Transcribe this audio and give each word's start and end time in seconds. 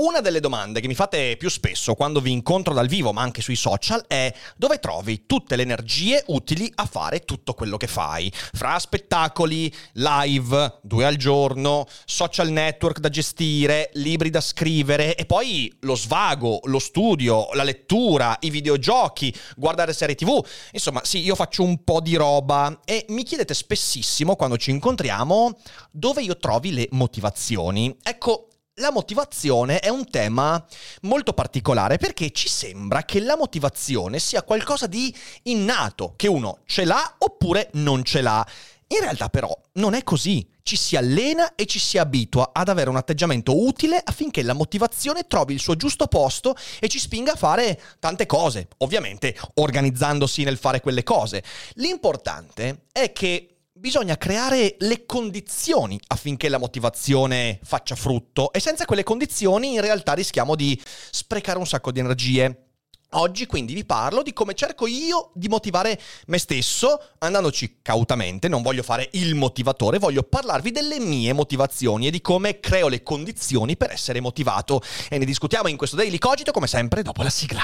Una 0.00 0.22
delle 0.22 0.40
domande 0.40 0.80
che 0.80 0.88
mi 0.88 0.94
fate 0.94 1.36
più 1.36 1.50
spesso 1.50 1.92
quando 1.92 2.22
vi 2.22 2.30
incontro 2.30 2.72
dal 2.72 2.86
vivo, 2.86 3.12
ma 3.12 3.20
anche 3.20 3.42
sui 3.42 3.54
social, 3.54 4.02
è 4.06 4.32
dove 4.56 4.78
trovi 4.78 5.26
tutte 5.26 5.56
le 5.56 5.62
energie 5.62 6.24
utili 6.28 6.72
a 6.76 6.86
fare 6.86 7.20
tutto 7.20 7.52
quello 7.52 7.76
che 7.76 7.86
fai? 7.86 8.32
Fra 8.32 8.78
spettacoli, 8.78 9.70
live, 9.92 10.78
due 10.80 11.04
al 11.04 11.16
giorno, 11.16 11.86
social 12.06 12.48
network 12.48 12.98
da 12.98 13.10
gestire, 13.10 13.90
libri 13.92 14.30
da 14.30 14.40
scrivere 14.40 15.16
e 15.16 15.26
poi 15.26 15.70
lo 15.80 15.94
svago, 15.94 16.60
lo 16.62 16.78
studio, 16.78 17.50
la 17.52 17.62
lettura, 17.62 18.38
i 18.40 18.48
videogiochi, 18.48 19.34
guardare 19.54 19.92
serie 19.92 20.14
tv. 20.14 20.42
Insomma, 20.72 21.04
sì, 21.04 21.18
io 21.18 21.34
faccio 21.34 21.62
un 21.62 21.84
po' 21.84 22.00
di 22.00 22.14
roba 22.16 22.80
e 22.86 23.04
mi 23.08 23.22
chiedete 23.22 23.52
spessissimo 23.52 24.34
quando 24.34 24.56
ci 24.56 24.70
incontriamo 24.70 25.58
dove 25.90 26.22
io 26.22 26.38
trovi 26.38 26.72
le 26.72 26.88
motivazioni. 26.92 27.94
Ecco, 28.02 28.46
la 28.80 28.90
motivazione 28.90 29.78
è 29.78 29.88
un 29.88 30.08
tema 30.08 30.64
molto 31.02 31.32
particolare 31.32 31.98
perché 31.98 32.30
ci 32.32 32.48
sembra 32.48 33.04
che 33.04 33.20
la 33.20 33.36
motivazione 33.36 34.18
sia 34.18 34.42
qualcosa 34.42 34.86
di 34.86 35.14
innato, 35.44 36.14
che 36.16 36.26
uno 36.26 36.60
ce 36.64 36.84
l'ha 36.84 37.16
oppure 37.18 37.68
non 37.74 38.02
ce 38.02 38.22
l'ha. 38.22 38.44
In 38.88 39.00
realtà 39.00 39.28
però 39.28 39.56
non 39.74 39.94
è 39.94 40.02
così, 40.02 40.48
ci 40.62 40.76
si 40.76 40.96
allena 40.96 41.54
e 41.54 41.66
ci 41.66 41.78
si 41.78 41.96
abitua 41.96 42.50
ad 42.52 42.68
avere 42.68 42.90
un 42.90 42.96
atteggiamento 42.96 43.64
utile 43.64 44.00
affinché 44.02 44.42
la 44.42 44.52
motivazione 44.52 45.26
trovi 45.28 45.52
il 45.52 45.60
suo 45.60 45.76
giusto 45.76 46.06
posto 46.06 46.56
e 46.80 46.88
ci 46.88 46.98
spinga 46.98 47.32
a 47.32 47.36
fare 47.36 47.80
tante 48.00 48.26
cose, 48.26 48.68
ovviamente 48.78 49.36
organizzandosi 49.54 50.42
nel 50.42 50.56
fare 50.56 50.80
quelle 50.80 51.04
cose. 51.04 51.44
L'importante 51.74 52.86
è 52.90 53.12
che 53.12 53.59
bisogna 53.80 54.18
creare 54.18 54.76
le 54.80 55.06
condizioni 55.06 55.98
affinché 56.08 56.50
la 56.50 56.58
motivazione 56.58 57.58
faccia 57.62 57.94
frutto 57.94 58.52
e 58.52 58.60
senza 58.60 58.84
quelle 58.84 59.02
condizioni 59.02 59.72
in 59.72 59.80
realtà 59.80 60.12
rischiamo 60.12 60.54
di 60.54 60.78
sprecare 61.10 61.58
un 61.58 61.66
sacco 61.66 61.90
di 61.90 61.98
energie. 61.98 62.66
Oggi 63.14 63.46
quindi 63.46 63.72
vi 63.72 63.84
parlo 63.84 64.22
di 64.22 64.34
come 64.34 64.54
cerco 64.54 64.86
io 64.86 65.30
di 65.34 65.48
motivare 65.48 65.98
me 66.26 66.38
stesso, 66.38 67.00
andandoci 67.18 67.78
cautamente, 67.82 68.46
non 68.48 68.62
voglio 68.62 68.82
fare 68.82 69.08
il 69.12 69.34
motivatore, 69.34 69.98
voglio 69.98 70.22
parlarvi 70.22 70.70
delle 70.70 71.00
mie 71.00 71.32
motivazioni 71.32 72.06
e 72.06 72.10
di 72.10 72.20
come 72.20 72.60
creo 72.60 72.86
le 72.86 73.02
condizioni 73.02 73.78
per 73.78 73.90
essere 73.90 74.20
motivato. 74.20 74.82
E 75.08 75.18
ne 75.18 75.24
discutiamo 75.24 75.68
in 75.68 75.78
questo 75.78 75.96
Daily 75.96 76.18
Cogito 76.18 76.52
come 76.52 76.66
sempre 76.68 77.02
dopo 77.02 77.22
la 77.22 77.30
sigla. 77.30 77.62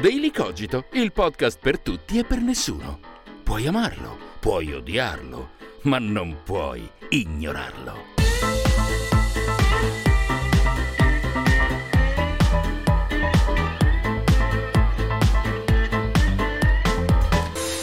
Daily 0.00 0.30
Cogito, 0.30 0.86
il 0.92 1.12
podcast 1.12 1.58
per 1.60 1.80
tutti 1.80 2.18
e 2.18 2.24
per 2.24 2.40
nessuno. 2.40 3.00
Puoi 3.42 3.66
amarlo 3.66 4.35
Puoi 4.46 4.72
odiarlo, 4.72 5.48
ma 5.82 5.98
non 5.98 6.42
puoi 6.44 6.88
ignorarlo. 7.08 8.14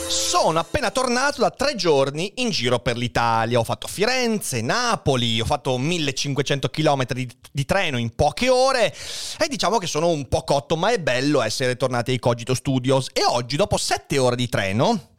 sono 0.07 0.59
appena 0.59 0.89
tornato 0.89 1.41
da 1.41 1.51
tre 1.51 1.75
giorni 1.75 2.31
in 2.37 2.49
giro 2.49 2.79
per 2.79 2.95
l'Italia. 2.95 3.59
Ho 3.59 3.65
fatto 3.65 3.87
Firenze, 3.87 4.61
Napoli, 4.61 5.41
ho 5.41 5.45
fatto 5.45 5.77
1500 5.77 6.69
km 6.69 7.05
di, 7.07 7.29
di, 7.51 7.65
treno 7.65 7.97
in 7.97 8.15
poche 8.15 8.47
ore 8.47 8.93
e 9.37 9.47
diciamo 9.49 9.79
che 9.79 9.87
sono 9.87 10.07
un 10.07 10.29
po' 10.29 10.45
cotto, 10.45 10.77
ma 10.77 10.91
è 10.91 10.99
bello 10.99 11.41
essere 11.41 11.75
tornati 11.75 12.11
ai 12.11 12.19
Cogito 12.19 12.53
Studios. 12.53 13.09
E 13.11 13.25
oggi, 13.25 13.57
dopo 13.57 13.75
sette 13.75 14.17
ore 14.17 14.37
di 14.37 14.47
treno, 14.47 15.11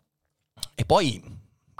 e 0.74 0.84
poi 0.84 1.33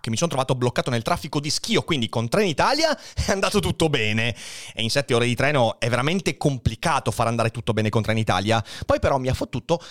che 0.05 0.11
mi 0.11 0.17
sono 0.17 0.29
trovato 0.29 0.55
bloccato 0.55 0.91
nel 0.91 1.01
traffico 1.01 1.41
di 1.41 1.49
Schio, 1.49 1.81
quindi 1.81 2.11
con 2.11 2.29
Trenitalia 2.29 2.95
è 3.17 3.33
andato 3.33 3.59
tutto 3.61 3.89
bene. 3.89 4.37
E 4.75 4.83
in 4.83 4.91
sette 4.91 5.15
ore 5.15 5.25
di 5.25 5.35
treno 5.35 5.81
è 5.81 5.89
veramente 5.89 6.37
complicato 6.37 7.11
far 7.11 7.27
andare 7.27 7.51
tutto 7.51 7.73
bene 7.73 7.89
con 7.89 8.03
Trenitalia. 8.03 8.63
Poi 8.85 8.99
però 8.99 9.17
mi 9.17 9.29
ha 9.29 9.35
fottuto 9.35 9.83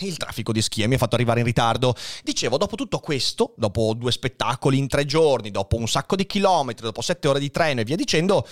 il 0.00 0.18
traffico 0.18 0.52
di 0.52 0.60
Schio 0.60 0.84
e 0.84 0.88
mi 0.88 0.96
ha 0.96 0.98
fatto 0.98 1.14
arrivare 1.14 1.40
in 1.40 1.46
ritardo. 1.46 1.94
Dicevo, 2.22 2.58
dopo 2.58 2.76
tutto 2.76 2.98
questo, 2.98 3.54
dopo 3.56 3.94
due 3.94 4.12
spettacoli 4.12 4.76
in 4.76 4.88
tre 4.88 5.06
giorni, 5.06 5.50
dopo 5.50 5.76
un 5.76 5.88
sacco 5.88 6.16
di 6.16 6.26
chilometri, 6.26 6.84
dopo 6.84 7.00
sette 7.00 7.28
ore 7.28 7.40
di 7.40 7.50
treno 7.50 7.80
e 7.80 7.84
via 7.84 7.96
dicendo, 7.96 8.46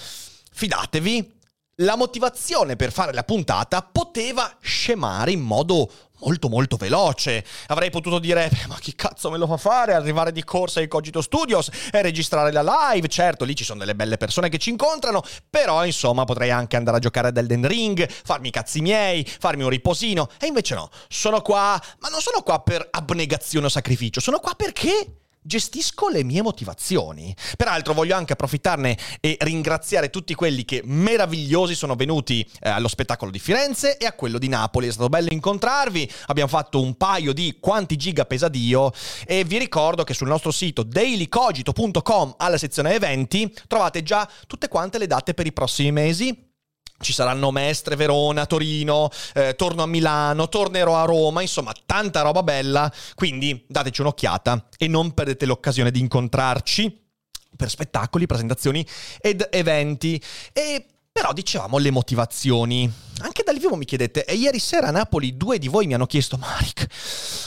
fidatevi, 0.52 1.39
la 1.80 1.96
motivazione 1.96 2.76
per 2.76 2.92
fare 2.92 3.12
la 3.12 3.24
puntata 3.24 3.82
poteva 3.82 4.56
scemare 4.60 5.30
in 5.32 5.40
modo 5.40 5.90
molto 6.20 6.48
molto 6.48 6.76
veloce. 6.76 7.44
Avrei 7.68 7.90
potuto 7.90 8.18
dire, 8.18 8.50
ma 8.68 8.76
chi 8.78 8.94
cazzo 8.94 9.30
me 9.30 9.38
lo 9.38 9.46
fa 9.46 9.56
fare? 9.56 9.94
Arrivare 9.94 10.32
di 10.32 10.44
corsa 10.44 10.80
ai 10.80 10.88
Cogito 10.88 11.22
Studios 11.22 11.70
e 11.90 12.02
registrare 12.02 12.52
la 12.52 12.62
live. 12.92 13.08
Certo, 13.08 13.44
lì 13.44 13.54
ci 13.54 13.64
sono 13.64 13.78
delle 13.78 13.94
belle 13.94 14.18
persone 14.18 14.48
che 14.48 14.58
ci 14.58 14.70
incontrano, 14.70 15.22
però 15.48 15.84
insomma 15.84 16.24
potrei 16.24 16.50
anche 16.50 16.76
andare 16.76 16.98
a 16.98 17.00
giocare 17.00 17.28
ad 17.28 17.36
Elden 17.36 17.66
Ring, 17.66 18.06
farmi 18.08 18.48
i 18.48 18.52
cazzi 18.52 18.80
miei, 18.80 19.24
farmi 19.24 19.62
un 19.62 19.70
riposino. 19.70 20.28
E 20.38 20.46
invece 20.46 20.74
no, 20.74 20.90
sono 21.08 21.40
qua, 21.40 21.80
ma 22.00 22.08
non 22.08 22.20
sono 22.20 22.42
qua 22.42 22.60
per 22.60 22.86
abnegazione 22.90 23.66
o 23.66 23.70
sacrificio, 23.70 24.20
sono 24.20 24.38
qua 24.38 24.54
perché 24.54 25.14
gestisco 25.42 26.08
le 26.08 26.24
mie 26.24 26.42
motivazioni. 26.42 27.34
Peraltro 27.56 27.94
voglio 27.94 28.14
anche 28.14 28.34
approfittarne 28.34 28.96
e 29.20 29.36
ringraziare 29.40 30.10
tutti 30.10 30.34
quelli 30.34 30.64
che 30.64 30.82
meravigliosi 30.84 31.74
sono 31.74 31.94
venuti 31.94 32.48
eh, 32.60 32.68
allo 32.68 32.88
spettacolo 32.88 33.30
di 33.30 33.38
Firenze 33.38 33.96
e 33.96 34.06
a 34.06 34.12
quello 34.12 34.38
di 34.38 34.48
Napoli. 34.48 34.88
È 34.88 34.92
stato 34.92 35.08
bello 35.08 35.28
incontrarvi, 35.30 36.10
abbiamo 36.26 36.50
fatto 36.50 36.80
un 36.80 36.96
paio 36.96 37.32
di 37.32 37.56
quanti 37.60 37.96
giga 37.96 38.24
pesa 38.24 38.48
Dio 38.48 38.92
e 39.26 39.44
vi 39.44 39.58
ricordo 39.58 40.04
che 40.04 40.14
sul 40.14 40.28
nostro 40.28 40.50
sito 40.50 40.82
dailycogito.com 40.82 42.34
alla 42.36 42.58
sezione 42.58 42.94
eventi 42.94 43.52
trovate 43.66 44.02
già 44.02 44.28
tutte 44.46 44.68
quante 44.68 44.98
le 44.98 45.06
date 45.06 45.34
per 45.34 45.46
i 45.46 45.52
prossimi 45.52 45.92
mesi 45.92 46.48
ci 47.00 47.12
saranno 47.12 47.50
Mestre, 47.50 47.96
Verona, 47.96 48.46
Torino, 48.46 49.08
eh, 49.34 49.54
torno 49.56 49.82
a 49.82 49.86
Milano, 49.86 50.48
tornerò 50.48 50.96
a 50.96 51.04
Roma, 51.04 51.40
insomma 51.42 51.72
tanta 51.86 52.20
roba 52.20 52.42
bella, 52.42 52.92
quindi 53.14 53.64
dateci 53.66 54.02
un'occhiata 54.02 54.66
e 54.76 54.86
non 54.86 55.12
perdete 55.12 55.46
l'occasione 55.46 55.90
di 55.90 56.00
incontrarci 56.00 56.98
per 57.56 57.68
spettacoli, 57.68 58.26
presentazioni 58.26 58.86
ed 59.20 59.46
eventi. 59.50 60.22
E 60.52 60.86
però 61.12 61.32
dicevamo 61.32 61.78
le 61.78 61.90
motivazioni. 61.90 62.90
Anche 63.20 63.39
dal 63.50 63.58
vivo 63.58 63.74
mi 63.74 63.84
chiedete, 63.84 64.24
e 64.24 64.34
ieri 64.34 64.60
sera 64.60 64.88
a 64.88 64.90
Napoli 64.92 65.36
due 65.36 65.58
di 65.58 65.66
voi 65.66 65.86
mi 65.86 65.94
hanno 65.94 66.06
chiesto, 66.06 66.36
Maric, 66.36 66.86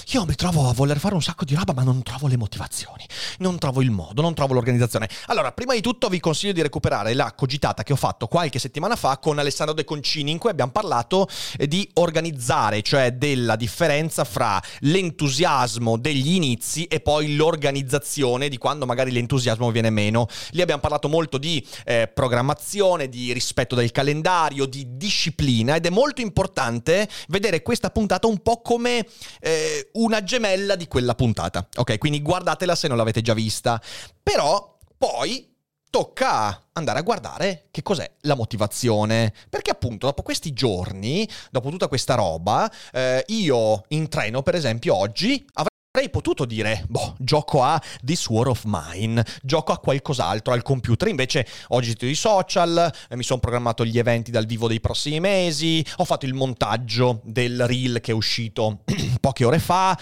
io 0.08 0.26
mi 0.26 0.36
trovo 0.36 0.68
a 0.68 0.74
voler 0.74 1.00
fare 1.00 1.14
un 1.14 1.22
sacco 1.22 1.46
di 1.46 1.56
roba, 1.56 1.74
ma 1.74 1.82
non 1.82 2.04
trovo 2.04 2.28
le 2.28 2.36
motivazioni, 2.36 3.06
non 3.38 3.58
trovo 3.58 3.82
il 3.82 3.90
modo, 3.90 4.22
non 4.22 4.34
trovo 4.34 4.54
l'organizzazione. 4.54 5.08
Allora, 5.28 5.54
prima 5.54 5.74
di 5.74 5.82
tutto 5.82 6.10
vi 6.10 6.20
consiglio 6.20 6.52
di 6.52 6.62
recuperare 6.62 7.14
la 7.14 7.34
cogitata 7.34 7.84
che 7.84 7.94
ho 7.94 7.96
fatto 7.96 8.28
qualche 8.28 8.60
settimana 8.60 8.98
fa 8.98 9.18
con 9.18 9.40
Alessandro 9.40 9.74
De 9.74 9.86
Concini, 9.86 10.30
in 10.32 10.40
cui 10.40 10.50
abbiamo 10.50 10.72
parlato 10.72 11.28
eh, 11.58 11.68
di 11.70 11.90
organizzare, 11.94 12.82
cioè 12.82 13.14
della 13.14 13.56
differenza 13.56 14.26
fra 14.26 14.62
l'entusiasmo 14.82 15.98
degli 15.98 16.34
inizi 16.34 16.84
e 16.84 17.00
poi 17.00 17.36
l'organizzazione 17.36 18.50
di 18.50 18.58
quando 18.58 18.86
magari 18.86 19.12
l'entusiasmo 19.12 19.72
viene 19.72 19.90
meno. 19.90 20.28
Lì 20.52 20.62
abbiamo 20.62 20.82
parlato 20.82 21.08
molto 21.08 21.38
di 21.38 21.66
eh, 21.86 22.12
programmazione, 22.14 23.08
di 23.08 23.32
rispetto 23.32 23.74
del 23.74 23.92
calendario, 23.92 24.66
di 24.66 24.98
disciplina 24.98 25.76
ed 25.76 25.86
è 25.86 25.92
molto 25.94 26.22
importante 26.22 27.08
vedere 27.30 27.62
questa 27.62 27.90
puntata 27.90 28.28
un 28.28 28.42
po' 28.42 28.62
come 28.62 29.08
eh, 29.40 29.90
una 29.94 30.24
gemella 30.24 30.76
di 30.76 30.88
quella 30.88 31.16
puntata. 31.16 31.68
Ok, 31.78 31.98
quindi 31.98 32.22
guardatela 32.22 32.76
se 32.76 32.88
non 32.88 32.98
l'avete 32.98 33.22
già 33.22 33.34
vista. 33.34 33.82
Però 34.22 34.78
poi 34.98 35.52
tocca 35.90 36.70
andare 36.74 36.98
a 36.98 37.04
guardare 37.04 37.68
che 37.70 37.84
cos'è 37.84 38.10
la 38.22 38.36
motivazione. 38.36 39.32
Perché 39.48 39.70
appunto 39.70 40.08
dopo 40.08 40.24
questi 40.24 40.52
giorni, 40.52 41.30
dopo 41.52 41.70
tutta 41.70 41.88
questa 41.88 42.16
roba, 42.16 42.72
eh, 42.92 43.24
io 43.28 43.84
in 43.90 44.10
treno 44.10 44.42
per 44.42 44.56
esempio 44.56 44.96
oggi 44.96 45.46
avrei 45.54 45.73
Avrei 45.96 46.10
potuto 46.10 46.46
dire, 46.46 46.86
boh, 46.88 47.14
gioco 47.20 47.62
a 47.62 47.80
This 48.04 48.26
War 48.26 48.48
of 48.48 48.64
Mine, 48.66 49.24
gioco 49.44 49.74
a 49.74 49.78
qualcos'altro 49.78 50.52
al 50.52 50.64
computer, 50.64 51.08
invece 51.08 51.46
ho 51.68 51.80
gestito 51.82 52.08
i 52.08 52.16
social, 52.16 52.92
eh, 53.10 53.16
mi 53.16 53.22
sono 53.22 53.40
programmato 53.40 53.86
gli 53.86 54.00
eventi 54.00 54.32
dal 54.32 54.48
vivo 54.48 54.68
dei 54.68 54.80
prossimi 54.80 55.20
mesi, 55.20 55.86
ho 55.98 56.04
fatto 56.04 56.26
il 56.26 56.34
montaggio 56.34 57.22
del 57.24 57.68
reel 57.68 58.02
che 58.02 58.12
è 58.12 58.16
uscito 58.16 58.80
poche 59.22 59.46
ore 59.46 59.60
fa 59.60 59.96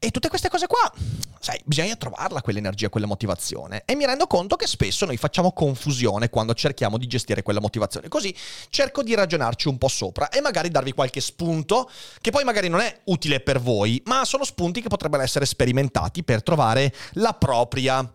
e 0.00 0.10
tutte 0.10 0.28
queste 0.28 0.48
cose 0.48 0.66
qua, 0.66 0.92
sai, 1.38 1.60
bisogna 1.64 1.94
trovarla 1.94 2.42
quell'energia, 2.42 2.88
quella 2.88 3.06
motivazione. 3.06 3.82
E 3.84 3.94
mi 3.94 4.04
rendo 4.04 4.26
conto 4.26 4.56
che 4.56 4.66
spesso 4.66 5.06
noi 5.06 5.16
facciamo 5.16 5.52
confusione 5.52 6.28
quando 6.28 6.54
cerchiamo 6.54 6.98
di 6.98 7.06
gestire 7.06 7.42
quella 7.42 7.60
motivazione, 7.60 8.08
così 8.08 8.34
cerco 8.68 9.04
di 9.04 9.14
ragionarci 9.14 9.68
un 9.68 9.78
po' 9.78 9.86
sopra 9.86 10.28
e 10.28 10.40
magari 10.40 10.70
darvi 10.70 10.90
qualche 10.90 11.20
spunto 11.20 11.88
che 12.20 12.32
poi 12.32 12.42
magari 12.42 12.68
non 12.68 12.80
è 12.80 13.02
utile 13.04 13.38
per 13.38 13.60
voi, 13.60 14.02
ma 14.06 14.24
sono 14.24 14.42
spunti 14.42 14.82
che 14.82 14.88
potrebbero 14.88 15.22
essere 15.22 15.35
essere 15.36 15.44
sperimentati 15.46 16.24
per 16.24 16.42
trovare 16.42 16.92
la 17.12 17.34
propria 17.34 18.10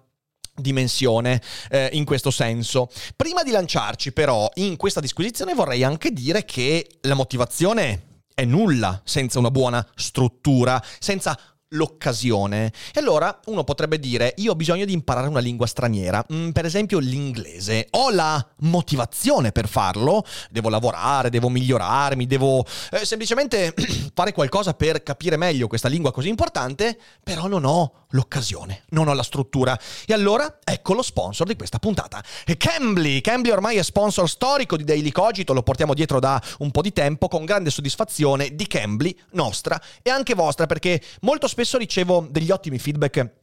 dimensione 0.56 1.42
eh, 1.70 1.90
in 1.94 2.04
questo 2.04 2.32
senso. 2.32 2.90
Prima 3.16 3.44
di 3.44 3.52
lanciarci 3.52 4.12
però 4.12 4.50
in 4.56 4.76
questa 4.76 5.00
disquisizione 5.00 5.54
vorrei 5.54 5.84
anche 5.84 6.12
dire 6.12 6.44
che 6.46 6.88
la 7.02 7.14
motivazione 7.14 8.08
è 8.34 8.44
nulla 8.46 9.02
senza 9.04 9.40
una 9.40 9.52
buona 9.52 9.86
struttura, 9.96 10.84
senza 11.00 11.38
l'occasione. 11.72 12.72
E 12.94 13.00
allora 13.00 13.40
uno 13.46 13.64
potrebbe 13.64 14.00
dire, 14.00 14.34
io 14.38 14.52
ho 14.52 14.56
bisogno 14.56 14.86
di 14.86 14.94
imparare 14.94 15.28
una 15.28 15.40
lingua 15.40 15.68
straniera, 15.68 16.26
mm, 16.32 16.50
per 16.50 16.66
esempio 16.66 17.00
l'inglese, 17.00 17.88
ho 17.92 18.10
la 18.12 18.46
motivazione 18.60 19.52
per 19.52 19.68
farlo, 19.68 20.26
devo 20.50 20.70
lavorare, 20.70 21.30
devo 21.30 21.50
migliorarmi, 21.50 22.26
devo 22.26 22.66
eh, 22.92 23.06
semplicemente 23.06 23.74
fare 24.14 24.34
qualcosa 24.34 24.74
per 24.74 25.04
capire 25.04 25.38
meglio 25.38 25.68
questa 25.68 25.88
lingua 25.88 26.12
così 26.12 26.30
importante, 26.30 26.98
però 27.24 27.48
non 27.48 27.66
ho 27.66 28.06
l'occasione, 28.12 28.84
non 28.90 29.08
ho 29.08 29.14
la 29.14 29.24
struttura. 29.24 29.80
E 30.06 30.14
allora 30.14 30.60
ecco 30.64 30.94
lo 30.94 31.02
sponsor 31.02 31.48
di 31.48 31.56
questa 31.56 31.80
puntata. 31.80 32.24
Cambly, 32.58 33.22
Cambly 33.22 33.52
ormai 33.52 33.78
è 33.78 33.84
sponsor 33.84 34.30
storico 34.30 34.76
di 34.76 34.84
Daily 34.84 35.12
Cogito, 35.12 35.54
lo 35.54 35.64
portiamo 35.64 35.94
dietro 35.94 36.20
da 36.20 36.42
un 36.60 36.72
po' 36.72 36.82
di 36.82 36.92
tempo 36.92 37.28
con 37.28 37.46
grande 37.46 37.70
soddisfazione 37.70 38.56
di 38.56 38.68
Cambly, 38.68 39.18
nostra 39.32 39.82
e 40.02 40.10
anche 40.10 40.34
vostra, 40.34 40.66
perché 40.66 41.02
molto 41.22 41.48
spesso 41.48 41.61
spesso 41.62 41.78
ricevo 41.78 42.28
degli 42.28 42.50
ottimi 42.50 42.80
feedback 42.80 43.34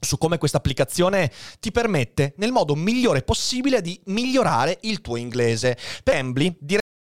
su 0.00 0.18
come 0.18 0.38
questa 0.38 0.56
applicazione 0.56 1.30
ti 1.60 1.70
permette 1.70 2.34
nel 2.38 2.50
modo 2.50 2.74
migliore 2.74 3.22
possibile 3.22 3.80
di 3.80 4.00
migliorare 4.06 4.78
il 4.82 5.00
tuo 5.00 5.14
inglese. 5.14 5.78
Per 6.02 6.16
Embly, 6.16 6.56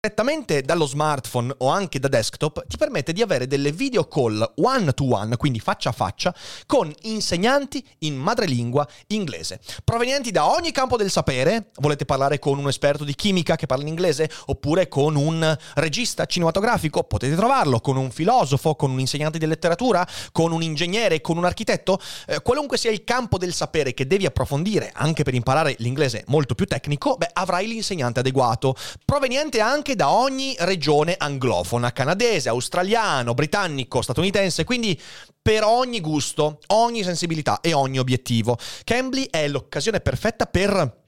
direttamente 0.05 0.61
dallo 0.61 0.85
smartphone 0.85 1.55
o 1.59 1.71
anche 1.71 1.99
da 1.99 2.09
desktop 2.09 2.67
ti 2.67 2.77
permette 2.77 3.15
di 3.15 3.23
avere 3.23 3.47
delle 3.47 3.73
video 3.73 4.06
call 4.06 4.53
one 4.56 4.93
to 4.93 5.11
one, 5.11 5.35
quindi 5.39 5.61
faccia 5.61 5.89
a 5.89 5.93
faccia, 5.93 6.35
con 6.67 6.93
insegnanti 7.03 7.83
in 8.01 8.15
madrelingua 8.17 8.87
inglese, 9.06 9.61
provenienti 9.83 10.31
da 10.31 10.47
ogni 10.51 10.73
campo 10.73 10.99
del 10.99 11.11
sapere. 11.11 11.71
Volete 11.77 12.05
parlare 12.05 12.39
con 12.39 12.59
un 12.59 12.69
esperto 12.69 13.03
di 13.03 13.15
chimica 13.15 13.56
che 13.56 13.65
parla 13.65 13.85
in 13.85 13.89
inglese 13.89 14.31
oppure 14.47 14.89
con 14.89 15.17
un 15.17 15.56
regista 15.77 16.27
cinematografico? 16.27 17.05
Potete 17.05 17.35
trovarlo, 17.35 17.81
con 17.81 17.97
un 17.97 18.11
filosofo, 18.11 18.75
con 18.75 18.91
un 18.91 19.01
insegnante 19.01 19.39
di 19.39 19.47
letteratura, 19.47 20.06
con 20.33 20.53
un 20.53 20.62
ingegnere, 20.62 21.23
con 21.23 21.39
un 21.39 21.47
architetto, 21.47 21.99
eh, 22.27 22.43
qualunque 22.43 22.77
sia 22.77 22.91
il 22.91 23.05
campo 23.05 23.39
del 23.39 23.55
sapere 23.55 23.95
che 23.95 24.06
devi 24.06 24.27
approfondire 24.27 24.93
anche 24.95 25.23
per 25.23 25.33
imparare 25.33 25.77
l'inglese 25.79 26.25
molto 26.27 26.55
più 26.55 26.67
tecnico, 26.67 27.17
beh, 27.17 27.31
avrai 27.33 27.67
l'insegnante 27.67 28.21
adeguato, 28.21 28.77
proveniente 29.06 29.61
anche 29.61 29.93
da 29.94 30.11
ogni 30.11 30.55
regione 30.61 31.14
anglofona, 31.17 31.93
canadese, 31.93 32.49
australiano, 32.49 33.35
britannico, 33.35 34.02
statunitense, 34.02 34.64
quindi 34.64 35.00
per 35.41 35.64
ogni 35.64 36.00
gusto, 36.00 36.58
ogni 36.69 37.02
sensibilità 37.02 37.61
e 37.61 37.73
ogni 37.73 37.99
obiettivo. 37.99 38.58
Cambly 38.85 39.29
è 39.31 39.46
l'occasione 39.49 40.00
perfetta 40.00 40.46
per 40.46 41.02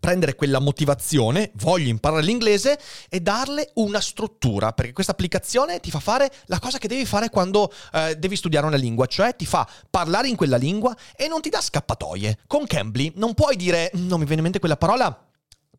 prendere 0.00 0.34
quella 0.34 0.58
motivazione, 0.58 1.50
voglio 1.56 1.88
imparare 1.88 2.22
l'inglese 2.22 2.78
e 3.08 3.20
darle 3.20 3.70
una 3.74 4.00
struttura, 4.00 4.72
perché 4.72 4.92
questa 4.92 5.12
applicazione 5.12 5.80
ti 5.80 5.90
fa 5.90 6.00
fare 6.00 6.30
la 6.46 6.58
cosa 6.58 6.78
che 6.78 6.88
devi 6.88 7.04
fare 7.04 7.28
quando 7.28 7.72
eh, 7.92 8.16
devi 8.16 8.36
studiare 8.36 8.66
una 8.66 8.76
lingua, 8.76 9.06
cioè 9.06 9.36
ti 9.36 9.46
fa 9.46 9.68
parlare 9.90 10.28
in 10.28 10.36
quella 10.36 10.56
lingua 10.56 10.96
e 11.14 11.28
non 11.28 11.40
ti 11.40 11.50
dà 11.50 11.60
scappatoie. 11.60 12.38
Con 12.46 12.66
Cambly 12.66 13.12
non 13.16 13.34
puoi 13.34 13.56
dire 13.56 13.90
non 13.94 14.18
mi 14.18 14.24
viene 14.24 14.36
in 14.36 14.42
mente 14.42 14.58
quella 14.58 14.76
parola, 14.76 15.26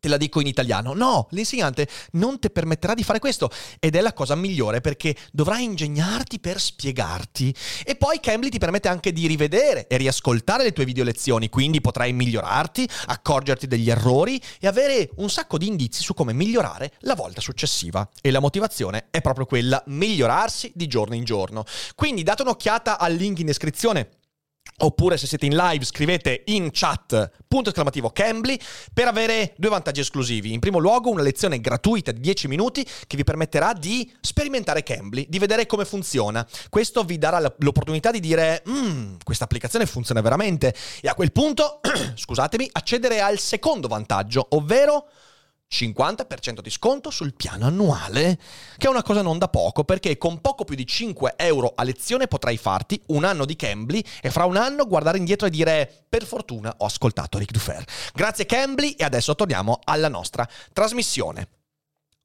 te 0.04 0.08
la 0.10 0.16
dico 0.18 0.40
in 0.40 0.46
italiano. 0.46 0.92
No, 0.92 1.28
l'insegnante 1.30 1.88
non 2.12 2.38
ti 2.38 2.50
permetterà 2.50 2.92
di 2.92 3.02
fare 3.02 3.18
questo 3.18 3.50
ed 3.80 3.96
è 3.96 4.02
la 4.02 4.12
cosa 4.12 4.34
migliore 4.34 4.82
perché 4.82 5.16
dovrai 5.32 5.64
ingegnarti 5.64 6.40
per 6.40 6.60
spiegarti. 6.60 7.54
E 7.84 7.96
poi 7.96 8.20
Cambly 8.20 8.50
ti 8.50 8.58
permette 8.58 8.88
anche 8.88 9.12
di 9.12 9.26
rivedere 9.26 9.86
e 9.86 9.96
riascoltare 9.96 10.62
le 10.62 10.72
tue 10.72 10.84
video 10.84 11.04
lezioni, 11.04 11.48
quindi 11.48 11.80
potrai 11.80 12.12
migliorarti, 12.12 12.86
accorgerti 13.06 13.66
degli 13.66 13.88
errori 13.88 14.38
e 14.60 14.66
avere 14.66 15.08
un 15.16 15.30
sacco 15.30 15.56
di 15.56 15.68
indizi 15.68 16.02
su 16.02 16.12
come 16.12 16.34
migliorare 16.34 16.92
la 17.00 17.14
volta 17.14 17.40
successiva. 17.40 18.06
E 18.20 18.30
la 18.30 18.40
motivazione 18.40 19.06
è 19.10 19.22
proprio 19.22 19.46
quella, 19.46 19.82
migliorarsi 19.86 20.72
di 20.74 20.86
giorno 20.86 21.14
in 21.14 21.24
giorno. 21.24 21.64
Quindi 21.94 22.22
date 22.22 22.42
un'occhiata 22.42 22.98
al 22.98 23.14
link 23.14 23.38
in 23.38 23.46
descrizione 23.46 24.22
Oppure 24.78 25.16
se 25.16 25.28
siete 25.28 25.46
in 25.46 25.54
live 25.54 25.84
scrivete 25.84 26.42
in 26.46 26.70
chat 26.72 27.30
punto 27.46 27.68
esclamativo 27.68 28.10
Cambly 28.10 28.58
per 28.92 29.06
avere 29.06 29.54
due 29.56 29.70
vantaggi 29.70 30.00
esclusivi. 30.00 30.52
In 30.52 30.58
primo 30.58 30.78
luogo 30.78 31.10
una 31.10 31.22
lezione 31.22 31.60
gratuita 31.60 32.10
di 32.10 32.18
10 32.18 32.48
minuti 32.48 32.84
che 33.06 33.16
vi 33.16 33.22
permetterà 33.22 33.72
di 33.72 34.12
sperimentare 34.20 34.82
Cambly, 34.82 35.26
di 35.28 35.38
vedere 35.38 35.66
come 35.66 35.84
funziona. 35.84 36.44
Questo 36.68 37.04
vi 37.04 37.18
darà 37.18 37.38
l'opportunità 37.38 38.10
di 38.10 38.18
dire 38.18 38.62
mmm, 38.66 39.18
questa 39.22 39.44
applicazione 39.44 39.86
funziona 39.86 40.20
veramente 40.20 40.74
e 41.00 41.08
a 41.08 41.14
quel 41.14 41.30
punto, 41.30 41.80
scusatemi, 42.16 42.68
accedere 42.72 43.20
al 43.20 43.38
secondo 43.38 43.86
vantaggio, 43.86 44.44
ovvero 44.50 45.06
50% 45.70 46.60
di 46.60 46.70
sconto 46.70 47.10
sul 47.10 47.34
piano 47.34 47.66
annuale, 47.66 48.38
che 48.76 48.86
è 48.86 48.90
una 48.90 49.02
cosa 49.02 49.22
non 49.22 49.38
da 49.38 49.48
poco 49.48 49.84
perché 49.84 50.16
con 50.16 50.40
poco 50.40 50.64
più 50.64 50.76
di 50.76 50.86
5 50.86 51.34
euro 51.36 51.72
a 51.74 51.82
lezione 51.82 52.28
potrai 52.28 52.56
farti 52.56 53.00
un 53.08 53.24
anno 53.24 53.44
di 53.44 53.56
Cambly 53.56 54.04
e 54.20 54.30
fra 54.30 54.44
un 54.44 54.56
anno 54.56 54.86
guardare 54.86 55.18
indietro 55.18 55.46
e 55.46 55.50
dire 55.50 56.06
per 56.08 56.24
fortuna 56.24 56.74
ho 56.78 56.84
ascoltato 56.84 57.38
Rick 57.38 57.52
Dufer. 57.52 57.84
Grazie 58.12 58.46
Cambly 58.46 58.92
e 58.92 59.04
adesso 59.04 59.34
torniamo 59.34 59.80
alla 59.84 60.08
nostra 60.08 60.48
trasmissione. 60.72 61.48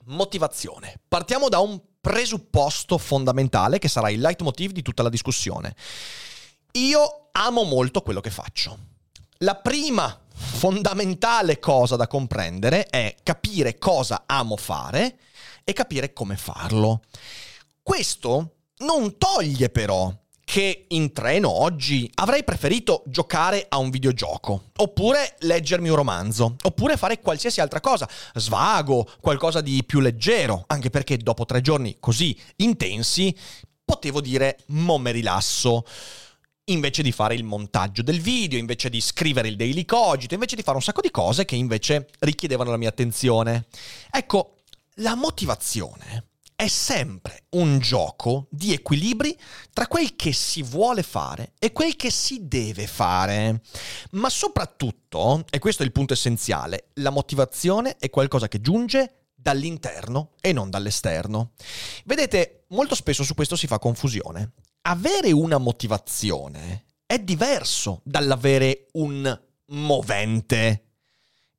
Motivazione. 0.05 0.99
Partiamo 1.07 1.49
da 1.49 1.59
un 1.59 1.79
presupposto 2.01 2.97
fondamentale 2.97 3.79
che 3.79 3.87
sarà 3.87 4.09
il 4.09 4.21
leitmotiv 4.21 4.71
di 4.71 4.81
tutta 4.81 5.03
la 5.03 5.09
discussione. 5.09 5.75
Io 6.73 7.29
amo 7.31 7.63
molto 7.63 8.01
quello 8.01 8.21
che 8.21 8.29
faccio. 8.29 8.77
La 9.39 9.55
prima 9.55 10.19
fondamentale 10.39 11.59
cosa 11.59 11.95
da 11.95 12.07
comprendere 12.07 12.85
è 12.85 13.15
capire 13.21 13.77
cosa 13.77 14.23
amo 14.25 14.55
fare 14.55 15.17
e 15.63 15.73
capire 15.73 16.13
come 16.13 16.37
farlo. 16.37 17.01
Questo 17.83 18.55
non 18.77 19.17
toglie 19.17 19.69
però 19.69 20.13
che 20.49 20.85
in 20.87 21.13
treno 21.13 21.51
oggi 21.51 22.09
avrei 22.15 22.43
preferito 22.43 23.03
giocare 23.05 23.67
a 23.69 23.77
un 23.77 23.91
videogioco, 23.91 24.71
oppure 24.77 25.35
leggermi 25.41 25.89
un 25.89 25.95
romanzo, 25.95 26.55
oppure 26.63 26.97
fare 26.97 27.19
qualsiasi 27.19 27.61
altra 27.61 27.81
cosa, 27.81 28.09
svago, 28.33 29.07
qualcosa 29.21 29.61
di 29.61 29.83
più 29.85 29.99
leggero, 29.99 30.63
anche 30.65 30.89
perché 30.89 31.17
dopo 31.17 31.45
tre 31.45 31.61
giorni 31.61 31.97
così 31.99 32.35
intensi 32.55 33.35
potevo 33.85 34.21
dire 34.21 34.57
mo 34.67 34.97
me 34.97 35.11
rilasso 35.11 35.83
invece 36.71 37.03
di 37.03 37.11
fare 37.11 37.35
il 37.35 37.43
montaggio 37.43 38.01
del 38.01 38.19
video, 38.19 38.57
invece 38.57 38.89
di 38.89 39.01
scrivere 39.01 39.47
il 39.47 39.55
daily 39.55 39.85
cogito, 39.85 40.33
invece 40.33 40.55
di 40.55 40.63
fare 40.63 40.77
un 40.77 40.83
sacco 40.83 41.01
di 41.01 41.11
cose 41.11 41.45
che 41.45 41.55
invece 41.55 42.07
richiedevano 42.19 42.71
la 42.71 42.77
mia 42.77 42.89
attenzione. 42.89 43.67
Ecco, 44.11 44.55
la 44.95 45.15
motivazione 45.15 46.29
è 46.55 46.67
sempre 46.67 47.43
un 47.51 47.79
gioco 47.79 48.47
di 48.51 48.73
equilibri 48.73 49.37
tra 49.71 49.87
quel 49.87 50.17
che 50.17 50.33
si 50.33 50.61
vuole 50.61 51.03
fare 51.03 51.53
e 51.57 51.71
quel 51.71 51.95
che 51.95 52.11
si 52.11 52.47
deve 52.47 52.85
fare. 52.85 53.61
Ma 54.11 54.29
soprattutto, 54.29 55.45
e 55.49 55.59
questo 55.59 55.83
è 55.83 55.85
il 55.85 55.93
punto 55.93 56.13
essenziale, 56.13 56.89
la 56.95 57.11
motivazione 57.11 57.95
è 57.97 58.09
qualcosa 58.09 58.49
che 58.49 58.59
giunge 58.59 59.27
dall'interno 59.33 60.31
e 60.41 60.51
non 60.51 60.69
dall'esterno. 60.69 61.51
Vedete, 62.03 62.65
molto 62.69 62.93
spesso 62.93 63.23
su 63.23 63.35
questo 63.35 63.55
si 63.55 63.65
fa 63.65 63.79
confusione 63.79 64.51
avere 64.81 65.31
una 65.31 65.57
motivazione 65.57 66.85
è 67.05 67.19
diverso 67.19 68.01
dall'avere 68.03 68.87
un 68.93 69.39
movente. 69.67 70.83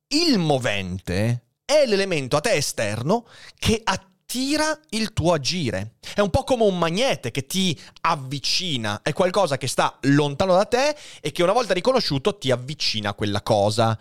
Il 0.07 0.39
movente 0.39 1.45
è 1.65 1.85
l'elemento 1.85 2.37
a 2.37 2.41
te 2.41 2.53
esterno 2.53 3.27
che 3.57 3.81
attira 3.83 4.77
il 4.89 5.13
tuo 5.13 5.33
agire. 5.33 5.95
È 6.13 6.21
un 6.21 6.29
po' 6.29 6.43
come 6.43 6.63
un 6.63 6.77
magnete 6.77 7.31
che 7.31 7.45
ti 7.45 7.77
avvicina, 8.01 9.01
è 9.01 9.13
qualcosa 9.13 9.57
che 9.57 9.67
sta 9.67 9.97
lontano 10.03 10.53
da 10.53 10.65
te 10.65 10.95
e 11.19 11.31
che 11.31 11.43
una 11.43 11.53
volta 11.53 11.73
riconosciuto 11.73 12.37
ti 12.37 12.49
avvicina 12.49 13.09
a 13.09 13.13
quella 13.13 13.41
cosa. 13.41 13.97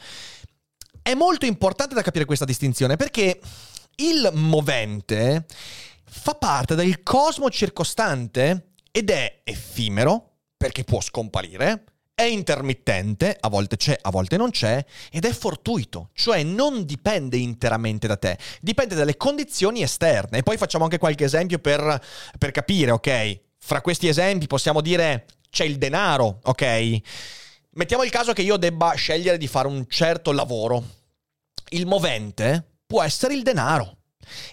È 1.03 1.15
molto 1.15 1.47
importante 1.47 1.95
da 1.95 2.03
capire 2.03 2.25
questa 2.25 2.45
distinzione 2.45 2.97
perché 2.97 3.41
il 3.97 4.31
movente 4.35 5.47
fa 6.05 6.35
parte 6.35 6.75
del 6.75 7.03
cosmo 7.03 7.51
circostante 7.51 8.70
ed 8.91 9.11
è 9.11 9.41
effimero, 9.45 10.39
perché 10.57 10.85
può 10.85 11.01
scomparire, 11.01 11.85
è 12.21 12.25
intermittente, 12.25 13.35
a 13.41 13.49
volte 13.49 13.79
c'è, 13.79 13.97
a 13.99 14.11
volte 14.11 14.37
non 14.37 14.51
c'è, 14.51 14.85
ed 15.11 15.25
è 15.25 15.33
fortuito, 15.33 16.11
cioè 16.13 16.43
non 16.43 16.85
dipende 16.85 17.39
interamente 17.39 18.07
da 18.07 18.19
te, 18.19 18.37
dipende 18.61 18.95
dalle 18.95 19.17
condizioni 19.17 19.81
esterne. 19.81 20.39
E 20.39 20.43
poi 20.43 20.59
facciamo 20.59 20.85
anche 20.85 20.99
qualche 20.99 21.25
esempio 21.25 21.59
per, 21.61 21.99
per 22.37 22.51
capire, 22.51 22.91
ok? 22.91 23.41
Fra 23.59 23.81
questi 23.81 24.07
esempi 24.07 24.47
possiamo 24.47 24.83
dire 24.83 25.27
c'è 25.49 25.65
il 25.65 25.79
denaro, 25.79 26.41
ok? 26.43 27.01
Mettiamo 27.71 28.03
il 28.03 28.11
caso 28.11 28.35
che 28.35 28.43
io 28.43 28.59
debba 28.59 28.93
scegliere 28.93 29.39
di 29.39 29.47
fare 29.47 29.69
un 29.69 29.87
certo 29.89 30.33
lavoro. 30.33 30.85
Il 31.71 31.87
movente 31.87 32.81
può 32.87 33.03
essere 33.03 33.33
il 33.33 33.43
denaro. 33.43 33.97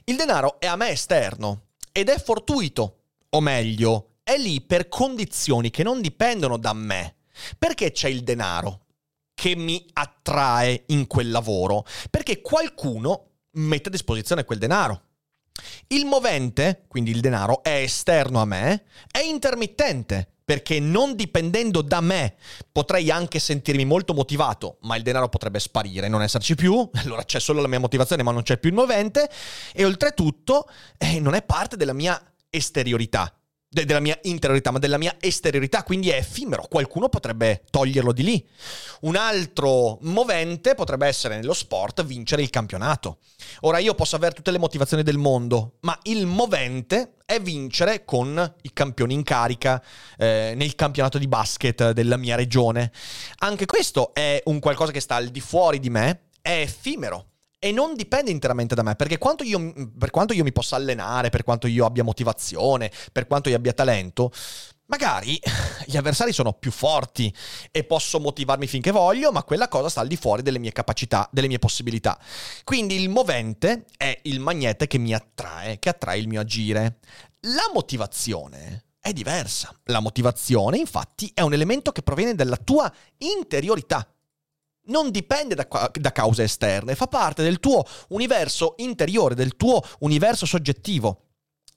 Il 0.06 0.15
denaro 0.15 0.60
è 0.60 0.67
a 0.67 0.77
me 0.77 0.89
esterno 0.91 1.63
ed 1.91 2.08
è 2.08 2.17
fortuito, 2.17 3.00
o 3.29 3.41
meglio, 3.41 4.06
è 4.27 4.38
lì 4.38 4.60
per 4.60 4.89
condizioni 4.89 5.69
che 5.69 5.84
non 5.84 6.01
dipendono 6.01 6.57
da 6.57 6.74
me. 6.74 7.15
Perché 7.57 7.91
c'è 7.91 8.10
il 8.10 8.24
denaro? 8.24 8.81
che 9.38 9.55
mi 9.55 9.86
attrae 9.93 10.86
in 10.88 11.05
quel 11.05 11.29
lavoro, 11.29 11.86
perché 12.10 12.41
qualcuno 12.41 13.34
mette 13.51 13.89
a 13.89 13.91
disposizione 13.91 14.46
quel 14.46 14.57
denaro. 14.57 15.01
Il 15.89 16.05
movente, 16.05 16.86
quindi 16.88 17.12
il 17.12 17.19
denaro, 17.19 17.62
è 17.62 17.84
esterno 17.84 18.41
a 18.41 18.46
me, 18.46 18.86
è 19.12 19.19
intermittente, 19.19 20.38
perché 20.43 20.79
non 20.79 21.15
dipendendo 21.15 21.84
da 21.84 22.01
me 22.01 22.38
potrei 22.72 23.12
anche 23.12 23.38
sentirmi 23.38 23.86
molto 23.86 24.15
motivato, 24.15 24.79
ma 24.81 24.96
il 24.96 25.03
denaro 25.03 25.29
potrebbe 25.29 25.60
sparire, 25.60 26.07
non 26.07 26.24
esserci 26.24 26.55
più, 26.55 26.89
allora 27.03 27.24
c'è 27.24 27.39
solo 27.39 27.62
la 27.62 27.67
mia 27.67 27.79
motivazione 27.79 28.24
ma 28.24 28.31
non 28.31 28.41
c'è 28.41 28.57
più 28.57 28.69
il 28.69 28.75
movente 28.75 29.29
e 29.72 29.86
oltretutto 29.86 30.67
eh, 30.98 31.19
non 31.19 31.36
è 31.36 31.43
parte 31.43 31.77
della 31.77 31.93
mia 31.93 32.19
esteriorità 32.50 33.37
de- 33.69 33.86
della 33.86 34.00
mia 34.00 34.17
interiorità, 34.24 34.71
ma 34.71 34.79
della 34.79 34.97
mia 34.97 35.15
esteriorità, 35.19 35.83
quindi 35.83 36.09
è 36.09 36.15
effimero. 36.15 36.65
Qualcuno 36.69 37.09
potrebbe 37.09 37.63
toglierlo 37.69 38.13
di 38.13 38.24
lì. 38.24 38.47
Un 39.01 39.15
altro 39.15 39.97
movente 40.01 40.75
potrebbe 40.75 41.07
essere 41.07 41.36
nello 41.36 41.53
sport 41.53 42.03
vincere 42.03 42.41
il 42.41 42.50
campionato. 42.50 43.19
Ora 43.62 43.79
io 43.79 43.93
posso 43.93 44.15
avere 44.15 44.33
tutte 44.33 44.51
le 44.51 44.57
motivazioni 44.57 45.03
del 45.03 45.17
mondo, 45.17 45.77
ma 45.81 45.97
il 46.03 46.25
movente 46.25 47.15
è 47.25 47.39
vincere 47.41 48.05
con 48.05 48.55
i 48.62 48.71
campioni 48.71 49.13
in 49.13 49.24
carica 49.24 49.83
eh, 50.17 50.53
nel 50.55 50.75
campionato 50.75 51.17
di 51.17 51.27
basket 51.27 51.91
della 51.91 52.17
mia 52.17 52.36
regione. 52.36 52.91
Anche 53.39 53.65
questo 53.65 54.13
è 54.13 54.41
un 54.45 54.59
qualcosa 54.59 54.91
che 54.91 55.01
sta 55.01 55.15
al 55.15 55.27
di 55.27 55.41
fuori 55.41 55.79
di 55.79 55.89
me, 55.89 56.21
è 56.41 56.62
effimero 56.62 57.31
e 57.59 57.71
non 57.71 57.95
dipende 57.95 58.31
interamente 58.31 58.75
da 58.75 58.83
me, 58.83 58.95
perché 58.95 59.17
quanto 59.17 59.43
io, 59.43 59.73
per 59.97 60.11
quanto 60.11 60.33
io 60.33 60.43
mi 60.43 60.51
possa 60.51 60.75
allenare, 60.75 61.29
per 61.29 61.43
quanto 61.43 61.67
io 61.67 61.85
abbia 61.85 62.03
motivazione, 62.03 62.91
per 63.11 63.27
quanto 63.27 63.49
io 63.49 63.55
abbia 63.55 63.73
talento, 63.73 64.31
magari 64.87 65.39
gli 65.85 65.97
avversari 65.97 66.31
sono 66.31 66.53
più 66.53 66.71
forti 66.71 67.33
e 67.71 67.83
posso 67.83 68.19
motivarmi 68.19 68.67
finché 68.67 68.91
voglio, 68.91 69.31
ma 69.31 69.43
quella 69.43 69.67
cosa 69.67 69.89
sta 69.89 70.01
al 70.01 70.07
di 70.07 70.17
fuori 70.17 70.41
delle 70.41 70.59
mie 70.59 70.71
capacità, 70.71 71.27
delle 71.31 71.47
mie 71.47 71.59
possibilità. 71.59 72.19
Quindi 72.63 72.95
il 73.01 73.09
movente 73.09 73.85
è 73.97 74.19
il 74.23 74.39
magnete 74.39 74.87
che 74.87 74.97
mi 74.97 75.13
attrae, 75.13 75.79
che 75.79 75.89
attrae 75.89 76.19
il 76.19 76.27
mio 76.27 76.41
agire. 76.41 76.99
La 77.41 77.69
motivazione 77.73 78.85
è 78.99 79.13
diversa. 79.13 79.73
La 79.85 79.99
motivazione, 79.99 80.77
infatti, 80.77 81.31
è 81.33 81.41
un 81.41 81.53
elemento 81.53 81.91
che 81.91 82.01
proviene 82.01 82.35
dalla 82.35 82.57
tua 82.57 82.91
interiorità 83.17 84.07
non 84.88 85.12
dipende 85.12 85.56
da, 85.56 85.67
da, 85.91 86.12
cause 86.12 86.44
esterne, 86.44 86.96
fa 86.96 87.08
parte 87.08 87.44
del 87.44 87.60
tuo 87.60 87.84
universo 88.10 88.74
interiore, 88.77 89.36
del 89.36 89.56
tuo 89.56 89.82
universo 90.00 90.46
soggettivo. 90.46 91.24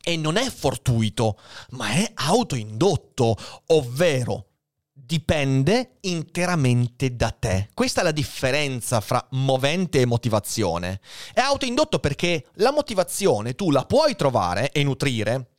E 0.02 0.16
non 0.16 0.36
è 0.36 0.48
fortuito, 0.48 1.38
ma 1.70 1.90
è 1.90 2.10
autoindotto, 2.14 3.36
ovvero 3.66 4.46
dipende 4.92 5.96
interamente 6.02 7.16
da 7.16 7.30
te. 7.30 7.68
Questa 7.74 8.00
è 8.00 8.04
la 8.04 8.12
differenza 8.12 9.00
fra 9.00 9.26
movente 9.32 10.00
e 10.00 10.06
motivazione. 10.06 11.00
È 11.34 11.40
autoindotto 11.40 11.98
perché 11.98 12.46
la 12.54 12.70
motivazione 12.70 13.54
tu 13.54 13.70
la 13.70 13.84
puoi 13.84 14.14
trovare 14.16 14.70
e 14.70 14.84
nutrire 14.84 15.50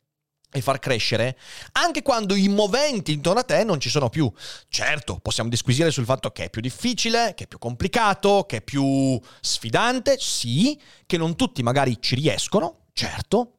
e 0.52 0.60
far 0.60 0.78
crescere 0.78 1.38
anche 1.72 2.02
quando 2.02 2.34
i 2.34 2.48
moventi 2.48 3.12
intorno 3.12 3.40
a 3.40 3.44
te 3.44 3.64
non 3.64 3.80
ci 3.80 3.88
sono 3.88 4.08
più. 4.08 4.30
Certo, 4.68 5.18
possiamo 5.20 5.48
disquisire 5.48 5.90
sul 5.90 6.04
fatto 6.04 6.30
che 6.30 6.44
è 6.44 6.50
più 6.50 6.60
difficile, 6.60 7.32
che 7.34 7.44
è 7.44 7.46
più 7.46 7.58
complicato, 7.58 8.44
che 8.46 8.58
è 8.58 8.62
più 8.62 9.18
sfidante, 9.40 10.16
sì, 10.18 10.78
che 11.06 11.16
non 11.16 11.36
tutti 11.36 11.62
magari 11.62 11.96
ci 12.00 12.14
riescono, 12.14 12.86
certo, 12.92 13.54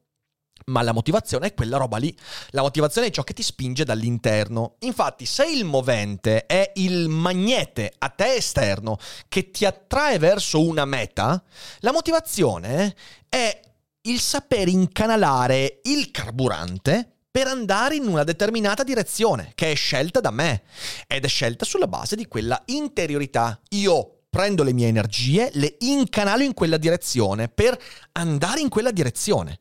ma 0.66 0.82
la 0.82 0.94
motivazione 0.94 1.48
è 1.48 1.54
quella 1.54 1.78
roba 1.78 1.98
lì. 1.98 2.16
La 2.52 2.62
motivazione 2.62 3.08
è 3.08 3.12
ciò 3.12 3.24
che 3.24 3.34
ti 3.34 3.44
spinge 3.44 3.84
dall'interno. 3.84 4.76
Infatti, 4.80 5.26
se 5.26 5.46
il 5.46 5.66
movente 5.66 6.46
è 6.46 6.72
il 6.76 7.10
magnete 7.10 7.94
a 7.98 8.10
te 8.10 8.36
esterno 8.36 8.98
che 9.28 9.52
ti 9.52 9.66
attrae 9.66 10.20
verso 10.20 10.66
una 10.66 10.86
meta, 10.86 11.42
la 11.80 11.92
motivazione 11.92 12.96
è 13.28 13.60
il 14.06 14.20
saper 14.20 14.68
incanalare 14.68 15.80
il 15.84 16.12
carburante 16.12 17.10
per 17.32 17.48
andare 17.48 17.96
in 17.96 18.08
una 18.08 18.24
determinata 18.24 18.84
direzione, 18.84 19.54
che 19.56 19.72
è 19.72 19.76
scelta 19.76 20.20
da 20.20 20.30
me 20.30 20.64
ed 21.08 21.24
è 21.24 21.28
scelta 21.28 21.66
sulla 21.66 21.88
base 21.88 22.16
di 22.16 22.28
quella 22.28 22.62
interiorità. 22.68 23.60
Io 23.70 24.26
prendo 24.30 24.64
le 24.64 24.74
mie 24.74 24.88
energie, 24.88 25.50
le 25.54 25.78
incanalo 25.80 26.44
in 26.44 26.54
quella 26.54 26.78
direzione 26.78 27.48
per 27.48 27.78
andare 28.14 28.60
in 28.60 28.70
quella 28.70 28.92
direzione. 28.92 29.60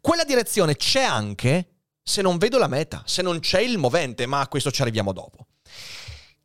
Quella 0.00 0.24
direzione 0.24 0.76
c'è 0.76 1.02
anche 1.02 1.68
se 2.02 2.22
non 2.22 2.38
vedo 2.38 2.58
la 2.58 2.68
meta, 2.68 3.02
se 3.06 3.22
non 3.22 3.40
c'è 3.40 3.60
il 3.60 3.76
movente, 3.76 4.26
ma 4.26 4.40
a 4.40 4.48
questo 4.48 4.70
ci 4.70 4.80
arriviamo 4.80 5.12
dopo. 5.12 5.46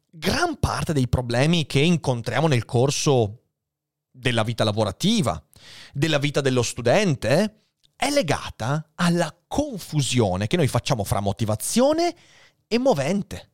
Gran 0.10 0.60
parte 0.60 0.94
dei 0.94 1.08
problemi 1.08 1.66
che 1.66 1.80
incontriamo 1.80 2.48
nel 2.48 2.66
corso 2.66 3.43
della 4.16 4.44
vita 4.44 4.64
lavorativa, 4.64 5.44
della 5.92 6.20
vita 6.20 6.40
dello 6.40 6.62
studente, 6.62 7.64
è 7.96 8.12
legata 8.12 8.92
alla 8.96 9.36
confusione 9.48 10.46
che 10.48 10.58
noi 10.58 10.68
facciamo 10.68 11.04
fra 11.04 11.20
motivazione 11.20 12.16
e 12.68 12.78
movente. 12.78 13.52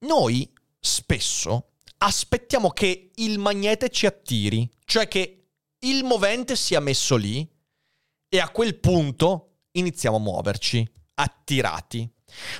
Noi 0.00 0.52
spesso 0.78 1.72
aspettiamo 1.98 2.70
che 2.70 3.10
il 3.14 3.38
magnete 3.38 3.88
ci 3.88 4.06
attiri, 4.06 4.68
cioè 4.84 5.08
che 5.08 5.48
il 5.80 6.04
movente 6.04 6.56
sia 6.56 6.80
messo 6.80 7.16
lì 7.16 7.48
e 8.28 8.38
a 8.38 8.50
quel 8.50 8.78
punto 8.78 9.60
iniziamo 9.72 10.16
a 10.16 10.20
muoverci, 10.20 10.88
attirati. 11.14 12.10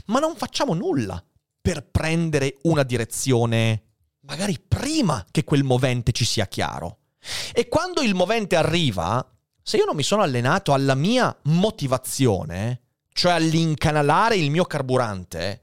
Ma 0.07 0.21
non 0.21 0.37
facciamo 0.37 0.75
nulla 0.75 1.23
per 1.61 1.87
prendere 1.91 2.59
una 2.63 2.83
direzione 2.83 3.90
magari 4.31 4.61
prima 4.61 5.27
che 5.29 5.43
quel 5.43 5.65
movente 5.65 6.13
ci 6.13 6.25
sia 6.25 6.47
chiaro. 6.47 6.99
E 7.53 7.67
quando 7.69 8.01
il 8.01 8.15
movente 8.15 8.55
arriva, 8.55 9.29
se 9.61 9.77
io 9.77 9.85
non 9.85 9.97
mi 9.97 10.05
sono 10.05 10.23
allenato 10.23 10.73
alla 10.73 10.95
mia 10.95 11.37
motivazione, 11.45 12.83
cioè 13.13 13.33
all'incanalare 13.33 14.37
il 14.37 14.53
mio 14.53 14.65
carburante, 14.65 15.63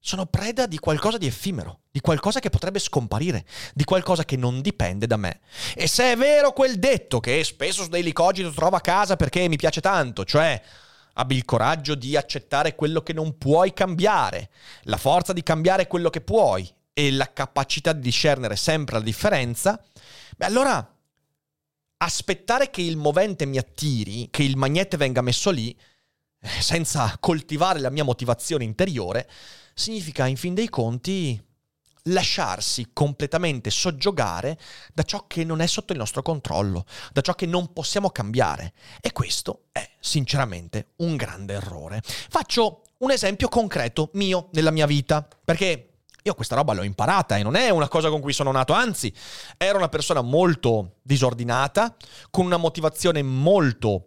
sono 0.00 0.24
preda 0.24 0.66
di 0.66 0.78
qualcosa 0.78 1.18
di 1.18 1.26
effimero, 1.26 1.80
di 1.90 2.00
qualcosa 2.00 2.40
che 2.40 2.48
potrebbe 2.48 2.78
scomparire, 2.78 3.44
di 3.74 3.84
qualcosa 3.84 4.24
che 4.24 4.38
non 4.38 4.62
dipende 4.62 5.06
da 5.06 5.18
me. 5.18 5.40
E 5.74 5.86
se 5.86 6.12
è 6.12 6.16
vero 6.16 6.54
quel 6.54 6.78
detto 6.78 7.20
che 7.20 7.44
spesso 7.44 7.82
su 7.82 7.90
Daily 7.90 8.12
Cogito 8.12 8.50
trovo 8.50 8.76
a 8.76 8.80
casa 8.80 9.16
perché 9.16 9.46
mi 9.46 9.56
piace 9.56 9.82
tanto, 9.82 10.24
cioè 10.24 10.60
abbi 11.12 11.36
il 11.36 11.44
coraggio 11.44 11.94
di 11.94 12.16
accettare 12.16 12.74
quello 12.74 13.02
che 13.02 13.12
non 13.12 13.36
puoi 13.36 13.74
cambiare, 13.74 14.48
la 14.84 14.96
forza 14.96 15.34
di 15.34 15.42
cambiare 15.42 15.86
quello 15.86 16.08
che 16.08 16.22
puoi 16.22 16.66
e 17.00 17.10
la 17.10 17.32
capacità 17.32 17.94
di 17.94 18.02
discernere 18.02 18.56
sempre 18.56 18.98
la 18.98 19.04
differenza, 19.04 19.82
beh 20.36 20.44
allora 20.44 20.96
aspettare 22.02 22.68
che 22.68 22.82
il 22.82 22.98
movente 22.98 23.46
mi 23.46 23.56
attiri, 23.56 24.28
che 24.30 24.42
il 24.42 24.56
magnete 24.56 24.98
venga 24.98 25.22
messo 25.22 25.50
lì, 25.50 25.74
eh, 26.42 26.48
senza 26.60 27.16
coltivare 27.18 27.80
la 27.80 27.90
mia 27.90 28.04
motivazione 28.04 28.64
interiore, 28.64 29.28
significa 29.72 30.26
in 30.26 30.36
fin 30.36 30.52
dei 30.52 30.68
conti 30.68 31.42
lasciarsi 32.04 32.90
completamente 32.92 33.70
soggiogare 33.70 34.58
da 34.92 35.02
ciò 35.02 35.26
che 35.26 35.44
non 35.44 35.60
è 35.60 35.66
sotto 35.66 35.92
il 35.92 35.98
nostro 35.98 36.22
controllo, 36.22 36.84
da 37.12 37.20
ciò 37.22 37.34
che 37.34 37.46
non 37.46 37.72
possiamo 37.72 38.10
cambiare. 38.10 38.74
E 39.00 39.12
questo 39.12 39.64
è 39.72 39.88
sinceramente 40.00 40.92
un 40.96 41.16
grande 41.16 41.54
errore. 41.54 42.02
Faccio 42.04 42.82
un 42.98 43.10
esempio 43.10 43.48
concreto 43.48 44.10
mio 44.14 44.48
nella 44.52 44.70
mia 44.70 44.86
vita, 44.86 45.26
perché 45.44 45.89
io 46.22 46.34
questa 46.34 46.54
roba 46.54 46.72
l'ho 46.72 46.82
imparata 46.82 47.36
e 47.36 47.42
non 47.42 47.54
è 47.54 47.70
una 47.70 47.88
cosa 47.88 48.08
con 48.10 48.20
cui 48.20 48.32
sono 48.32 48.52
nato, 48.52 48.72
anzi, 48.72 49.12
ero 49.56 49.78
una 49.78 49.88
persona 49.88 50.20
molto 50.20 50.96
disordinata, 51.02 51.94
con 52.30 52.44
una 52.44 52.56
motivazione 52.56 53.22
molto 53.22 54.06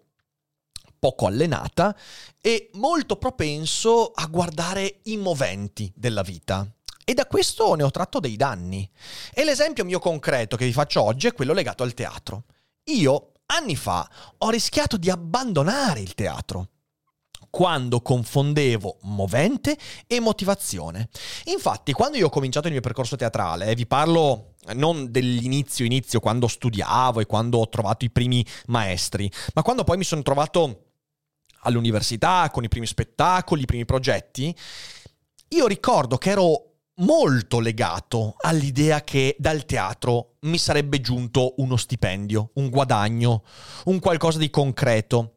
poco 0.99 1.25
allenata 1.25 1.95
e 2.39 2.69
molto 2.73 3.17
propenso 3.17 4.11
a 4.13 4.25
guardare 4.27 4.99
i 5.03 5.17
moventi 5.17 5.91
della 5.95 6.21
vita. 6.21 6.65
E 7.05 7.13
da 7.13 7.25
questo 7.25 7.75
ne 7.75 7.83
ho 7.83 7.91
tratto 7.91 8.21
dei 8.21 8.37
danni. 8.37 8.89
E 9.33 9.43
l'esempio 9.43 9.83
mio 9.83 9.99
concreto 9.99 10.55
che 10.55 10.65
vi 10.65 10.71
faccio 10.71 11.01
oggi 11.01 11.27
è 11.27 11.33
quello 11.33 11.51
legato 11.51 11.83
al 11.83 11.93
teatro. 11.93 12.45
Io, 12.85 13.33
anni 13.47 13.75
fa, 13.75 14.09
ho 14.37 14.49
rischiato 14.49 14.95
di 14.95 15.09
abbandonare 15.09 15.99
il 15.99 16.13
teatro 16.13 16.69
quando 17.53 18.01
confondevo 18.01 18.97
movente 19.01 19.77
e 20.07 20.19
motivazione. 20.19 21.09
Infatti, 21.45 21.93
quando 21.93 22.17
io 22.17 22.25
ho 22.25 22.29
cominciato 22.29 22.65
il 22.65 22.73
mio 22.73 22.81
percorso 22.81 23.15
teatrale, 23.15 23.67
eh, 23.67 23.75
vi 23.75 23.85
parlo 23.85 24.55
non 24.73 25.11
dell'inizio 25.11 25.85
inizio, 25.85 26.19
quando 26.19 26.47
studiavo 26.47 27.19
e 27.19 27.27
quando 27.27 27.59
ho 27.59 27.69
trovato 27.69 28.05
i 28.05 28.09
primi 28.09 28.43
maestri, 28.67 29.31
ma 29.53 29.61
quando 29.61 29.83
poi 29.83 29.97
mi 29.97 30.03
sono 30.03 30.23
trovato 30.23 30.85
all'università 31.59 32.49
con 32.51 32.63
i 32.63 32.69
primi 32.69 32.87
spettacoli, 32.87 33.61
i 33.61 33.67
primi 33.67 33.85
progetti, 33.85 34.55
io 35.49 35.67
ricordo 35.67 36.17
che 36.17 36.31
ero 36.31 36.69
molto 36.95 37.59
legato 37.59 38.33
all'idea 38.39 39.03
che 39.03 39.35
dal 39.37 39.65
teatro 39.65 40.37
mi 40.41 40.57
sarebbe 40.57 41.01
giunto 41.01 41.53
uno 41.57 41.77
stipendio, 41.77 42.49
un 42.55 42.71
guadagno, 42.71 43.43
un 43.85 43.99
qualcosa 43.99 44.39
di 44.39 44.49
concreto 44.49 45.32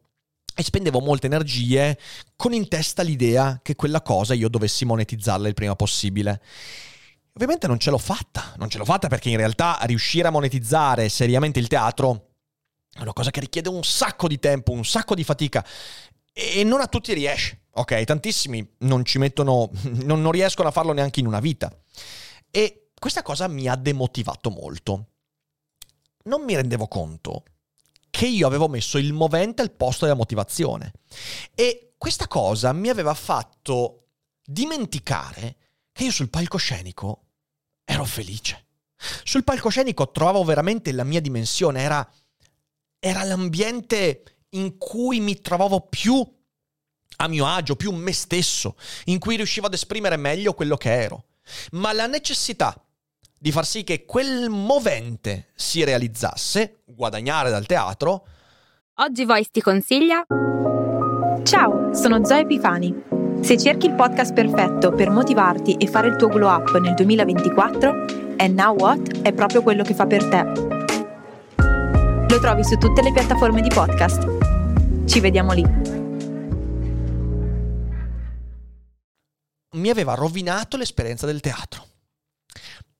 e 0.59 0.63
spendevo 0.63 0.99
molte 0.99 1.27
energie 1.27 1.99
con 2.35 2.51
in 2.51 2.67
testa 2.67 3.03
l'idea 3.03 3.59
che 3.61 3.75
quella 3.75 4.01
cosa 4.01 4.33
io 4.33 4.49
dovessi 4.49 4.85
monetizzarla 4.85 5.47
il 5.47 5.53
prima 5.53 5.75
possibile. 5.75 6.41
Ovviamente 7.33 7.67
non 7.67 7.77
ce 7.77 7.91
l'ho 7.91 7.99
fatta, 7.99 8.55
non 8.57 8.67
ce 8.67 8.79
l'ho 8.79 8.85
fatta 8.85 9.07
perché 9.07 9.29
in 9.29 9.37
realtà 9.37 9.77
riuscire 9.83 10.27
a 10.27 10.31
monetizzare 10.31 11.09
seriamente 11.09 11.59
il 11.59 11.67
teatro 11.67 12.29
è 12.91 13.01
una 13.01 13.13
cosa 13.13 13.29
che 13.29 13.39
richiede 13.39 13.69
un 13.69 13.83
sacco 13.83 14.27
di 14.27 14.39
tempo, 14.39 14.71
un 14.71 14.83
sacco 14.83 15.13
di 15.13 15.23
fatica 15.23 15.63
e 16.33 16.63
non 16.63 16.81
a 16.81 16.87
tutti 16.87 17.13
riesce, 17.13 17.65
ok? 17.73 18.03
Tantissimi 18.03 18.67
non 18.79 19.05
ci 19.05 19.19
mettono, 19.19 19.69
non, 20.05 20.21
non 20.21 20.31
riescono 20.31 20.69
a 20.69 20.71
farlo 20.71 20.93
neanche 20.93 21.19
in 21.19 21.27
una 21.27 21.39
vita. 21.39 21.71
E 22.49 22.89
questa 22.97 23.21
cosa 23.21 23.47
mi 23.47 23.67
ha 23.67 23.75
demotivato 23.75 24.49
molto. 24.49 25.09
Non 26.23 26.43
mi 26.43 26.55
rendevo 26.55 26.87
conto 26.87 27.43
che 28.09 28.27
io 28.27 28.47
avevo 28.47 28.67
messo 28.67 28.97
il 28.97 29.13
movente 29.13 29.61
al 29.61 29.71
posto 29.71 30.05
della 30.05 30.17
motivazione. 30.17 30.93
E 31.53 31.93
questa 31.97 32.27
cosa 32.27 32.73
mi 32.73 32.89
aveva 32.89 33.13
fatto 33.13 34.07
dimenticare 34.43 35.57
che 35.91 36.05
io 36.05 36.11
sul 36.11 36.29
palcoscenico 36.29 37.25
ero 37.83 38.05
felice. 38.05 38.65
Sul 39.23 39.43
palcoscenico 39.43 40.11
trovavo 40.11 40.43
veramente 40.43 40.91
la 40.91 41.03
mia 41.03 41.21
dimensione, 41.21 41.81
era, 41.81 42.11
era 42.99 43.23
l'ambiente 43.23 44.37
in 44.49 44.77
cui 44.77 45.19
mi 45.19 45.39
trovavo 45.41 45.81
più 45.81 46.25
a 47.19 47.27
mio 47.27 47.45
agio, 47.47 47.75
più 47.75 47.91
me 47.91 48.13
stesso, 48.13 48.75
in 49.05 49.19
cui 49.19 49.35
riuscivo 49.35 49.67
ad 49.67 49.73
esprimere 49.73 50.17
meglio 50.17 50.53
quello 50.53 50.77
che 50.77 50.91
ero. 50.91 51.25
Ma 51.71 51.93
la 51.93 52.07
necessità 52.07 52.79
di 53.37 53.51
far 53.51 53.65
sì 53.65 53.83
che 53.83 54.05
quel 54.05 54.49
movente 54.49 55.47
si 55.55 55.83
realizzasse, 55.83 56.81
guadagnare 56.85 57.49
dal 57.49 57.65
teatro. 57.65 58.25
Oggi 58.95 59.25
Voice 59.25 59.49
ti 59.51 59.61
consiglia. 59.61 60.25
Ciao, 61.43 61.93
sono 61.93 62.25
Zoe 62.25 62.39
Epifani. 62.39 62.93
Se 63.41 63.57
cerchi 63.57 63.85
il 63.85 63.93
podcast 63.93 64.33
perfetto 64.33 64.91
per 64.91 65.11
motivarti 65.11 65.75
e 65.75 65.87
fare 65.87 66.07
il 66.07 66.15
tuo 66.15 66.27
glow 66.27 66.49
up 66.49 66.75
nel 66.79 66.95
2024, 66.95 67.89
And 68.37 68.57
Now 68.57 68.75
What 68.75 69.21
è 69.21 69.31
proprio 69.33 69.61
quello 69.61 69.83
che 69.83 69.93
fa 69.93 70.07
per 70.07 70.27
te. 70.27 70.43
Lo 72.27 72.39
trovi 72.39 72.63
su 72.63 72.75
tutte 72.77 73.01
le 73.01 73.13
piattaforme 73.13 73.61
di 73.61 73.69
podcast. 73.69 75.05
Ci 75.05 75.19
vediamo 75.19 75.53
lì. 75.53 75.63
Mi 79.75 79.89
aveva 79.89 80.15
rovinato 80.15 80.75
l'esperienza 80.75 81.27
del 81.27 81.39
teatro. 81.39 81.86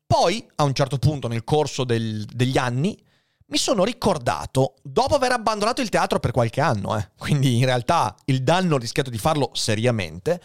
Poi, 0.08 0.50
a 0.56 0.64
un 0.64 0.74
certo 0.74 0.98
punto 0.98 1.28
nel 1.28 1.44
corso 1.44 1.84
del, 1.84 2.26
degli 2.26 2.58
anni, 2.58 2.98
mi 3.48 3.58
sono 3.58 3.84
ricordato, 3.84 4.76
dopo 4.82 5.16
aver 5.16 5.34
abbandonato 5.34 5.82
il 5.82 5.90
teatro 5.90 6.20
per 6.20 6.32
qualche 6.32 6.62
anno, 6.62 6.98
eh, 6.98 7.12
quindi 7.18 7.58
in 7.58 7.66
realtà 7.66 8.16
il 8.26 8.42
danno 8.42 8.76
ho 8.76 8.80
rischiato 8.80 9.10
di 9.10 9.18
farlo 9.18 9.52
seriamente, 9.54 10.42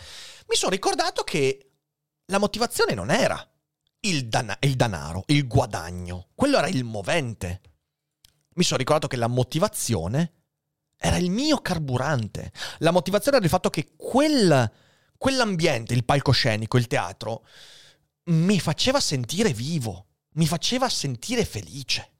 mi 0.48 0.56
sono 0.56 0.72
ricordato 0.72 1.22
che 1.22 1.70
la 2.26 2.38
motivazione 2.38 2.94
non 2.94 3.10
era 3.10 3.40
il, 4.00 4.28
dan- 4.28 4.56
il 4.60 4.74
danaro, 4.74 5.22
il 5.26 5.46
guadagno, 5.46 6.28
quello 6.34 6.58
era 6.58 6.68
il 6.68 6.84
movente. 6.84 7.60
Mi 8.54 8.64
sono 8.64 8.78
ricordato 8.78 9.06
che 9.06 9.16
la 9.16 9.28
motivazione 9.28 10.32
era 10.96 11.16
il 11.16 11.30
mio 11.30 11.58
carburante. 11.58 12.52
La 12.78 12.90
motivazione 12.90 13.36
era 13.36 13.46
il 13.46 13.50
fatto 13.50 13.70
che 13.70 13.92
quel, 13.96 14.70
quell'ambiente, 15.16 15.94
il 15.94 16.04
palcoscenico, 16.04 16.76
il 16.76 16.86
teatro, 16.86 17.44
mi 18.24 18.60
faceva 18.60 19.00
sentire 19.00 19.52
vivo, 19.52 20.06
mi 20.34 20.46
faceva 20.46 20.88
sentire 20.88 21.44
felice. 21.44 22.10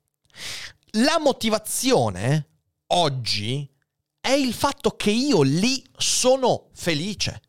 La 0.97 1.19
motivazione 1.19 2.49
oggi 2.89 3.69
è 4.21 4.31
il 4.31 4.53
fatto 4.53 4.91
che 4.97 5.11
io 5.11 5.43
lì 5.43 5.85
sono 5.97 6.69
felice. 6.75 7.41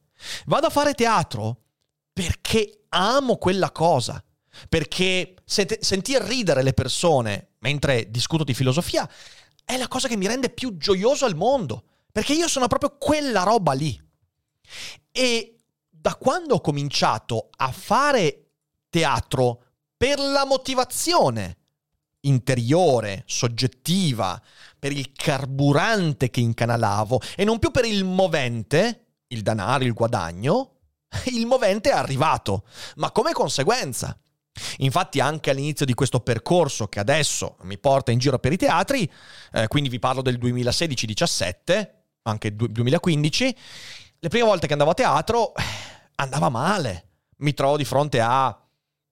Vado 0.45 0.67
a 0.67 0.71
fare 0.71 0.93
teatro 0.93 1.63
perché 2.13 2.85
amo 2.89 3.37
quella 3.37 3.71
cosa, 3.71 4.23
perché 4.69 5.35
sent- 5.43 5.79
sentir 5.79 6.21
ridere 6.21 6.63
le 6.63 6.73
persone 6.73 7.53
mentre 7.59 8.09
discuto 8.09 8.43
di 8.43 8.53
filosofia 8.53 9.09
è 9.65 9.77
la 9.77 9.87
cosa 9.87 10.07
che 10.07 10.17
mi 10.17 10.27
rende 10.27 10.49
più 10.49 10.77
gioioso 10.77 11.25
al 11.25 11.35
mondo, 11.35 11.85
perché 12.11 12.33
io 12.33 12.47
sono 12.47 12.67
proprio 12.67 12.97
quella 12.97 13.43
roba 13.43 13.73
lì. 13.73 13.99
E 15.11 15.52
da 16.03 16.15
quando 16.15 16.55
ho 16.55 16.59
cominciato 16.59 17.47
a 17.55 17.71
fare 17.71 18.47
teatro 18.89 19.63
per 19.95 20.19
la 20.19 20.43
motivazione 20.45 21.59
interiore, 22.23 23.23
soggettiva, 23.25 24.41
per 24.77 24.91
il 24.91 25.13
carburante 25.13 26.29
che 26.29 26.41
incanalavo 26.41 27.21
e 27.37 27.45
non 27.45 27.57
più 27.57 27.71
per 27.71 27.85
il 27.85 28.03
movente, 28.03 29.05
il 29.27 29.43
denaro, 29.43 29.85
il 29.85 29.93
guadagno, 29.93 30.79
il 31.31 31.45
movente 31.45 31.91
è 31.91 31.93
arrivato, 31.93 32.65
ma 32.97 33.09
come 33.11 33.31
conseguenza. 33.31 34.19
Infatti 34.79 35.21
anche 35.21 35.51
all'inizio 35.51 35.85
di 35.85 35.93
questo 35.93 36.19
percorso 36.19 36.87
che 36.87 36.99
adesso 36.99 37.55
mi 37.61 37.77
porta 37.77 38.11
in 38.11 38.19
giro 38.19 38.39
per 38.39 38.51
i 38.51 38.57
teatri, 38.57 39.09
eh, 39.53 39.69
quindi 39.69 39.87
vi 39.87 39.99
parlo 39.99 40.21
del 40.21 40.37
2016-17, 40.37 41.89
anche 42.23 42.53
2015, 42.53 43.55
le 44.23 44.29
prime 44.29 44.45
volte 44.45 44.67
che 44.67 44.71
andavo 44.71 44.91
a 44.91 44.95
teatro 44.95 45.51
andava 46.15 46.47
male. 46.47 47.09
Mi 47.39 47.53
trovo 47.53 47.75
di 47.75 47.83
fronte 47.83 48.21
a 48.21 48.57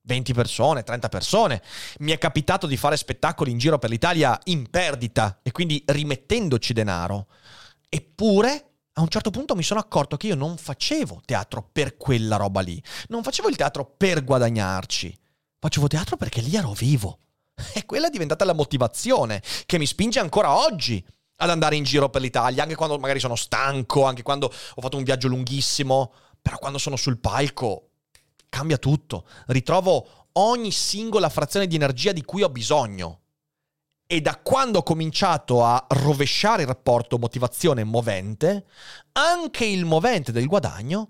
20 0.03 0.33
persone, 0.33 0.83
30 0.83 1.09
persone. 1.09 1.61
Mi 1.99 2.13
è 2.13 2.17
capitato 2.17 2.65
di 2.65 2.77
fare 2.77 2.95
spettacoli 2.95 3.51
in 3.51 3.57
giro 3.57 3.77
per 3.77 3.89
l'Italia 3.89 4.39
in 4.45 4.69
perdita 4.69 5.41
e 5.43 5.51
quindi 5.51 5.83
rimettendoci 5.85 6.71
denaro. 6.71 7.27
Eppure, 7.89 8.69
a 8.93 9.01
un 9.01 9.09
certo 9.09 9.31
punto 9.31 9.53
mi 9.53 9.63
sono 9.63 9.81
accorto 9.81 10.15
che 10.15 10.27
io 10.27 10.35
non 10.35 10.55
facevo 10.55 11.23
teatro 11.25 11.67
per 11.69 11.97
quella 11.97 12.37
roba 12.37 12.61
lì. 12.61 12.81
Non 13.09 13.21
facevo 13.21 13.49
il 13.49 13.57
teatro 13.57 13.93
per 13.97 14.23
guadagnarci. 14.23 15.13
Facevo 15.59 15.87
teatro 15.87 16.15
perché 16.15 16.39
lì 16.39 16.55
ero 16.55 16.71
vivo. 16.71 17.19
E 17.73 17.85
quella 17.85 18.07
è 18.07 18.09
diventata 18.09 18.45
la 18.45 18.53
motivazione 18.53 19.43
che 19.65 19.77
mi 19.77 19.85
spinge 19.85 20.19
ancora 20.19 20.55
oggi 20.55 21.05
ad 21.41 21.49
andare 21.49 21.75
in 21.75 21.83
giro 21.83 22.09
per 22.09 22.21
l'Italia, 22.21 22.61
anche 22.61 22.75
quando 22.75 22.99
magari 22.99 23.19
sono 23.19 23.35
stanco, 23.35 24.05
anche 24.05 24.21
quando 24.21 24.45
ho 24.47 24.81
fatto 24.81 24.97
un 24.97 25.03
viaggio 25.03 25.27
lunghissimo. 25.27 26.13
Però 26.41 26.57
quando 26.57 26.77
sono 26.77 26.95
sul 26.95 27.19
palco 27.19 27.89
cambia 28.47 28.77
tutto. 28.77 29.25
Ritrovo 29.47 30.27
ogni 30.33 30.71
singola 30.71 31.29
frazione 31.29 31.67
di 31.67 31.75
energia 31.75 32.11
di 32.11 32.23
cui 32.23 32.43
ho 32.43 32.49
bisogno. 32.49 33.19
E 34.05 34.21
da 34.21 34.37
quando 34.37 34.79
ho 34.79 34.83
cominciato 34.83 35.63
a 35.63 35.83
rovesciare 35.89 36.61
il 36.61 36.67
rapporto 36.67 37.17
motivazione-movente, 37.17 38.65
anche 39.13 39.65
il 39.65 39.85
movente 39.85 40.31
del 40.31 40.47
guadagno 40.47 41.09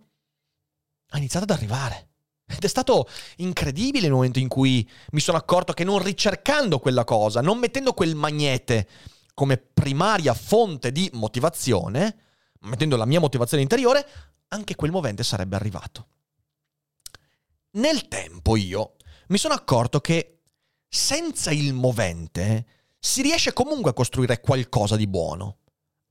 ha 1.09 1.17
iniziato 1.17 1.45
ad 1.45 1.57
arrivare. 1.57 2.09
Ed 2.45 2.63
è 2.63 2.67
stato 2.67 3.07
incredibile 3.37 4.07
il 4.07 4.13
momento 4.13 4.39
in 4.39 4.47
cui 4.47 4.87
mi 5.11 5.19
sono 5.19 5.37
accorto 5.37 5.73
che 5.73 5.83
non 5.83 6.01
ricercando 6.01 6.79
quella 6.79 7.03
cosa, 7.03 7.41
non 7.41 7.57
mettendo 7.57 7.93
quel 7.93 8.15
magnete 8.15 8.87
come 9.33 9.57
primaria 9.57 10.33
fonte 10.33 10.91
di 10.91 11.09
motivazione, 11.13 12.17
mettendo 12.61 12.95
la 12.95 13.05
mia 13.05 13.19
motivazione 13.19 13.63
interiore, 13.63 14.05
anche 14.49 14.75
quel 14.75 14.91
movente 14.91 15.23
sarebbe 15.23 15.55
arrivato. 15.55 16.07
Nel 17.71 18.07
tempo 18.07 18.55
io 18.55 18.95
mi 19.27 19.37
sono 19.37 19.53
accorto 19.53 20.01
che 20.01 20.41
senza 20.87 21.51
il 21.51 21.73
movente 21.73 22.65
si 22.99 23.21
riesce 23.21 23.53
comunque 23.53 23.91
a 23.91 23.93
costruire 23.93 24.41
qualcosa 24.41 24.95
di 24.95 25.07
buono. 25.07 25.59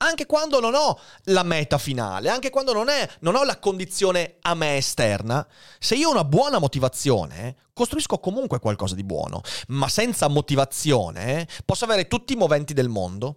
Anche 0.01 0.25
quando 0.25 0.59
non 0.59 0.75
ho 0.75 0.99
la 1.25 1.43
meta 1.43 1.77
finale, 1.77 2.29
anche 2.29 2.49
quando 2.49 2.73
non, 2.73 2.89
è, 2.89 3.07
non 3.21 3.35
ho 3.35 3.43
la 3.43 3.59
condizione 3.59 4.37
a 4.41 4.53
me 4.53 4.77
esterna, 4.77 5.47
se 5.79 5.95
io 5.95 6.09
ho 6.09 6.11
una 6.11 6.23
buona 6.23 6.59
motivazione, 6.59 7.55
costruisco 7.73 8.19
comunque 8.19 8.59
qualcosa 8.59 8.95
di 8.95 9.03
buono. 9.03 9.41
Ma 9.67 9.87
senza 9.87 10.27
motivazione 10.27 11.47
posso 11.65 11.85
avere 11.85 12.07
tutti 12.07 12.33
i 12.33 12.37
moventi 12.37 12.73
del 12.73 12.89
mondo, 12.89 13.35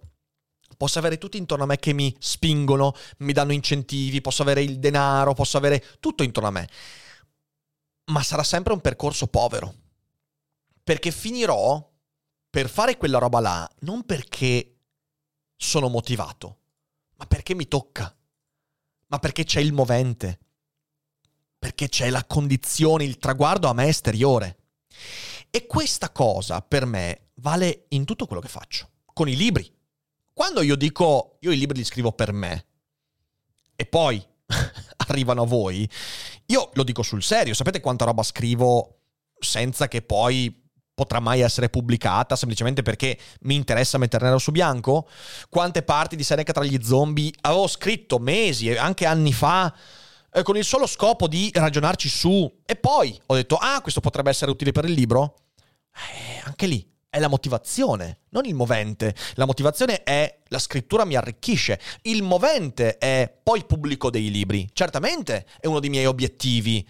posso 0.77 0.99
avere 0.99 1.17
tutti 1.17 1.37
intorno 1.37 1.63
a 1.63 1.67
me 1.67 1.77
che 1.77 1.93
mi 1.93 2.15
spingono, 2.19 2.93
mi 3.19 3.33
danno 3.33 3.53
incentivi, 3.53 4.21
posso 4.21 4.41
avere 4.41 4.61
il 4.61 4.79
denaro, 4.79 5.33
posso 5.33 5.57
avere 5.57 5.83
tutto 5.99 6.23
intorno 6.23 6.49
a 6.49 6.51
me 6.51 6.67
ma 8.05 8.21
sarà 8.21 8.43
sempre 8.43 8.73
un 8.73 8.81
percorso 8.81 9.27
povero. 9.27 9.73
Perché 10.83 11.11
finirò 11.11 11.91
per 12.49 12.69
fare 12.69 12.97
quella 12.97 13.17
roba 13.17 13.39
là 13.39 13.69
non 13.79 14.03
perché 14.03 14.74
sono 15.55 15.89
motivato, 15.89 16.59
ma 17.15 17.25
perché 17.25 17.53
mi 17.53 17.67
tocca, 17.67 18.15
ma 19.07 19.19
perché 19.19 19.43
c'è 19.43 19.59
il 19.59 19.73
movente, 19.73 20.39
perché 21.57 21.89
c'è 21.89 22.09
la 22.09 22.25
condizione, 22.25 23.03
il 23.03 23.17
traguardo 23.17 23.67
a 23.67 23.73
me 23.73 23.87
esteriore. 23.87 24.57
E 25.49 25.65
questa 25.67 26.11
cosa 26.11 26.61
per 26.61 26.85
me 26.85 27.29
vale 27.35 27.85
in 27.89 28.05
tutto 28.05 28.25
quello 28.25 28.41
che 28.41 28.47
faccio, 28.47 28.89
con 29.13 29.29
i 29.29 29.35
libri. 29.35 29.71
Quando 30.33 30.61
io 30.61 30.75
dico 30.75 31.37
io 31.41 31.51
i 31.51 31.57
libri 31.57 31.77
li 31.77 31.85
scrivo 31.85 32.11
per 32.11 32.33
me 32.33 32.65
e 33.75 33.85
poi 33.85 34.23
arrivano 35.07 35.43
a 35.43 35.45
voi, 35.45 35.89
io 36.47 36.69
lo 36.73 36.83
dico 36.83 37.03
sul 37.03 37.23
serio, 37.23 37.53
sapete 37.53 37.79
quanta 37.79 38.05
roba 38.05 38.21
scrivo 38.21 38.99
senza 39.39 39.87
che 39.87 40.01
poi 40.01 40.64
potrà 40.95 41.19
mai 41.19 41.41
essere 41.41 41.69
pubblicata 41.69 42.35
semplicemente 42.37 42.81
perché 42.81 43.19
mi 43.41 43.55
interessa 43.55 43.97
mettere 43.97 44.25
nero 44.25 44.39
su 44.39 44.51
bianco? 44.51 45.07
Quante 45.49 45.83
parti 45.83 46.15
di 46.15 46.23
Seneca 46.23 46.53
tra 46.53 46.63
gli 46.63 46.79
zombie 46.81 47.31
avevo 47.41 47.67
scritto 47.67 48.17
mesi 48.17 48.69
e 48.69 48.77
anche 48.77 49.05
anni 49.05 49.33
fa 49.33 49.75
eh, 50.33 50.41
con 50.41 50.55
il 50.57 50.63
solo 50.63 50.87
scopo 50.87 51.27
di 51.27 51.51
ragionarci 51.53 52.09
su. 52.09 52.61
E 52.65 52.75
poi 52.77 53.19
ho 53.27 53.35
detto, 53.35 53.57
ah, 53.57 53.81
questo 53.81 53.99
potrebbe 53.99 54.29
essere 54.29 54.49
utile 54.49 54.71
per 54.71 54.85
il 54.85 54.93
libro? 54.93 55.35
Eh, 55.93 56.41
anche 56.45 56.65
lì 56.65 56.93
è 57.15 57.19
la 57.19 57.29
motivazione, 57.29 58.19
non 58.31 58.43
il 58.43 58.55
movente. 58.55 59.15
La 59.35 59.45
motivazione 59.45 60.03
è 60.03 60.41
la 60.49 60.59
scrittura 60.59 61.05
mi 61.05 61.15
arricchisce. 61.15 61.79
Il 62.01 62.23
movente 62.23 62.97
è 62.97 63.33
poi 63.41 63.63
pubblico 63.65 64.09
dei 64.09 64.29
libri. 64.29 64.69
Certamente 64.73 65.45
è 65.61 65.67
uno 65.67 65.79
dei 65.79 65.89
miei 65.89 66.05
obiettivi, 66.05 66.85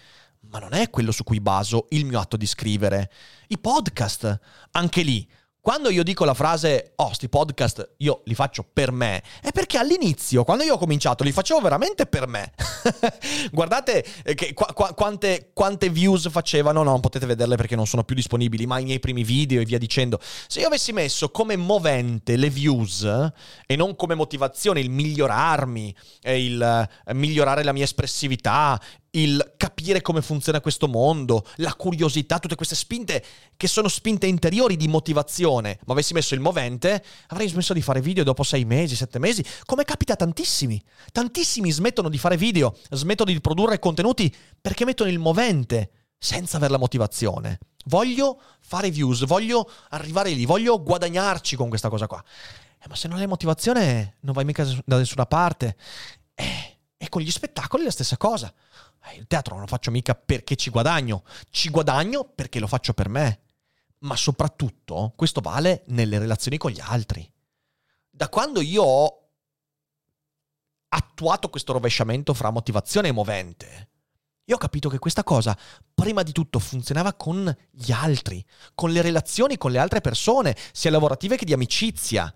ma 0.50 0.60
non 0.60 0.74
è 0.74 0.90
quello 0.90 1.12
su 1.12 1.24
cui 1.24 1.40
baso 1.40 1.88
il 1.90 2.06
mio 2.06 2.20
atto 2.20 2.38
di 2.38 2.46
scrivere. 2.46 3.12
I 3.48 3.58
podcast, 3.58 4.40
anche 4.72 5.02
lì, 5.02 5.28
quando 5.66 5.90
io 5.90 6.04
dico 6.04 6.26
la 6.26 6.36
frase, 6.36 6.92
oh, 6.98 7.12
sti 7.12 7.28
podcast 7.28 7.96
io 7.98 8.22
li 8.26 8.36
faccio 8.36 8.64
per 8.72 8.92
me, 8.92 9.24
è 9.42 9.50
perché 9.52 9.80
all'inizio, 9.80 10.44
quando 10.44 10.64
io 10.64 10.76
ho 10.76 10.78
cominciato, 10.78 11.24
li 11.24 11.32
facevo 11.32 11.60
veramente 11.60 12.06
per 12.06 12.28
me. 12.28 12.54
Guardate 13.52 14.06
eh, 14.24 14.36
che, 14.36 14.54
qu- 14.54 14.72
qu- 14.74 14.94
quante, 14.94 15.50
quante, 15.54 15.90
views 15.90 16.30
facevano, 16.30 16.84
no, 16.84 16.92
non 16.92 17.00
potete 17.00 17.26
vederle 17.26 17.56
perché 17.56 17.76
non 17.76 17.88
sono 17.88 18.04
più 18.04 18.14
disponibili, 18.14 18.68
ma 18.68 18.78
i 18.78 18.84
miei 18.84 19.00
primi 19.00 19.24
video 19.24 19.60
e 19.60 19.66
via 19.66 19.80
dicendo. 19.80 20.20
Se 20.22 20.60
io 20.60 20.68
avessi 20.68 20.92
messo 20.92 21.32
come 21.32 21.56
movente 21.56 22.36
le 22.36 22.52
views 22.52 23.32
e 23.66 23.76
non 23.76 23.96
come 23.96 24.14
motivazione 24.14 24.80
il 24.82 24.92
migliorarmi, 24.92 25.96
il 26.26 26.88
eh, 27.08 27.14
migliorare 27.16 27.64
la 27.64 27.74
mia 27.74 27.86
espressività, 27.86 28.80
il 29.16 29.54
capire 29.58 30.02
come 30.02 30.22
funziona 30.22 30.62
questo 30.62 30.88
mondo, 30.88 31.46
la 31.58 31.74
curiosità, 31.74 32.40
tutte 32.40 32.56
queste 32.56 32.76
spinte 32.76 33.24
che 33.56 33.68
sono 33.68 33.88
spinte 33.88 34.28
interiori 34.28 34.78
di 34.78 34.88
motivazione. 34.88 35.80
Ma 35.86 35.94
avessi 35.94 36.14
messo 36.14 36.34
il 36.34 36.40
movente, 36.40 37.04
avrei 37.28 37.48
smesso 37.48 37.74
di 37.74 37.82
fare 37.82 38.02
video 38.02 38.24
dopo 38.24 38.44
sei 38.44 38.66
mesi, 38.66 38.96
sette 38.96 39.20
mesi, 39.20 39.44
come 39.66 39.84
capita 39.84 40.14
a 40.14 40.18
tantissimi. 40.18 40.82
Tantissimi 41.12 41.72
smettono 41.72 42.10
di 42.10 42.18
fare 42.18 42.38
video, 42.38 42.76
smettono 42.90 43.32
di 43.32 43.40
produrre 43.42 43.80
contenuti 43.80 44.34
perché 44.60 44.86
mettono 44.86 45.10
il 45.10 45.20
movente 45.20 45.92
senza 46.18 46.58
avere 46.58 46.72
la 46.72 46.80
motivazione. 46.80 47.60
Voglio 47.86 48.42
fare 48.62 48.90
views, 48.90 49.26
voglio 49.26 49.70
arrivare 49.90 50.32
lì, 50.32 50.46
voglio 50.46 50.82
guadagnarci 50.82 51.56
con 51.56 51.70
questa 51.70 51.90
cosa 51.90 52.08
qua. 52.08 52.24
Eh, 52.82 52.88
ma 52.90 52.96
se 52.96 53.08
non 53.08 53.20
hai 53.20 53.28
motivazione 53.28 54.18
non 54.22 54.34
vai 54.34 54.44
mica 54.44 54.68
da 54.86 54.98
nessuna 54.98 55.26
parte. 55.26 55.78
Eh, 56.34 56.78
e 56.98 57.10
con 57.10 57.22
gli 57.22 57.30
spettacoli 57.30 57.84
è 57.84 57.86
la 57.86 57.92
stessa 57.92 58.18
cosa. 58.18 58.52
Eh, 59.06 59.18
il 59.18 59.28
teatro 59.28 59.54
non 59.54 59.64
lo 59.64 59.70
faccio 59.70 59.92
mica 59.92 60.16
perché 60.16 60.56
ci 60.56 60.70
guadagno, 60.70 61.24
ci 61.50 61.70
guadagno 61.70 62.24
perché 62.24 62.60
lo 62.60 62.68
faccio 62.68 62.94
per 62.94 63.10
me. 63.10 63.42
Ma 64.00 64.16
soprattutto 64.16 65.14
questo 65.16 65.42
vale 65.42 65.84
nelle 65.88 66.20
relazioni 66.20 66.58
con 66.58 66.72
gli 66.72 66.82
altri. 66.82 67.30
Da 68.10 68.30
quando 68.30 68.62
io 68.62 68.84
ho 68.84 69.30
attuato 70.90 71.50
questo 71.50 71.74
rovesciamento 71.74 72.34
fra 72.34 72.52
motivazione 72.52 73.10
e 73.10 73.12
movente, 73.12 73.90
io 74.46 74.56
ho 74.56 74.60
capito 74.60 74.90
che 74.90 75.00
questa 75.00 75.24
cosa, 75.24 75.58
prima 75.94 76.22
di 76.22 76.32
tutto, 76.32 76.60
funzionava 76.60 77.14
con 77.14 77.56
gli 77.72 77.92
altri, 77.92 78.46
con 78.76 78.92
le 78.92 79.02
relazioni 79.02 79.58
con 79.58 79.72
le 79.72 79.80
altre 79.80 80.02
persone, 80.02 80.56
sia 80.72 80.92
lavorative 80.92 81.36
che 81.36 81.46
di 81.46 81.54
amicizia 81.54 82.34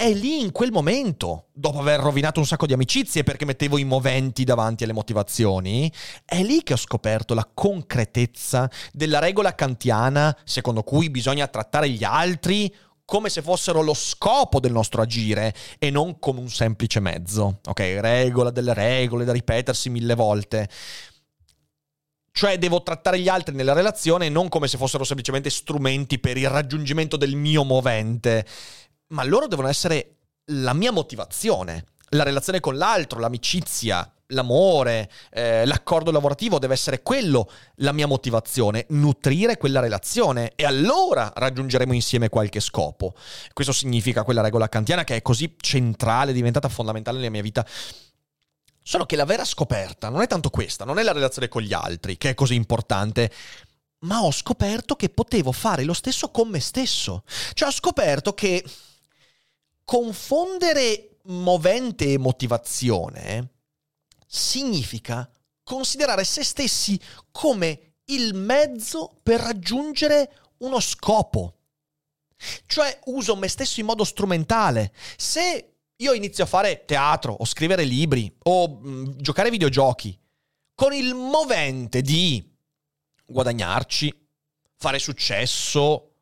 è 0.00 0.12
lì 0.12 0.42
in 0.42 0.52
quel 0.52 0.70
momento, 0.70 1.48
dopo 1.52 1.80
aver 1.80 1.98
rovinato 1.98 2.38
un 2.38 2.46
sacco 2.46 2.66
di 2.66 2.72
amicizie 2.72 3.24
perché 3.24 3.44
mettevo 3.44 3.78
i 3.78 3.84
moventi 3.84 4.44
davanti 4.44 4.84
alle 4.84 4.92
motivazioni, 4.92 5.92
è 6.24 6.40
lì 6.40 6.62
che 6.62 6.74
ho 6.74 6.76
scoperto 6.76 7.34
la 7.34 7.50
concretezza 7.52 8.70
della 8.92 9.18
regola 9.18 9.56
kantiana 9.56 10.38
secondo 10.44 10.84
cui 10.84 11.10
bisogna 11.10 11.48
trattare 11.48 11.90
gli 11.90 12.04
altri 12.04 12.72
come 13.04 13.28
se 13.28 13.42
fossero 13.42 13.82
lo 13.82 13.92
scopo 13.92 14.60
del 14.60 14.70
nostro 14.70 15.02
agire 15.02 15.52
e 15.80 15.90
non 15.90 16.20
come 16.20 16.38
un 16.38 16.48
semplice 16.48 17.00
mezzo. 17.00 17.58
Ok, 17.64 17.80
regola 17.98 18.50
delle 18.50 18.74
regole 18.74 19.24
da 19.24 19.32
ripetersi 19.32 19.90
mille 19.90 20.14
volte. 20.14 20.68
Cioè 22.30 22.56
devo 22.56 22.84
trattare 22.84 23.18
gli 23.18 23.28
altri 23.28 23.52
nella 23.56 23.72
relazione 23.72 24.28
non 24.28 24.48
come 24.48 24.68
se 24.68 24.76
fossero 24.76 25.02
semplicemente 25.02 25.50
strumenti 25.50 26.20
per 26.20 26.36
il 26.36 26.48
raggiungimento 26.48 27.16
del 27.16 27.34
mio 27.34 27.64
movente 27.64 28.46
ma 29.08 29.24
loro 29.24 29.46
devono 29.46 29.68
essere 29.68 30.16
la 30.46 30.72
mia 30.72 30.92
motivazione. 30.92 31.84
La 32.10 32.22
relazione 32.22 32.60
con 32.60 32.76
l'altro, 32.76 33.18
l'amicizia, 33.18 34.10
l'amore, 34.28 35.10
eh, 35.30 35.64
l'accordo 35.66 36.10
lavorativo 36.10 36.58
deve 36.58 36.74
essere 36.74 37.02
quello 37.02 37.50
la 37.76 37.92
mia 37.92 38.06
motivazione, 38.06 38.86
nutrire 38.90 39.56
quella 39.56 39.80
relazione 39.80 40.52
e 40.54 40.64
allora 40.64 41.32
raggiungeremo 41.34 41.92
insieme 41.92 42.28
qualche 42.28 42.60
scopo. 42.60 43.14
Questo 43.52 43.72
significa 43.72 44.24
quella 44.24 44.42
regola 44.42 44.68
kantiana 44.68 45.04
che 45.04 45.16
è 45.16 45.22
così 45.22 45.54
centrale, 45.58 46.32
diventata 46.32 46.68
fondamentale 46.68 47.18
nella 47.18 47.30
mia 47.30 47.42
vita. 47.42 47.66
Solo 48.82 49.04
che 49.04 49.16
la 49.16 49.26
vera 49.26 49.44
scoperta 49.44 50.08
non 50.08 50.22
è 50.22 50.26
tanto 50.26 50.48
questa, 50.48 50.86
non 50.86 50.98
è 50.98 51.02
la 51.02 51.12
relazione 51.12 51.48
con 51.48 51.60
gli 51.60 51.74
altri, 51.74 52.16
che 52.16 52.30
è 52.30 52.34
così 52.34 52.54
importante, 52.54 53.30
ma 54.00 54.22
ho 54.22 54.30
scoperto 54.30 54.96
che 54.96 55.10
potevo 55.10 55.52
fare 55.52 55.84
lo 55.84 55.92
stesso 55.92 56.30
con 56.30 56.48
me 56.48 56.60
stesso. 56.60 57.22
Cioè 57.52 57.68
ho 57.68 57.72
scoperto 57.72 58.32
che 58.32 58.64
confondere 59.88 61.16
movente 61.28 62.12
e 62.12 62.18
motivazione 62.18 63.52
significa 64.26 65.26
considerare 65.62 66.24
se 66.24 66.44
stessi 66.44 67.00
come 67.30 67.94
il 68.08 68.34
mezzo 68.34 69.14
per 69.22 69.40
raggiungere 69.40 70.30
uno 70.58 70.78
scopo. 70.80 71.54
Cioè 72.66 73.00
uso 73.06 73.34
me 73.34 73.48
stesso 73.48 73.80
in 73.80 73.86
modo 73.86 74.04
strumentale. 74.04 74.92
Se 75.16 75.76
io 75.96 76.12
inizio 76.12 76.44
a 76.44 76.48
fare 76.48 76.84
teatro 76.84 77.32
o 77.32 77.46
scrivere 77.46 77.84
libri 77.84 78.30
o 78.42 78.68
mh, 78.68 78.90
mm, 78.90 79.06
giocare 79.16 79.46
ai 79.46 79.52
videogiochi 79.52 80.20
con 80.74 80.92
il 80.92 81.14
movente 81.14 82.02
di 82.02 82.46
guadagnarci, 83.24 84.28
fare 84.76 84.98
successo, 84.98 86.12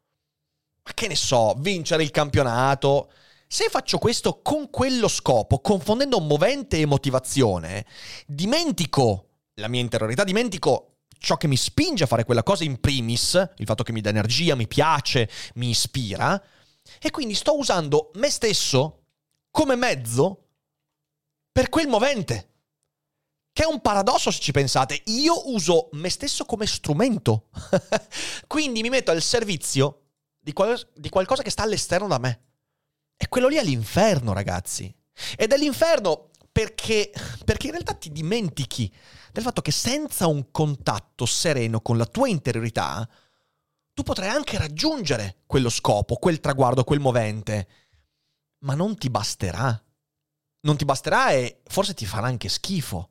ma 0.84 0.94
che 0.94 1.08
ne 1.08 1.16
so, 1.16 1.56
vincere 1.58 2.04
il 2.04 2.12
campionato, 2.12 3.10
se 3.46 3.68
faccio 3.68 3.98
questo 3.98 4.40
con 4.42 4.70
quello 4.70 5.08
scopo, 5.08 5.60
confondendo 5.60 6.20
movente 6.20 6.78
e 6.78 6.86
motivazione, 6.86 7.86
dimentico 8.26 9.28
la 9.54 9.68
mia 9.68 9.80
interiorità, 9.80 10.24
dimentico 10.24 10.98
ciò 11.18 11.36
che 11.36 11.46
mi 11.46 11.56
spinge 11.56 12.04
a 12.04 12.08
fare 12.08 12.24
quella 12.24 12.42
cosa 12.42 12.64
in 12.64 12.80
primis, 12.80 13.52
il 13.56 13.66
fatto 13.66 13.82
che 13.82 13.92
mi 13.92 14.00
dà 14.00 14.10
energia, 14.10 14.54
mi 14.54 14.66
piace, 14.66 15.30
mi 15.54 15.70
ispira, 15.70 16.42
e 17.00 17.10
quindi 17.10 17.34
sto 17.34 17.56
usando 17.56 18.10
me 18.14 18.30
stesso 18.30 19.04
come 19.50 19.76
mezzo 19.76 20.48
per 21.50 21.68
quel 21.68 21.88
movente. 21.88 22.50
Che 23.52 23.62
è 23.62 23.66
un 23.66 23.80
paradosso 23.80 24.30
se 24.30 24.40
ci 24.40 24.52
pensate. 24.52 25.00
Io 25.06 25.50
uso 25.50 25.88
me 25.92 26.10
stesso 26.10 26.44
come 26.44 26.66
strumento. 26.66 27.48
quindi 28.46 28.82
mi 28.82 28.90
metto 28.90 29.10
al 29.10 29.22
servizio 29.22 30.02
di, 30.38 30.52
qual- 30.52 30.90
di 30.94 31.08
qualcosa 31.08 31.42
che 31.42 31.48
sta 31.48 31.62
all'esterno 31.62 32.06
da 32.06 32.18
me. 32.18 32.40
E 33.16 33.28
quello 33.28 33.48
lì 33.48 33.56
è 33.56 33.64
l'inferno, 33.64 34.32
ragazzi. 34.32 34.94
Ed 35.36 35.52
è 35.52 35.56
l'inferno 35.56 36.30
perché, 36.52 37.12
perché 37.44 37.66
in 37.66 37.72
realtà 37.72 37.94
ti 37.94 38.10
dimentichi 38.10 38.92
del 39.32 39.42
fatto 39.42 39.62
che 39.62 39.72
senza 39.72 40.26
un 40.26 40.50
contatto 40.50 41.26
sereno 41.26 41.80
con 41.80 41.98
la 41.98 42.06
tua 42.06 42.28
interiorità, 42.28 43.08
tu 43.92 44.02
potrai 44.02 44.28
anche 44.28 44.58
raggiungere 44.58 45.42
quello 45.46 45.70
scopo, 45.70 46.16
quel 46.16 46.40
traguardo, 46.40 46.84
quel 46.84 47.00
movente, 47.00 47.68
ma 48.60 48.74
non 48.74 48.96
ti 48.96 49.10
basterà. 49.10 49.82
Non 50.60 50.76
ti 50.76 50.84
basterà 50.84 51.30
e 51.30 51.60
forse 51.64 51.94
ti 51.94 52.04
farà 52.06 52.26
anche 52.26 52.48
schifo, 52.48 53.10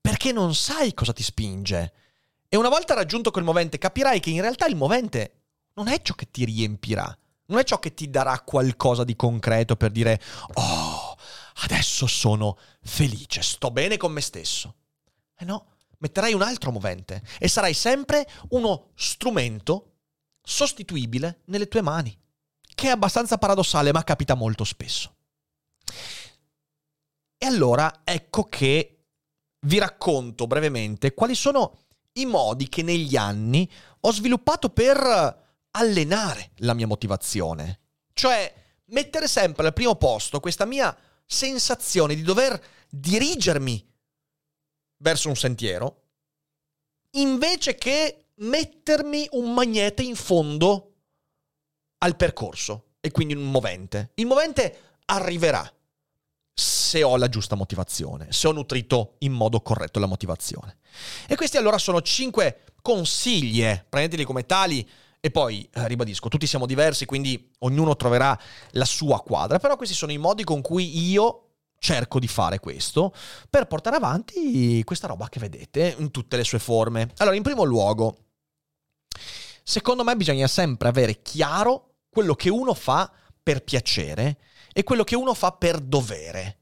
perché 0.00 0.32
non 0.32 0.54
sai 0.54 0.94
cosa 0.94 1.12
ti 1.12 1.22
spinge. 1.22 1.92
E 2.48 2.56
una 2.56 2.68
volta 2.68 2.94
raggiunto 2.94 3.30
quel 3.30 3.44
movente 3.44 3.78
capirai 3.78 4.18
che 4.18 4.30
in 4.30 4.40
realtà 4.40 4.66
il 4.66 4.76
movente 4.76 5.42
non 5.74 5.88
è 5.88 6.00
ciò 6.02 6.14
che 6.14 6.30
ti 6.30 6.44
riempirà, 6.44 7.16
non 7.50 7.58
è 7.58 7.64
ciò 7.64 7.78
che 7.78 7.94
ti 7.94 8.08
darà 8.08 8.40
qualcosa 8.40 9.04
di 9.04 9.14
concreto 9.14 9.76
per 9.76 9.90
dire, 9.90 10.20
oh, 10.54 11.16
adesso 11.62 12.06
sono 12.06 12.56
felice, 12.80 13.42
sto 13.42 13.70
bene 13.70 13.96
con 13.96 14.12
me 14.12 14.20
stesso. 14.20 14.76
Eh 15.36 15.44
no, 15.44 15.66
metterai 15.98 16.32
un 16.32 16.42
altro 16.42 16.70
movente 16.70 17.22
e 17.38 17.48
sarai 17.48 17.74
sempre 17.74 18.28
uno 18.50 18.90
strumento 18.94 19.96
sostituibile 20.42 21.42
nelle 21.46 21.68
tue 21.68 21.82
mani, 21.82 22.16
che 22.74 22.86
è 22.86 22.90
abbastanza 22.90 23.36
paradossale, 23.36 23.92
ma 23.92 24.04
capita 24.04 24.34
molto 24.34 24.64
spesso. 24.64 25.14
E 27.36 27.46
allora 27.46 28.02
ecco 28.04 28.44
che 28.44 29.06
vi 29.60 29.78
racconto 29.78 30.46
brevemente 30.46 31.14
quali 31.14 31.34
sono 31.34 31.86
i 32.14 32.26
modi 32.26 32.68
che 32.68 32.82
negli 32.82 33.16
anni 33.16 33.70
ho 34.00 34.12
sviluppato 34.12 34.70
per 34.70 35.48
allenare 35.72 36.52
la 36.56 36.74
mia 36.74 36.86
motivazione. 36.86 37.80
Cioè, 38.12 38.52
mettere 38.86 39.28
sempre 39.28 39.66
al 39.66 39.72
primo 39.72 39.96
posto 39.96 40.40
questa 40.40 40.64
mia 40.64 40.96
sensazione 41.26 42.14
di 42.14 42.22
dover 42.22 42.60
dirigermi 42.88 43.88
verso 44.98 45.28
un 45.28 45.36
sentiero, 45.36 46.02
invece 47.12 47.76
che 47.76 48.30
mettermi 48.36 49.28
un 49.32 49.52
magnete 49.52 50.02
in 50.02 50.16
fondo 50.16 50.94
al 51.98 52.16
percorso 52.16 52.94
e 53.00 53.10
quindi 53.10 53.34
un 53.34 53.50
movente. 53.50 54.12
Il 54.14 54.26
movente 54.26 54.98
arriverà, 55.06 55.72
se 56.52 57.02
ho 57.02 57.16
la 57.16 57.28
giusta 57.28 57.54
motivazione, 57.54 58.32
se 58.32 58.48
ho 58.48 58.52
nutrito 58.52 59.14
in 59.18 59.32
modo 59.32 59.60
corretto 59.60 59.98
la 59.98 60.06
motivazione. 60.06 60.78
E 61.26 61.36
questi 61.36 61.56
allora 61.56 61.78
sono 61.78 62.02
cinque 62.02 62.64
consigli, 62.82 63.62
eh. 63.62 63.84
prendeteli 63.88 64.24
come 64.24 64.46
tali 64.46 64.88
e 65.20 65.30
poi 65.30 65.68
eh, 65.72 65.86
ribadisco, 65.86 66.28
tutti 66.28 66.46
siamo 66.46 66.66
diversi, 66.66 67.04
quindi 67.04 67.52
ognuno 67.58 67.94
troverà 67.94 68.38
la 68.70 68.84
sua 68.86 69.20
quadra, 69.20 69.58
però 69.58 69.76
questi 69.76 69.94
sono 69.94 70.12
i 70.12 70.18
modi 70.18 70.44
con 70.44 70.62
cui 70.62 71.10
io 71.10 71.50
cerco 71.78 72.18
di 72.18 72.28
fare 72.28 72.60
questo 72.60 73.12
per 73.48 73.66
portare 73.66 73.96
avanti 73.96 74.82
questa 74.84 75.06
roba 75.06 75.28
che 75.28 75.40
vedete 75.40 75.94
in 75.98 76.10
tutte 76.10 76.36
le 76.36 76.44
sue 76.44 76.58
forme. 76.58 77.10
Allora, 77.18 77.36
in 77.36 77.42
primo 77.42 77.64
luogo, 77.64 78.16
secondo 79.62 80.04
me 80.04 80.16
bisogna 80.16 80.46
sempre 80.46 80.88
avere 80.88 81.20
chiaro 81.22 81.96
quello 82.08 82.34
che 82.34 82.50
uno 82.50 82.74
fa 82.74 83.10
per 83.42 83.62
piacere 83.62 84.38
e 84.72 84.84
quello 84.84 85.04
che 85.04 85.16
uno 85.16 85.34
fa 85.34 85.52
per 85.52 85.80
dovere. 85.80 86.60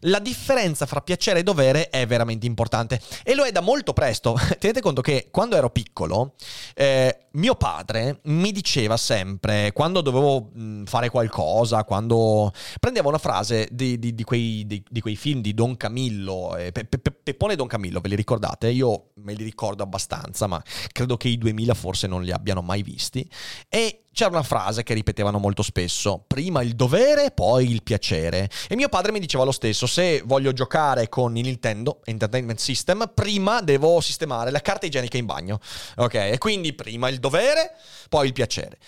La 0.00 0.18
differenza 0.18 0.86
fra 0.86 1.00
piacere 1.00 1.40
e 1.40 1.42
dovere 1.42 1.90
è 1.90 2.06
veramente 2.06 2.46
importante 2.46 3.00
e 3.22 3.34
lo 3.34 3.44
è 3.44 3.52
da 3.52 3.60
molto 3.60 3.92
presto. 3.92 4.36
Tenete 4.58 4.80
conto 4.80 5.00
che 5.00 5.28
quando 5.30 5.56
ero 5.56 5.70
piccolo, 5.70 6.34
eh, 6.74 7.28
mio 7.32 7.54
padre 7.54 8.20
mi 8.24 8.50
diceva 8.50 8.96
sempre, 8.96 9.72
quando 9.72 10.00
dovevo 10.00 10.50
fare 10.84 11.10
qualcosa, 11.10 11.84
quando 11.84 12.52
prendevo 12.80 13.08
una 13.08 13.18
frase 13.18 13.68
di, 13.70 13.98
di, 13.98 14.14
di, 14.14 14.24
quei, 14.24 14.66
di 14.66 15.00
quei, 15.00 15.16
film 15.16 15.40
di 15.40 15.54
Don 15.54 15.76
Camillo, 15.76 16.56
eh, 16.56 16.72
Pe- 16.72 16.84
Pe- 16.84 16.98
Peppone 16.98 17.52
e 17.52 17.56
Don 17.56 17.66
Camillo, 17.66 18.00
ve 18.00 18.08
li 18.08 18.16
ricordate? 18.16 18.70
Io 18.70 19.10
me 19.16 19.34
li 19.34 19.44
ricordo 19.44 19.82
abbastanza, 19.82 20.46
ma 20.46 20.62
credo 20.92 21.16
che 21.16 21.28
i 21.28 21.38
2000 21.38 21.74
forse 21.74 22.06
non 22.06 22.22
li 22.22 22.32
abbiano 22.32 22.62
mai 22.62 22.82
visti. 22.82 23.28
E 23.68 24.04
c'era 24.12 24.30
una 24.30 24.42
frase 24.42 24.82
che 24.82 24.94
ripetevano 24.94 25.38
molto 25.38 25.62
spesso, 25.62 26.24
prima 26.26 26.62
il 26.62 26.74
dovere, 26.74 27.30
poi 27.30 27.70
il 27.70 27.82
piacere. 27.82 28.50
E 28.68 28.74
mio 28.74 28.88
padre 28.88 29.12
mi 29.12 29.20
diceva 29.20 29.44
lo 29.44 29.52
stesso, 29.52 29.86
se 29.86 30.22
voglio 30.24 30.52
giocare 30.52 31.08
con 31.08 31.36
il 31.36 31.44
Nintendo 31.44 32.00
Entertainment 32.04 32.58
System, 32.58 33.10
prima 33.14 33.60
devo 33.60 34.00
sistemare 34.00 34.50
la 34.50 34.60
carta 34.60 34.86
igienica 34.86 35.16
in 35.16 35.26
bagno. 35.26 35.60
Ok? 35.96 36.14
E 36.14 36.38
quindi 36.38 36.72
prima 36.72 37.08
il 37.08 37.19
dovere, 37.20 37.76
poi 38.08 38.26
il 38.26 38.32
piacere. 38.32 38.78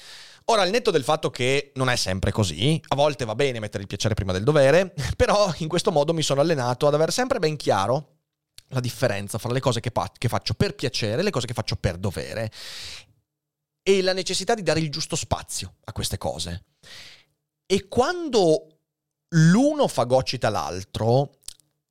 Ora, 0.47 0.63
al 0.63 0.71
netto 0.71 0.91
del 0.91 1.05
fatto 1.05 1.31
che 1.31 1.71
non 1.77 1.89
è 1.89 1.97
sempre 1.97 2.33
così, 2.33 2.81
a 2.89 2.97
volte 2.97 3.25
va 3.25 3.35
bene 3.35 3.61
mettere 3.61 3.83
il 3.83 3.89
piacere 3.89 4.15
prima 4.15 4.33
del 4.33 4.43
dovere, 4.43 4.93
però 5.17 5.53
in 5.59 5.69
questo 5.69 5.93
modo 5.93 6.13
mi 6.13 6.23
sono 6.23 6.41
allenato 6.41 6.87
ad 6.87 6.95
avere 6.95 7.13
sempre 7.13 7.39
ben 7.39 7.57
chiaro 7.57 8.09
la 8.69 8.81
differenza 8.81 9.39
fra 9.39 9.53
le 9.53 9.61
cose 9.61 9.81
che, 9.81 9.91
pa- 9.91 10.11
che, 10.17 10.29
faccio 10.29 10.55
per 10.55 10.75
piacere 10.75 11.21
e 11.21 11.25
le 11.25 11.31
cose 11.31 11.47
che 11.47 11.53
faccio 11.53 11.77
per 11.77 11.99
dovere 11.99 12.51
e 13.83 14.03
la 14.03 14.13
necessità 14.13 14.55
di 14.55 14.63
dare 14.63 14.81
il 14.81 14.91
giusto 14.91 15.17
spazio 15.17 15.75
a 15.85 15.93
queste 15.93 16.17
cose. 16.17 16.65
E 17.67 17.89
quando 17.89 18.79
l'uno 19.29 19.89
fagocita 19.89 20.49
l'altro, 20.49 21.39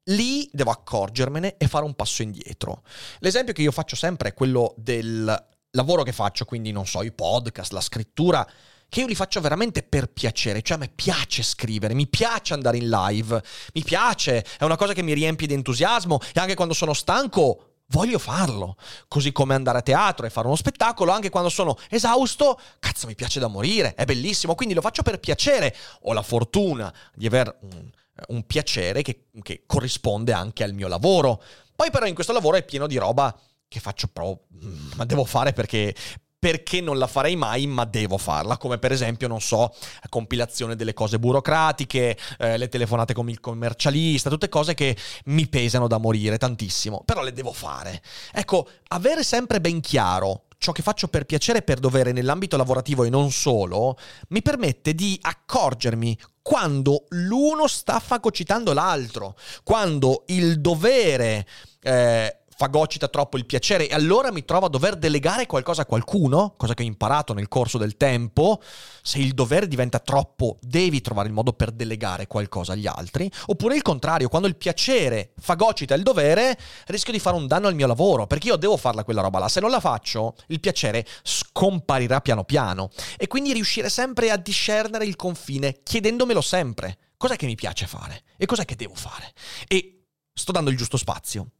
lì 0.05 0.49
devo 0.51 0.71
accorgermene 0.71 1.57
e 1.57 1.67
fare 1.67 1.85
un 1.85 1.93
passo 1.93 2.21
indietro. 2.21 2.83
L'esempio 3.19 3.53
che 3.53 3.61
io 3.61 3.71
faccio 3.71 3.95
sempre 3.95 4.29
è 4.29 4.33
quello 4.33 4.73
del 4.77 5.49
lavoro 5.71 6.03
che 6.03 6.11
faccio, 6.11 6.45
quindi 6.45 6.71
non 6.71 6.85
so, 6.85 7.01
i 7.03 7.11
podcast, 7.11 7.71
la 7.71 7.81
scrittura, 7.81 8.47
che 8.89 8.99
io 8.99 9.07
li 9.07 9.15
faccio 9.15 9.39
veramente 9.39 9.83
per 9.83 10.11
piacere, 10.11 10.61
cioè 10.61 10.75
a 10.75 10.79
me 10.79 10.91
piace 10.93 11.43
scrivere, 11.43 11.93
mi 11.93 12.07
piace 12.07 12.53
andare 12.53 12.77
in 12.77 12.89
live, 12.89 13.41
mi 13.73 13.83
piace, 13.83 14.45
è 14.57 14.63
una 14.65 14.75
cosa 14.75 14.93
che 14.93 15.01
mi 15.01 15.13
riempie 15.13 15.47
di 15.47 15.53
entusiasmo 15.53 16.19
e 16.33 16.39
anche 16.39 16.55
quando 16.55 16.73
sono 16.73 16.93
stanco 16.93 17.71
voglio 17.91 18.19
farlo. 18.19 18.75
Così 19.07 19.31
come 19.31 19.53
andare 19.53 19.77
a 19.77 19.81
teatro 19.81 20.25
e 20.25 20.29
fare 20.29 20.47
uno 20.47 20.57
spettacolo, 20.57 21.11
anche 21.11 21.29
quando 21.29 21.49
sono 21.49 21.77
esausto, 21.89 22.59
cazzo 22.79 23.07
mi 23.07 23.15
piace 23.15 23.39
da 23.39 23.47
morire, 23.47 23.93
è 23.95 24.03
bellissimo, 24.03 24.55
quindi 24.55 24.73
lo 24.73 24.81
faccio 24.81 25.03
per 25.03 25.19
piacere. 25.19 25.75
Ho 26.01 26.13
la 26.13 26.23
fortuna 26.23 26.93
di 27.13 27.27
avere 27.27 27.59
un, 27.61 27.89
un 28.27 28.45
piacere 28.45 29.01
che, 29.03 29.27
che, 29.41 29.63
corrisponde 29.65 30.33
anche 30.33 30.63
al 30.63 30.73
mio 30.73 30.87
lavoro. 30.87 31.41
Poi 31.75 31.91
però 31.91 32.05
in 32.05 32.13
questo 32.13 32.33
lavoro 32.33 32.57
è 32.57 32.63
pieno 32.65 32.87
di 32.87 32.97
roba 32.97 33.37
che 33.71 33.79
faccio 33.79 34.09
però, 34.09 34.37
mm, 34.65 34.91
ma 34.95 35.05
devo 35.05 35.23
fare 35.23 35.53
perché, 35.53 35.95
perché 36.37 36.81
non 36.81 36.97
la 36.97 37.07
farei 37.07 37.37
mai, 37.37 37.67
ma 37.67 37.85
devo 37.85 38.17
farla, 38.17 38.57
come 38.57 38.77
per 38.79 38.91
esempio, 38.91 39.29
non 39.29 39.39
so, 39.39 39.73
compilazione 40.09 40.75
delle 40.75 40.93
cose 40.93 41.19
burocratiche, 41.19 42.17
eh, 42.37 42.57
le 42.57 42.67
telefonate 42.67 43.13
con 43.13 43.29
il 43.29 43.39
commercialista, 43.39 44.29
tutte 44.29 44.49
cose 44.49 44.73
che 44.73 44.97
mi 45.27 45.47
pesano 45.47 45.87
da 45.87 45.99
morire 45.99 46.37
tantissimo, 46.37 47.03
però 47.05 47.23
le 47.23 47.31
devo 47.31 47.53
fare. 47.53 48.01
Ecco, 48.33 48.67
avere 48.89 49.23
sempre 49.23 49.61
ben 49.61 49.79
chiaro 49.79 50.47
ciò 50.57 50.73
che 50.73 50.83
faccio 50.83 51.07
per 51.07 51.25
piacere 51.25 51.59
e 51.59 51.63
per 51.63 51.79
dovere 51.79 52.11
nell'ambito 52.11 52.57
lavorativo 52.57 53.05
e 53.05 53.09
non 53.09 53.31
solo, 53.31 53.97
mi 54.27 54.41
permette 54.41 54.93
di 54.93 55.17
accorgermi 55.19 56.15
quando 56.41 57.05
l'uno 57.09 57.67
sta 57.67 57.99
fagocitando 57.99 58.73
l'altro, 58.73 59.35
quando 59.63 60.23
il 60.27 60.59
dovere 60.59 61.47
eh, 61.81 62.40
fagocita 62.61 63.07
troppo 63.07 63.37
il 63.37 63.47
piacere 63.47 63.89
e 63.89 63.95
allora 63.95 64.31
mi 64.31 64.45
trovo 64.45 64.67
a 64.67 64.69
dover 64.69 64.95
delegare 64.95 65.47
qualcosa 65.47 65.81
a 65.81 65.85
qualcuno, 65.87 66.53
cosa 66.57 66.75
che 66.75 66.83
ho 66.83 66.85
imparato 66.85 67.33
nel 67.33 67.47
corso 67.47 67.79
del 67.79 67.97
tempo, 67.97 68.61
se 69.01 69.17
il 69.17 69.33
dovere 69.33 69.67
diventa 69.67 69.97
troppo 69.97 70.59
devi 70.61 71.01
trovare 71.01 71.27
il 71.27 71.33
modo 71.33 71.53
per 71.53 71.71
delegare 71.71 72.27
qualcosa 72.27 72.73
agli 72.73 72.85
altri, 72.85 73.31
oppure 73.47 73.75
il 73.75 73.81
contrario, 73.81 74.29
quando 74.29 74.47
il 74.47 74.57
piacere 74.57 75.33
fagocita 75.39 75.95
il 75.95 76.03
dovere 76.03 76.55
rischio 76.85 77.11
di 77.11 77.17
fare 77.17 77.35
un 77.35 77.47
danno 77.47 77.65
al 77.65 77.73
mio 77.73 77.87
lavoro, 77.87 78.27
perché 78.27 78.49
io 78.49 78.57
devo 78.57 78.77
farla 78.77 79.03
quella 79.03 79.21
roba 79.21 79.39
là, 79.39 79.47
se 79.47 79.59
non 79.59 79.71
la 79.71 79.79
faccio 79.79 80.35
il 80.49 80.59
piacere 80.59 81.03
scomparirà 81.23 82.21
piano 82.21 82.43
piano 82.43 82.91
e 83.17 83.25
quindi 83.25 83.53
riuscire 83.53 83.89
sempre 83.89 84.29
a 84.29 84.37
discernere 84.37 85.05
il 85.05 85.15
confine 85.15 85.79
chiedendomelo 85.81 86.41
sempre. 86.41 86.97
Cos'è 87.17 87.37
che 87.37 87.47
mi 87.47 87.55
piace 87.55 87.87
fare? 87.87 88.21
E 88.37 88.45
cos'è 88.45 88.65
che 88.65 88.75
devo 88.75 88.93
fare? 88.93 89.33
E 89.67 90.00
sto 90.33 90.51
dando 90.51 90.69
il 90.69 90.77
giusto 90.77 90.97
spazio. 90.97 91.51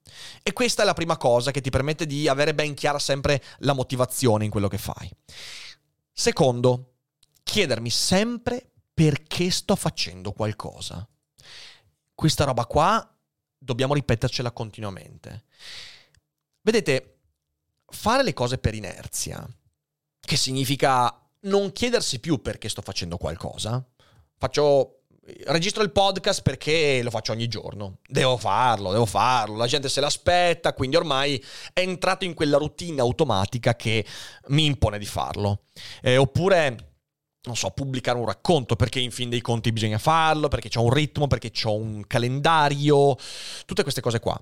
E 0.43 0.53
questa 0.53 0.81
è 0.81 0.85
la 0.85 0.93
prima 0.93 1.17
cosa 1.17 1.51
che 1.51 1.61
ti 1.61 1.69
permette 1.69 2.05
di 2.05 2.27
avere 2.27 2.53
ben 2.53 2.73
chiara 2.73 2.99
sempre 2.99 3.43
la 3.59 3.73
motivazione 3.73 4.45
in 4.45 4.51
quello 4.51 4.67
che 4.67 4.77
fai. 4.77 5.09
Secondo, 6.11 6.93
chiedermi 7.43 7.89
sempre 7.89 8.71
perché 8.93 9.49
sto 9.49 9.75
facendo 9.75 10.31
qualcosa. 10.31 11.07
Questa 12.13 12.43
roba 12.43 12.65
qua 12.65 13.17
dobbiamo 13.57 13.93
ripetercela 13.93 14.51
continuamente. 14.51 15.45
Vedete, 16.61 17.19
fare 17.85 18.23
le 18.23 18.33
cose 18.33 18.57
per 18.57 18.73
inerzia, 18.73 19.47
che 20.19 20.37
significa 20.37 21.15
non 21.41 21.71
chiedersi 21.71 22.19
più 22.19 22.41
perché 22.41 22.69
sto 22.69 22.81
facendo 22.81 23.17
qualcosa. 23.17 23.83
Faccio 24.37 25.00
registro 25.45 25.83
il 25.83 25.91
podcast 25.91 26.41
perché 26.41 27.01
lo 27.03 27.09
faccio 27.09 27.31
ogni 27.31 27.47
giorno. 27.47 27.97
Devo 28.07 28.37
farlo, 28.37 28.91
devo 28.91 29.05
farlo. 29.05 29.55
La 29.55 29.67
gente 29.67 29.89
se 29.89 30.01
l'aspetta, 30.01 30.73
quindi 30.73 30.95
ormai 30.95 31.43
è 31.73 31.81
entrato 31.81 32.25
in 32.25 32.33
quella 32.33 32.57
routine 32.57 33.01
automatica 33.01 33.75
che 33.75 34.05
mi 34.47 34.65
impone 34.65 34.97
di 34.97 35.05
farlo. 35.05 35.63
Eh, 36.01 36.17
oppure 36.17 36.89
non 37.43 37.55
so, 37.55 37.71
pubblicare 37.71 38.19
un 38.19 38.25
racconto, 38.25 38.75
perché 38.75 38.99
in 38.99 39.11
fin 39.11 39.29
dei 39.29 39.41
conti 39.41 39.71
bisogna 39.71 39.97
farlo, 39.97 40.47
perché 40.47 40.69
c'è 40.69 40.79
un 40.79 40.93
ritmo, 40.93 41.27
perché 41.27 41.49
c'è 41.49 41.69
un 41.69 42.05
calendario, 42.05 43.17
tutte 43.65 43.81
queste 43.81 44.01
cose 44.01 44.19
qua. 44.19 44.39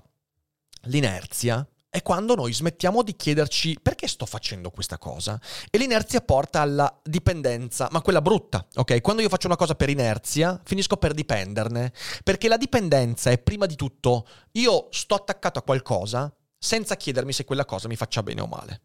L'inerzia 0.84 1.66
è 1.90 2.02
quando 2.02 2.36
noi 2.36 2.54
smettiamo 2.54 3.02
di 3.02 3.16
chiederci 3.16 3.76
perché 3.82 4.06
sto 4.06 4.24
facendo 4.24 4.70
questa 4.70 4.96
cosa. 4.96 5.38
E 5.70 5.76
l'inerzia 5.76 6.20
porta 6.20 6.60
alla 6.60 7.00
dipendenza, 7.02 7.88
ma 7.90 8.00
quella 8.00 8.22
brutta, 8.22 8.64
ok? 8.76 9.00
Quando 9.00 9.22
io 9.22 9.28
faccio 9.28 9.48
una 9.48 9.56
cosa 9.56 9.74
per 9.74 9.90
inerzia, 9.90 10.60
finisco 10.64 10.96
per 10.96 11.12
dipenderne, 11.12 11.92
perché 12.22 12.46
la 12.46 12.56
dipendenza 12.56 13.30
è 13.30 13.38
prima 13.38 13.66
di 13.66 13.74
tutto 13.74 14.26
io 14.52 14.86
sto 14.92 15.16
attaccato 15.16 15.58
a 15.58 15.62
qualcosa 15.62 16.32
senza 16.56 16.96
chiedermi 16.96 17.32
se 17.32 17.44
quella 17.44 17.64
cosa 17.64 17.88
mi 17.88 17.96
faccia 17.96 18.22
bene 18.22 18.40
o 18.40 18.46
male. 18.46 18.82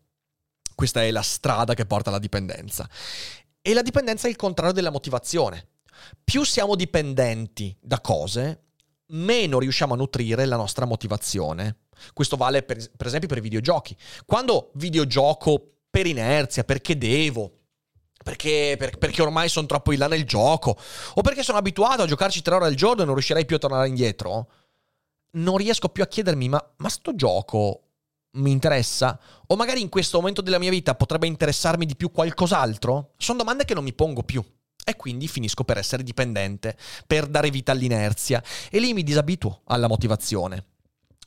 Questa 0.73 1.03
è 1.03 1.11
la 1.11 1.21
strada 1.21 1.75
che 1.75 1.85
porta 1.85 2.09
alla 2.09 2.19
dipendenza. 2.19 2.89
E 3.61 3.73
la 3.73 3.83
dipendenza 3.83 4.27
è 4.27 4.31
il 4.31 4.35
contrario 4.35 4.73
della 4.73 4.89
motivazione. 4.89 5.67
Più 6.23 6.43
siamo 6.43 6.75
dipendenti 6.75 7.75
da 7.79 8.01
cose, 8.01 8.63
meno 9.07 9.59
riusciamo 9.59 9.93
a 9.93 9.97
nutrire 9.97 10.45
la 10.45 10.55
nostra 10.55 10.85
motivazione. 10.85 11.77
Questo 12.13 12.35
vale 12.35 12.63
per, 12.63 12.77
per 12.95 13.07
esempio 13.07 13.27
per 13.27 13.37
i 13.37 13.41
videogiochi. 13.41 13.95
Quando 14.25 14.71
videogioco 14.75 15.75
per 15.89 16.07
inerzia, 16.07 16.63
perché 16.63 16.97
devo, 16.97 17.51
perché, 18.23 18.75
per, 18.77 18.97
perché, 18.97 19.21
ormai 19.21 19.49
sono 19.49 19.67
troppo 19.67 19.91
in 19.91 19.99
là 19.99 20.07
nel 20.07 20.25
gioco, 20.25 20.77
o 21.13 21.21
perché 21.21 21.43
sono 21.43 21.57
abituato 21.57 22.01
a 22.01 22.07
giocarci 22.07 22.41
tre 22.41 22.55
ore 22.55 22.65
al 22.65 22.75
giorno 22.75 23.03
e 23.03 23.05
non 23.05 23.13
riuscirei 23.13 23.45
più 23.45 23.55
a 23.55 23.59
tornare 23.59 23.87
indietro, 23.87 24.49
non 25.31 25.57
riesco 25.57 25.89
più 25.89 26.03
a 26.03 26.07
chiedermi, 26.07 26.49
ma, 26.49 26.73
ma 26.77 26.89
sto 26.89 27.15
gioco 27.15 27.81
mi 28.35 28.51
interessa? 28.51 29.19
O 29.47 29.55
magari 29.55 29.81
in 29.81 29.89
questo 29.89 30.17
momento 30.17 30.41
della 30.41 30.59
mia 30.59 30.69
vita 30.69 30.95
potrebbe 30.95 31.27
interessarmi 31.27 31.85
di 31.85 31.95
più 31.95 32.11
qualcos'altro? 32.11 33.13
Sono 33.17 33.37
domande 33.37 33.65
che 33.65 33.73
non 33.73 33.83
mi 33.83 33.93
pongo 33.93 34.23
più. 34.23 34.43
E 34.87 34.95
quindi 34.95 35.27
finisco 35.27 35.63
per 35.63 35.77
essere 35.77 36.03
dipendente, 36.03 36.77
per 37.07 37.27
dare 37.27 37.49
vita 37.49 37.71
all'inerzia. 37.71 38.43
E 38.69 38.79
lì 38.79 38.93
mi 38.93 39.03
disabituo 39.03 39.61
alla 39.65 39.87
motivazione. 39.87 40.65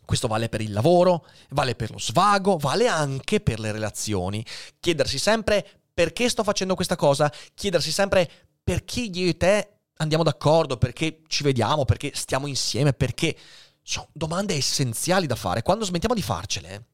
Questo 0.09 0.27
vale 0.27 0.49
per 0.49 0.63
il 0.63 0.73
lavoro, 0.73 1.27
vale 1.51 1.75
per 1.75 1.91
lo 1.91 1.99
svago, 1.99 2.57
vale 2.57 2.89
anche 2.89 3.41
per 3.41 3.61
le 3.61 3.73
relazioni. 3.73 4.43
Chiedersi 4.81 5.19
sempre 5.19 5.83
perché 5.93 6.31
sto 6.31 6.43
facendo 6.43 6.75
questa 6.75 6.97
cosa, 6.97 7.31
chiedersi 7.53 7.93
sempre 7.93 8.27
perché 8.65 9.01
io 9.01 9.29
e 9.29 9.37
te 9.37 9.81
andiamo 9.99 10.25
d'accordo, 10.25 10.79
perché 10.79 11.21
ci 11.27 11.43
vediamo, 11.43 11.85
perché 11.85 12.13
stiamo 12.15 12.47
insieme, 12.47 12.95
perché 12.95 13.37
sono 13.83 14.09
domande 14.15 14.55
essenziali 14.55 15.27
da 15.27 15.37
fare. 15.37 15.61
Quando 15.61 15.85
smettiamo 15.85 16.15
di 16.15 16.23
farcele, 16.23 16.87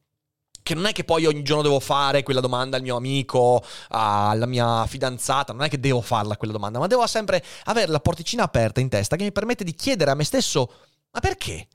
che 0.61 0.73
non 0.73 0.85
è 0.85 0.91
che 0.91 1.05
poi 1.05 1.25
ogni 1.25 1.41
giorno 1.41 1.63
devo 1.63 1.79
fare 1.79 2.21
quella 2.21 2.41
domanda 2.41 2.75
al 2.75 2.83
mio 2.83 2.97
amico, 2.97 3.63
alla 3.87 4.45
mia 4.45 4.85
fidanzata, 4.87 5.53
non 5.53 5.63
è 5.63 5.69
che 5.69 5.79
devo 5.79 6.01
farla 6.01 6.35
quella 6.35 6.51
domanda, 6.51 6.79
ma 6.79 6.87
devo 6.87 7.07
sempre 7.07 7.41
avere 7.63 7.89
la 7.89 8.01
porticina 8.01 8.43
aperta 8.43 8.81
in 8.81 8.89
testa 8.89 9.15
che 9.15 9.23
mi 9.23 9.31
permette 9.31 9.63
di 9.63 9.73
chiedere 9.73 10.11
a 10.11 10.15
me 10.15 10.25
stesso, 10.25 10.69
ma 11.11 11.21
perché? 11.21 11.69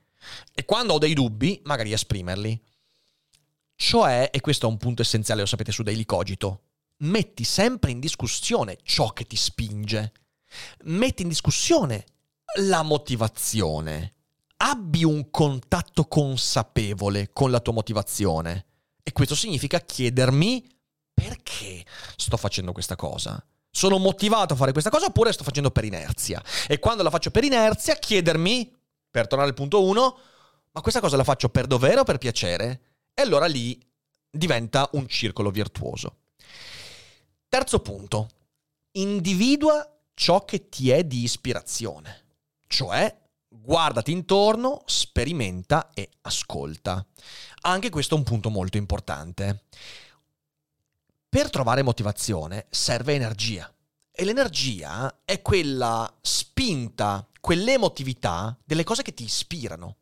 E 0.54 0.64
quando 0.64 0.94
ho 0.94 0.98
dei 0.98 1.14
dubbi, 1.14 1.60
magari 1.64 1.92
esprimerli. 1.92 2.60
Cioè, 3.74 4.30
e 4.32 4.40
questo 4.40 4.66
è 4.66 4.70
un 4.70 4.76
punto 4.76 5.02
essenziale, 5.02 5.40
lo 5.40 5.46
sapete 5.46 5.72
su 5.72 5.82
Daily 5.82 6.04
Cogito, 6.04 6.64
metti 6.98 7.44
sempre 7.44 7.90
in 7.90 8.00
discussione 8.00 8.78
ciò 8.82 9.12
che 9.12 9.26
ti 9.26 9.36
spinge. 9.36 10.12
Metti 10.84 11.22
in 11.22 11.28
discussione 11.28 12.04
la 12.58 12.82
motivazione. 12.82 14.14
Abbi 14.58 15.04
un 15.04 15.30
contatto 15.30 16.04
consapevole 16.06 17.30
con 17.32 17.50
la 17.50 17.60
tua 17.60 17.72
motivazione. 17.72 18.66
E 19.02 19.12
questo 19.12 19.34
significa 19.34 19.80
chiedermi 19.80 20.68
perché 21.14 21.84
sto 22.16 22.36
facendo 22.36 22.72
questa 22.72 22.96
cosa. 22.96 23.42
Sono 23.70 23.98
motivato 23.98 24.54
a 24.54 24.56
fare 24.56 24.72
questa 24.72 24.90
cosa 24.90 25.06
oppure 25.06 25.32
sto 25.32 25.44
facendo 25.44 25.70
per 25.70 25.84
inerzia? 25.84 26.42
E 26.66 26.78
quando 26.78 27.02
la 27.02 27.10
faccio 27.10 27.30
per 27.30 27.44
inerzia, 27.44 27.94
chiedermi, 27.94 28.79
per 29.10 29.26
tornare 29.26 29.50
al 29.50 29.56
punto 29.56 29.82
1, 29.82 30.18
ma 30.72 30.80
questa 30.80 31.00
cosa 31.00 31.16
la 31.16 31.24
faccio 31.24 31.48
per 31.48 31.66
dovere 31.66 32.00
o 32.00 32.04
per 32.04 32.18
piacere? 32.18 32.80
E 33.12 33.22
allora 33.22 33.46
lì 33.46 33.78
diventa 34.30 34.88
un 34.92 35.08
circolo 35.08 35.50
virtuoso. 35.50 36.18
Terzo 37.48 37.80
punto, 37.80 38.28
individua 38.92 39.98
ciò 40.14 40.44
che 40.44 40.68
ti 40.68 40.90
è 40.90 41.02
di 41.02 41.22
ispirazione, 41.22 42.24
cioè 42.68 43.18
guardati 43.48 44.12
intorno, 44.12 44.82
sperimenta 44.86 45.90
e 45.92 46.08
ascolta. 46.22 47.04
Anche 47.62 47.90
questo 47.90 48.14
è 48.14 48.18
un 48.18 48.24
punto 48.24 48.50
molto 48.50 48.76
importante. 48.76 49.64
Per 51.28 51.50
trovare 51.50 51.82
motivazione 51.82 52.66
serve 52.70 53.14
energia 53.14 53.72
e 54.12 54.24
l'energia 54.24 55.20
è 55.24 55.40
quella 55.42 56.12
spinta, 56.20 57.26
quell'emotività 57.40 58.56
delle 58.64 58.84
cose 58.84 59.02
che 59.02 59.14
ti 59.14 59.24
ispirano. 59.24 59.96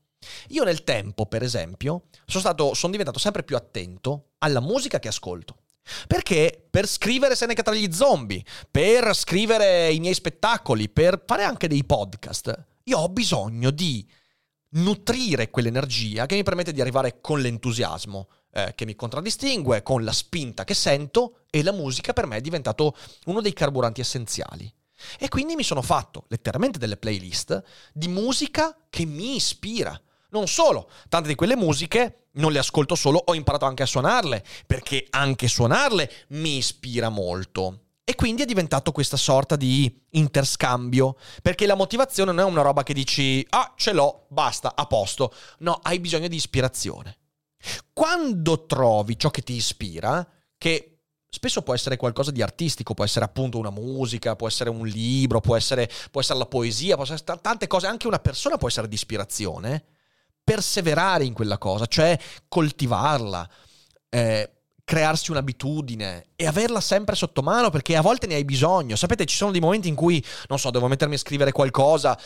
Io 0.48 0.64
nel 0.64 0.84
tempo, 0.84 1.26
per 1.26 1.42
esempio, 1.42 2.04
sono, 2.26 2.40
stato, 2.40 2.74
sono 2.74 2.92
diventato 2.92 3.18
sempre 3.18 3.44
più 3.44 3.56
attento 3.56 4.30
alla 4.38 4.60
musica 4.60 4.98
che 4.98 5.08
ascolto. 5.08 5.56
Perché 6.06 6.66
per 6.70 6.86
scrivere 6.86 7.34
Seneca 7.34 7.62
tra 7.62 7.74
gli 7.74 7.92
zombie, 7.92 8.44
per 8.70 9.14
scrivere 9.14 9.90
i 9.90 10.00
miei 10.00 10.14
spettacoli, 10.14 10.88
per 10.88 11.22
fare 11.26 11.44
anche 11.44 11.68
dei 11.68 11.84
podcast, 11.84 12.66
io 12.84 12.98
ho 12.98 13.08
bisogno 13.08 13.70
di 13.70 14.06
nutrire 14.70 15.48
quell'energia 15.50 16.26
che 16.26 16.34
mi 16.34 16.42
permette 16.42 16.72
di 16.72 16.80
arrivare 16.80 17.20
con 17.20 17.40
l'entusiasmo 17.40 18.28
eh, 18.52 18.72
che 18.74 18.84
mi 18.84 18.94
contraddistingue, 18.94 19.82
con 19.82 20.04
la 20.04 20.12
spinta 20.12 20.64
che 20.64 20.74
sento 20.74 21.40
e 21.50 21.62
la 21.62 21.72
musica 21.72 22.12
per 22.12 22.26
me 22.26 22.36
è 22.36 22.40
diventato 22.40 22.96
uno 23.26 23.40
dei 23.40 23.52
carburanti 23.52 24.00
essenziali. 24.00 24.72
E 25.18 25.28
quindi 25.28 25.54
mi 25.54 25.62
sono 25.62 25.82
fatto 25.82 26.24
letteralmente 26.28 26.78
delle 26.78 26.96
playlist 26.96 27.62
di 27.92 28.08
musica 28.08 28.76
che 28.90 29.04
mi 29.04 29.36
ispira. 29.36 29.98
Non 30.30 30.46
solo, 30.46 30.90
tante 31.08 31.28
di 31.28 31.34
quelle 31.34 31.56
musiche 31.56 32.28
non 32.32 32.52
le 32.52 32.58
ascolto 32.58 32.94
solo, 32.94 33.22
ho 33.24 33.34
imparato 33.34 33.64
anche 33.64 33.82
a 33.82 33.86
suonarle, 33.86 34.44
perché 34.66 35.06
anche 35.10 35.48
suonarle 35.48 36.10
mi 36.28 36.56
ispira 36.56 37.08
molto. 37.08 37.82
E 38.04 38.14
quindi 38.14 38.42
è 38.42 38.46
diventato 38.46 38.90
questa 38.90 39.16
sorta 39.16 39.54
di 39.56 40.04
interscambio, 40.10 41.16
perché 41.42 41.66
la 41.66 41.74
motivazione 41.74 42.32
non 42.32 42.46
è 42.46 42.48
una 42.48 42.62
roba 42.62 42.82
che 42.82 42.94
dici, 42.94 43.44
ah, 43.50 43.74
ce 43.76 43.92
l'ho, 43.92 44.26
basta, 44.28 44.74
a 44.74 44.86
posto. 44.86 45.32
No, 45.58 45.78
hai 45.82 46.00
bisogno 46.00 46.28
di 46.28 46.36
ispirazione. 46.36 47.18
Quando 47.92 48.66
trovi 48.66 49.18
ciò 49.18 49.30
che 49.30 49.42
ti 49.42 49.54
ispira, 49.54 50.26
che 50.56 50.98
spesso 51.28 51.62
può 51.62 51.74
essere 51.74 51.96
qualcosa 51.96 52.30
di 52.30 52.42
artistico, 52.42 52.94
può 52.94 53.04
essere 53.04 53.24
appunto 53.24 53.58
una 53.58 53.70
musica, 53.70 54.36
può 54.36 54.46
essere 54.48 54.70
un 54.70 54.86
libro, 54.86 55.40
può 55.40 55.56
essere, 55.56 55.90
può 56.10 56.20
essere 56.20 56.38
la 56.38 56.46
poesia, 56.46 56.94
può 56.94 57.04
essere 57.04 57.22
t- 57.22 57.40
tante 57.40 57.66
cose, 57.66 57.86
anche 57.86 58.06
una 58.06 58.18
persona 58.18 58.56
può 58.56 58.68
essere 58.68 58.88
di 58.88 58.94
ispirazione, 58.94 59.84
perseverare 60.42 61.24
in 61.24 61.34
quella 61.34 61.58
cosa, 61.58 61.86
cioè 61.86 62.18
coltivarla, 62.48 63.48
eh, 64.08 64.52
crearsi 64.88 65.30
un'abitudine 65.30 66.28
e 66.34 66.46
averla 66.46 66.80
sempre 66.80 67.14
sotto 67.14 67.42
mano 67.42 67.68
perché 67.68 67.94
a 67.94 68.00
volte 68.00 68.26
ne 68.26 68.36
hai 68.36 68.44
bisogno. 68.46 68.96
Sapete, 68.96 69.26
ci 69.26 69.36
sono 69.36 69.50
dei 69.50 69.60
momenti 69.60 69.88
in 69.88 69.94
cui, 69.94 70.24
non 70.48 70.58
so, 70.58 70.70
devo 70.70 70.88
mettermi 70.88 71.14
a 71.14 71.18
scrivere 71.18 71.52
qualcosa, 71.52 72.18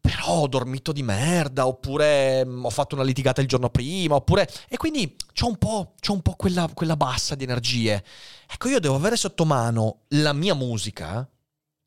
però 0.00 0.40
ho 0.40 0.48
dormito 0.48 0.92
di 0.92 1.02
merda, 1.02 1.66
oppure 1.66 2.44
mm, 2.44 2.64
ho 2.64 2.70
fatto 2.70 2.94
una 2.94 3.04
litigata 3.04 3.40
il 3.40 3.48
giorno 3.48 3.70
prima, 3.70 4.14
oppure... 4.14 4.48
E 4.68 4.76
quindi 4.76 5.16
c'ho 5.32 5.48
un 5.48 5.56
po', 5.56 5.94
c'ho 6.00 6.12
un 6.12 6.22
po 6.22 6.34
quella, 6.34 6.68
quella 6.72 6.96
bassa 6.96 7.34
di 7.34 7.44
energie. 7.44 8.02
Ecco, 8.48 8.68
io 8.68 8.80
devo 8.80 8.94
avere 8.94 9.16
sotto 9.16 9.44
mano 9.44 10.02
la 10.08 10.32
mia 10.32 10.54
musica 10.54 11.28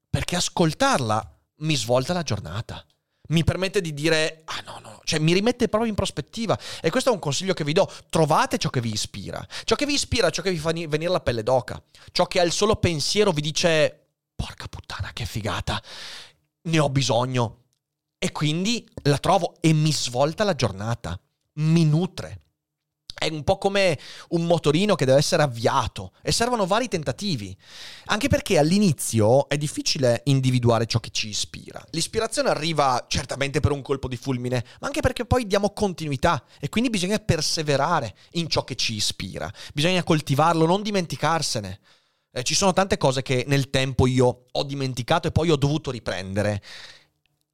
perché 0.10 0.36
ascoltarla 0.36 1.40
mi 1.58 1.76
svolta 1.76 2.14
la 2.14 2.24
giornata 2.24 2.86
mi 3.32 3.44
permette 3.44 3.82
di 3.82 3.94
dire, 3.94 4.42
ah 4.46 4.62
no, 4.66 4.80
no, 4.80 5.02
cioè 5.04 5.20
mi 5.20 5.34
rimette 5.34 5.68
proprio 5.68 5.90
in 5.90 5.96
prospettiva. 5.96 6.58
E 6.82 6.90
questo 6.90 7.10
è 7.10 7.14
un 7.14 7.20
consiglio 7.20 7.54
che 7.54 7.64
vi 7.64 7.74
do, 7.74 7.90
trovate 8.10 8.58
ciò 8.58 8.70
che 8.70 8.82
vi 8.82 8.92
ispira. 8.92 9.46
Ciò 9.64 9.76
che 9.76 9.86
vi 9.86 9.94
ispira, 9.94 10.30
ciò 10.30 10.42
che 10.42 10.52
vi 10.52 10.58
fa 10.58 10.72
venire 10.72 11.10
la 11.10 11.22
pelle 11.22 11.44
d'oca. 11.44 11.82
Ciò 12.12 12.28
che 12.28 12.40
al 12.40 12.52
solo 12.52 12.76
pensiero 12.76 13.32
vi 13.32 13.42
dice, 13.42 14.08
porca 14.36 14.68
puttana, 14.68 15.12
che 15.14 15.26
figata, 15.26 15.82
ne 16.64 16.80
ho 16.80 16.90
bisogno. 16.90 17.61
E 18.24 18.32
quindi 18.32 18.88
la 19.06 19.18
trovo 19.18 19.56
e 19.62 19.74
mi 19.74 19.92
svolta 19.92 20.44
la 20.44 20.54
giornata, 20.54 21.20
mi 21.54 21.86
nutre. 21.86 22.42
È 23.16 23.28
un 23.28 23.44
po' 23.44 23.58
come 23.58 23.98
un 24.30 24.46
motorino 24.46 24.94
che 24.94 25.06
deve 25.06 25.18
essere 25.18 25.42
avviato 25.42 26.12
e 26.22 26.32
servono 26.32 26.68
vari 26.68 26.88
tentativi. 26.88 27.58
Anche 28.06 28.28
perché 28.28 28.60
all'inizio 28.60 29.50
è 29.50 29.58
difficile 29.58 30.22
individuare 30.26 30.86
ciò 30.86 31.00
che 31.00 31.10
ci 31.10 31.30
ispira. 31.30 31.84
L'ispirazione 31.90 32.50
arriva 32.50 33.06
certamente 33.08 33.60
per 33.60 33.72
un 33.72 33.82
colpo 33.82 34.08
di 34.08 34.18
fulmine, 34.18 34.66
ma 34.82 34.86
anche 34.86 35.02
perché 35.02 35.26
poi 35.26 35.48
diamo 35.48 35.72
continuità 35.72 36.44
e 36.60 36.70
quindi 36.70 36.92
bisogna 36.92 37.18
perseverare 37.18 38.16
in 38.34 38.48
ciò 38.50 38.64
che 38.64 38.76
ci 38.76 38.94
ispira. 38.94 39.52
Bisogna 39.74 40.04
coltivarlo, 40.04 40.68
non 40.68 40.84
dimenticarsene. 40.84 41.80
Eh, 42.34 42.44
ci 42.44 42.54
sono 42.54 42.72
tante 42.72 42.98
cose 42.98 43.24
che 43.24 43.46
nel 43.48 43.72
tempo 43.72 44.06
io 44.06 44.46
ho 44.52 44.64
dimenticato 44.64 45.28
e 45.28 45.32
poi 45.32 45.50
ho 45.50 45.58
dovuto 45.58 45.90
riprendere. 45.90 46.62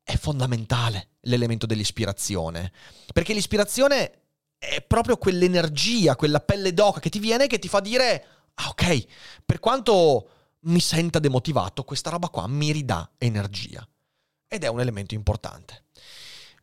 È 0.10 0.16
fondamentale 0.16 1.16
l'elemento 1.24 1.66
dell'ispirazione, 1.66 2.72
perché 3.12 3.34
l'ispirazione 3.34 4.22
è 4.58 4.82
proprio 4.82 5.18
quell'energia, 5.18 6.16
quella 6.16 6.40
pelle 6.40 6.74
d'oca 6.74 7.02
che 7.02 7.10
ti 7.10 7.20
viene 7.20 7.48
che 7.48 7.60
ti 7.60 7.68
fa 7.68 7.82
dire, 7.82 8.26
ah 8.54 8.70
ok, 8.70 9.06
per 9.46 9.60
quanto 9.60 10.30
mi 10.62 10.80
senta 10.80 11.20
demotivato, 11.20 11.84
questa 11.84 12.10
roba 12.10 12.30
qua 12.30 12.48
mi 12.48 12.72
ridà 12.72 13.12
energia. 13.18 13.86
Ed 14.48 14.64
è 14.64 14.68
un 14.68 14.80
elemento 14.80 15.14
importante. 15.14 15.84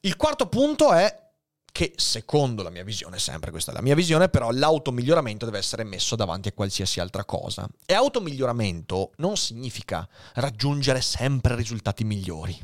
Il 0.01 0.17
quarto 0.17 0.47
punto 0.49 0.95
è 0.95 1.23
che 1.71 1.93
secondo 1.97 2.63
la 2.63 2.71
mia 2.71 2.83
visione, 2.83 3.19
sempre 3.19 3.51
questa 3.51 3.73
è 3.73 3.75
la 3.75 3.83
mia 3.83 3.95
visione, 3.95 4.31
però 4.31 4.51
l'automiglioramento 4.53 5.45
deve 5.45 5.59
essere 5.59 5.85
messo 5.85 6.17
davanti 6.17 6.49
a 6.49 6.53
qualsiasi 6.53 6.99
altra 6.99 7.27
cosa. 7.27 7.69
E 7.85 7.93
automiglioramento 7.93 9.13
non 9.17 9.37
significa 9.37 10.09
raggiungere 10.37 11.03
sempre 11.03 11.55
risultati 11.55 12.05
migliori 12.05 12.59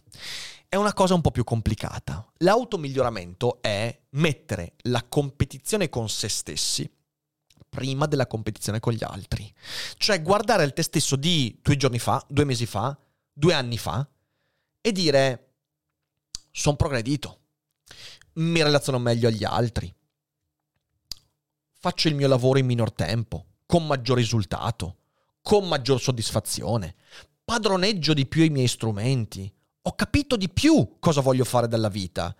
è 0.70 0.76
una 0.76 0.94
cosa 0.94 1.14
un 1.14 1.20
po' 1.20 1.32
più 1.32 1.42
complicata. 1.42 2.24
L'automiglioramento 2.38 3.60
è 3.60 4.02
mettere 4.10 4.74
la 4.82 5.02
competizione 5.02 5.88
con 5.88 6.08
se 6.08 6.28
stessi 6.28 6.88
prima 7.68 8.06
della 8.06 8.28
competizione 8.28 8.78
con 8.78 8.92
gli 8.92 9.02
altri. 9.02 9.52
Cioè 9.96 10.22
guardare 10.22 10.62
il 10.62 10.72
te 10.72 10.84
stesso 10.84 11.16
di 11.16 11.58
due 11.60 11.76
giorni 11.76 11.98
fa, 11.98 12.24
due 12.28 12.44
mesi 12.44 12.66
fa, 12.66 12.96
due 13.32 13.52
anni 13.52 13.78
fa 13.78 14.08
e 14.80 14.92
dire 14.92 15.54
sono 16.52 16.76
progredito, 16.76 17.40
mi 18.34 18.62
relaziono 18.62 19.00
meglio 19.00 19.26
agli 19.26 19.44
altri, 19.44 19.92
faccio 21.72 22.06
il 22.06 22.14
mio 22.14 22.28
lavoro 22.28 22.60
in 22.60 22.66
minor 22.66 22.92
tempo, 22.92 23.46
con 23.66 23.88
maggior 23.88 24.18
risultato, 24.18 24.98
con 25.42 25.66
maggior 25.66 26.00
soddisfazione, 26.00 26.94
padroneggio 27.44 28.14
di 28.14 28.26
più 28.26 28.44
i 28.44 28.50
miei 28.50 28.68
strumenti, 28.68 29.52
ho 29.82 29.94
capito 29.94 30.36
di 30.36 30.48
più 30.48 30.96
cosa 30.98 31.20
voglio 31.20 31.44
fare 31.44 31.68
dalla 31.68 31.88
vita. 31.88 32.34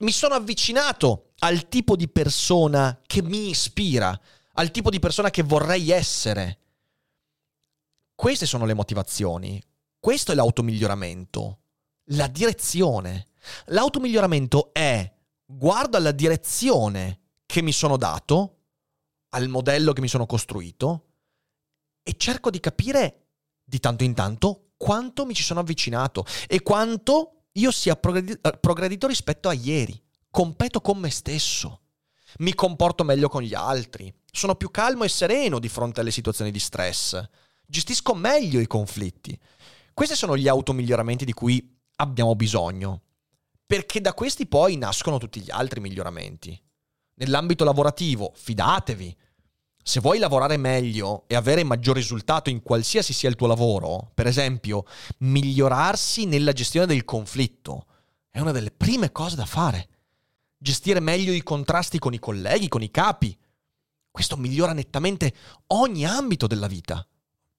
Mi 0.00 0.12
sono 0.12 0.34
avvicinato 0.34 1.32
al 1.40 1.68
tipo 1.68 1.96
di 1.96 2.08
persona 2.08 3.00
che 3.06 3.22
mi 3.22 3.48
ispira, 3.50 4.18
al 4.54 4.70
tipo 4.70 4.90
di 4.90 4.98
persona 4.98 5.30
che 5.30 5.42
vorrei 5.42 5.90
essere. 5.90 6.58
Queste 8.14 8.46
sono 8.46 8.66
le 8.66 8.74
motivazioni. 8.74 9.62
Questo 9.98 10.32
è 10.32 10.34
l'automiglioramento. 10.34 11.60
La 12.12 12.26
direzione. 12.26 13.28
L'automiglioramento 13.66 14.72
è 14.72 15.10
guardo 15.44 15.96
alla 15.96 16.12
direzione 16.12 17.20
che 17.46 17.62
mi 17.62 17.72
sono 17.72 17.96
dato, 17.96 18.58
al 19.30 19.48
modello 19.48 19.92
che 19.92 20.00
mi 20.00 20.08
sono 20.08 20.26
costruito 20.26 21.06
e 22.02 22.14
cerco 22.16 22.50
di 22.50 22.60
capire 22.60 23.28
di 23.62 23.78
tanto 23.78 24.04
in 24.04 24.14
tanto 24.14 24.69
quanto 24.80 25.26
mi 25.26 25.34
ci 25.34 25.42
sono 25.42 25.60
avvicinato 25.60 26.24
e 26.48 26.62
quanto 26.62 27.42
io 27.52 27.70
sia 27.70 27.96
progredi- 27.96 28.38
eh, 28.40 28.56
progredito 28.58 29.06
rispetto 29.06 29.50
a 29.50 29.52
ieri. 29.52 30.02
Competo 30.30 30.80
con 30.80 30.96
me 30.96 31.10
stesso. 31.10 31.82
Mi 32.38 32.54
comporto 32.54 33.04
meglio 33.04 33.28
con 33.28 33.42
gli 33.42 33.52
altri. 33.52 34.10
Sono 34.32 34.54
più 34.54 34.70
calmo 34.70 35.04
e 35.04 35.10
sereno 35.10 35.58
di 35.58 35.68
fronte 35.68 36.00
alle 36.00 36.10
situazioni 36.10 36.50
di 36.50 36.58
stress. 36.58 37.22
Gestisco 37.66 38.14
meglio 38.14 38.58
i 38.58 38.66
conflitti. 38.66 39.38
Questi 39.92 40.16
sono 40.16 40.34
gli 40.34 40.48
automiglioramenti 40.48 41.26
di 41.26 41.34
cui 41.34 41.78
abbiamo 41.96 42.34
bisogno. 42.34 43.02
Perché 43.66 44.00
da 44.00 44.14
questi 44.14 44.46
poi 44.46 44.78
nascono 44.78 45.18
tutti 45.18 45.42
gli 45.42 45.50
altri 45.50 45.80
miglioramenti. 45.80 46.58
Nell'ambito 47.16 47.64
lavorativo, 47.64 48.32
fidatevi. 48.34 49.14
Se 49.82 50.00
vuoi 50.00 50.18
lavorare 50.18 50.56
meglio 50.56 51.24
e 51.26 51.34
avere 51.34 51.64
maggior 51.64 51.96
risultato 51.96 52.50
in 52.50 52.62
qualsiasi 52.62 53.12
sia 53.12 53.28
il 53.28 53.34
tuo 53.34 53.46
lavoro, 53.46 54.10
per 54.14 54.26
esempio, 54.26 54.84
migliorarsi 55.18 56.26
nella 56.26 56.52
gestione 56.52 56.86
del 56.86 57.04
conflitto, 57.04 57.86
è 58.30 58.40
una 58.40 58.52
delle 58.52 58.70
prime 58.70 59.10
cose 59.10 59.36
da 59.36 59.46
fare. 59.46 59.88
Gestire 60.58 61.00
meglio 61.00 61.32
i 61.32 61.42
contrasti 61.42 61.98
con 61.98 62.12
i 62.12 62.18
colleghi, 62.18 62.68
con 62.68 62.82
i 62.82 62.90
capi. 62.90 63.36
Questo 64.10 64.36
migliora 64.36 64.72
nettamente 64.72 65.34
ogni 65.68 66.04
ambito 66.04 66.46
della 66.46 66.66
vita, 66.66 67.04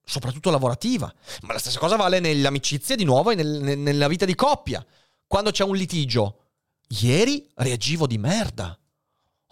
soprattutto 0.04 0.52
lavorativa. 0.52 1.12
Ma 1.42 1.54
la 1.54 1.60
stessa 1.60 1.80
cosa 1.80 1.96
vale 1.96 2.20
nelle 2.20 2.48
amicizie 2.48 2.96
di 2.96 3.04
nuovo 3.04 3.32
e 3.32 3.36
nel, 3.36 3.78
nella 3.78 4.08
vita 4.08 4.26
di 4.26 4.36
coppia. 4.36 4.86
Quando 5.26 5.52
c'è 5.52 5.64
un 5.64 5.76
litigio, 5.76 6.38
ieri 6.88 7.50
reagivo 7.56 8.06
di 8.06 8.18
merda. 8.18 8.78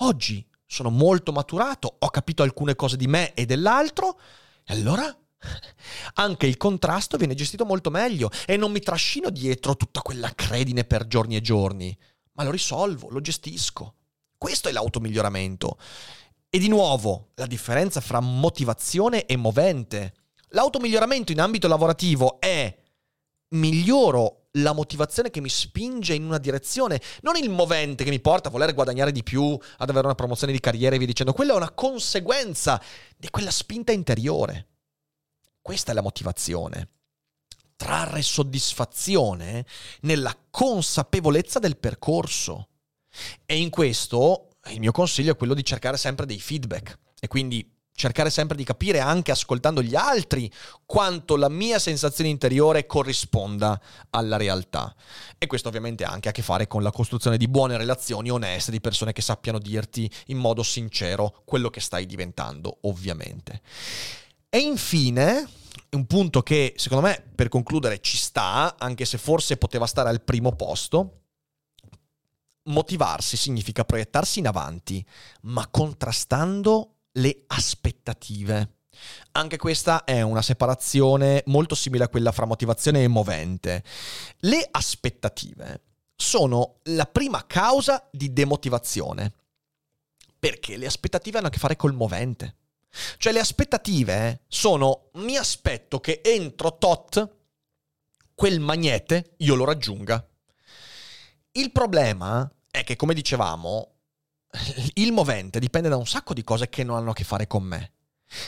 Oggi 0.02 0.46
sono 0.72 0.92
molto 0.92 1.32
maturato, 1.32 1.96
ho 1.98 2.10
capito 2.10 2.44
alcune 2.44 2.76
cose 2.76 2.96
di 2.96 3.08
me 3.08 3.34
e 3.34 3.48
dell'altro, 3.48 4.20
e 4.64 4.74
allora 4.74 5.04
anche 6.16 6.46
il 6.46 6.58
contrasto 6.58 7.18
viene 7.18 7.34
gestito 7.34 7.66
molto 7.66 7.90
meglio 7.90 8.30
e 8.46 8.56
non 8.56 8.72
mi 8.72 8.80
trascino 8.80 9.32
dietro 9.32 9.76
tutta 9.76 10.02
quella 10.02 10.32
credine 10.36 10.84
per 10.84 11.08
giorni 11.08 11.36
e 11.36 11.42
giorni, 11.42 11.98
ma 12.34 12.44
lo 12.44 12.52
risolvo, 12.52 13.10
lo 13.10 13.20
gestisco. 13.20 13.96
Questo 14.38 14.70
è 14.70 14.72
l'automiglioramento. 14.72 15.80
E 16.52 16.60
di 16.60 16.68
nuovo, 16.68 17.32
la 17.36 17.48
differenza 17.48 18.00
fra 18.00 18.20
motivazione 18.20 19.26
e 19.26 19.38
movente. 19.38 20.14
L'automiglioramento 20.50 21.32
in 21.32 21.42
ambito 21.42 21.68
lavorativo 21.68 22.40
è 22.40 22.78
miglioro 23.56 24.49
la 24.62 24.74
motivazione 24.74 25.30
che 25.30 25.42
mi 25.42 25.50
spinge 25.50 26.14
in 26.14 26.24
una 26.24 26.38
direzione, 26.38 27.02
non 27.22 27.36
il 27.36 27.50
movente 27.50 28.04
che 28.04 28.10
mi 28.10 28.20
porta 28.20 28.50
a 28.50 28.52
voler 28.52 28.74
guadagnare 28.74 29.12
di 29.12 29.24
più, 29.24 29.58
ad 29.78 29.90
avere 29.90 30.06
una 30.06 30.16
promozione 30.16 30.54
di 30.54 30.60
carriera 30.60 30.96
e 30.96 30.98
via 30.98 31.08
dicendo. 31.08 31.34
Quella 31.34 31.54
è 31.54 31.58
una 31.58 31.72
conseguenza 31.72 32.82
di 33.18 33.30
quella 33.30 33.52
spinta 33.52 33.92
interiore. 33.92 34.68
Questa 35.62 35.92
è 35.92 35.96
la 35.96 36.02
motivazione. 36.02 36.90
Trarre 37.76 38.22
soddisfazione 38.22 39.66
nella 40.02 40.36
consapevolezza 40.50 41.60
del 41.60 41.78
percorso. 41.78 42.68
E 43.46 43.58
in 43.58 43.70
questo 43.70 44.50
il 44.68 44.80
mio 44.80 44.92
consiglio 44.92 45.32
è 45.32 45.38
quello 45.38 45.54
di 45.54 45.64
cercare 45.64 45.98
sempre 45.98 46.26
dei 46.26 46.40
feedback 46.40 46.98
e 47.20 47.28
quindi 47.28 47.78
cercare 48.00 48.30
sempre 48.30 48.56
di 48.56 48.64
capire 48.64 49.00
anche 49.00 49.32
ascoltando 49.32 49.84
gli 49.84 49.94
altri 49.94 50.50
quanto 50.86 51.36
la 51.36 51.50
mia 51.50 51.80
sensazione 51.80 52.30
interiore 52.30 52.86
corrisponda 52.86 53.80
alla 54.12 54.38
realtà. 54.38 54.96
E 55.38 55.48
questo 55.48 55.68
ovviamente 55.68 56.06
ha 56.06 56.10
anche 56.10 56.30
a 56.30 56.32
che 56.32 56.42
fare 56.42 56.66
con 56.66 56.82
la 56.82 56.92
costruzione 56.92 57.36
di 57.36 57.50
buone 57.50 57.76
relazioni 57.76 58.32
oneste, 58.32 58.72
di 58.72 58.80
persone 58.80 59.12
che 59.12 59.22
sappiano 59.22 59.60
dirti 59.60 60.10
in 60.28 60.38
modo 60.38 60.64
sincero 60.64 61.42
quello 61.44 61.70
che 61.70 61.82
stai 61.82 62.06
diventando, 62.06 62.78
ovviamente. 62.84 63.62
E 64.50 64.60
infine, 64.60 65.46
un 65.92 66.08
punto 66.08 66.42
che 66.42 66.74
secondo 66.78 67.06
me 67.06 67.22
per 67.36 67.50
concludere 67.50 68.00
ci 68.00 68.16
sta, 68.16 68.78
anche 68.80 69.04
se 69.04 69.18
forse 69.18 69.58
poteva 69.58 69.86
stare 69.86 70.08
al 70.08 70.22
primo 70.22 70.56
posto, 70.56 71.16
motivarsi 72.64 73.36
significa 73.36 73.84
proiettarsi 73.84 74.40
in 74.40 74.48
avanti, 74.48 75.06
ma 75.42 75.68
contrastando 75.68 76.94
le 77.20 77.44
aspettative. 77.48 78.78
Anche 79.32 79.58
questa 79.58 80.04
è 80.04 80.22
una 80.22 80.42
separazione 80.42 81.44
molto 81.46 81.76
simile 81.76 82.06
a 82.06 82.10
quella 82.10 82.32
fra 82.32 82.46
motivazione 82.46 83.04
e 83.04 83.08
movente. 83.08 83.84
Le 84.40 84.68
aspettative 84.70 85.84
sono 86.16 86.80
la 86.84 87.06
prima 87.06 87.46
causa 87.46 88.08
di 88.12 88.34
demotivazione, 88.34 89.34
perché 90.38 90.76
le 90.76 90.86
aspettative 90.86 91.38
hanno 91.38 91.48
a 91.48 91.50
che 91.50 91.60
fare 91.60 91.76
col 91.76 91.94
movente. 91.94 92.56
Cioè 93.18 93.32
le 93.32 93.40
aspettative 93.40 94.42
sono 94.48 95.10
mi 95.14 95.38
aspetto 95.38 96.00
che 96.00 96.22
entro 96.24 96.78
tot 96.78 97.36
quel 98.34 98.60
magnete 98.60 99.36
io 99.38 99.56
lo 99.56 99.66
raggiunga. 99.66 100.26
Il 101.52 101.72
problema 101.72 102.50
è 102.72 102.84
che, 102.84 102.96
come 102.96 103.14
dicevamo, 103.14 103.99
il 104.96 105.12
movente 105.12 105.60
dipende 105.60 105.90
da 105.90 105.98
un 105.98 106.08
sacco 106.08 106.34
di 106.34 106.44
cose 106.44 106.70
che 106.70 106.84
non 106.84 106.98
hanno 106.98 107.12
a 107.12 107.14
che 107.14 107.24
fare 107.24 107.48
con 107.48 107.64
me. 107.64 107.94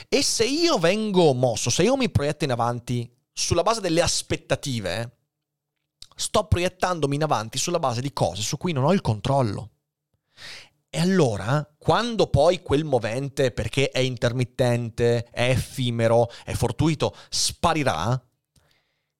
E 0.07 0.21
se 0.21 0.45
io 0.45 0.77
vengo 0.77 1.33
mosso, 1.33 1.69
se 1.69 1.83
io 1.83 1.97
mi 1.97 2.09
proietto 2.09 2.43
in 2.43 2.51
avanti 2.51 3.11
sulla 3.31 3.63
base 3.63 3.81
delle 3.81 4.01
aspettative, 4.01 5.17
sto 6.15 6.45
proiettandomi 6.45 7.15
in 7.15 7.23
avanti 7.23 7.57
sulla 7.57 7.79
base 7.79 8.01
di 8.01 8.13
cose 8.13 8.41
su 8.41 8.57
cui 8.57 8.73
non 8.73 8.83
ho 8.83 8.93
il 8.93 9.01
controllo. 9.01 9.71
E 10.89 10.99
allora, 10.99 11.67
quando 11.77 12.27
poi 12.27 12.61
quel 12.61 12.83
movente, 12.83 13.51
perché 13.51 13.89
è 13.89 13.99
intermittente, 13.99 15.23
è 15.31 15.49
effimero, 15.49 16.29
è 16.43 16.53
fortuito, 16.53 17.15
sparirà, 17.29 18.21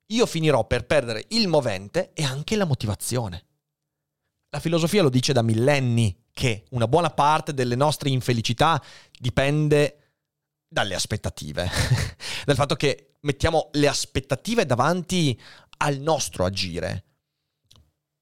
io 0.08 0.26
finirò 0.26 0.68
per 0.68 0.86
perdere 0.86 1.26
il 1.30 1.48
movente 1.48 2.12
e 2.14 2.24
anche 2.24 2.58
la 2.58 2.66
motivazione. 2.66 3.46
La 4.50 4.60
filosofia 4.60 5.02
lo 5.02 5.10
dice 5.10 5.32
da 5.32 5.42
millenni 5.42 6.21
che 6.34 6.66
una 6.72 6.88
buona 6.88 7.10
parte 7.10 7.54
delle 7.54 7.76
nostre 7.76 8.10
infelicità 8.10 8.82
dipende 9.20 9.98
dalle 10.68 10.96
aspettative, 10.96 11.70
dal 12.46 12.56
fatto 12.56 12.76
che 12.76 13.16
mettiamo 13.22 13.70
le 13.74 13.88
aspettative 13.88 14.66
davanti 14.66 15.40
al 15.78 15.98
nostro 15.98 16.46
agire, 16.46 17.04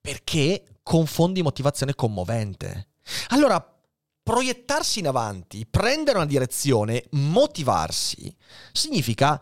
perché 0.01 0.80
confondi 0.82 1.41
motivazione 1.41 1.93
con 1.93 2.14
movente. 2.14 2.89
Allora, 3.30 3.64
proiettarsi 4.24 4.99
in 4.99 5.07
avanti, 5.07 5.66
prendere 5.66 6.18
una 6.18 6.26
direzione, 6.26 7.05
motivarsi, 7.12 8.36
significa 8.72 9.41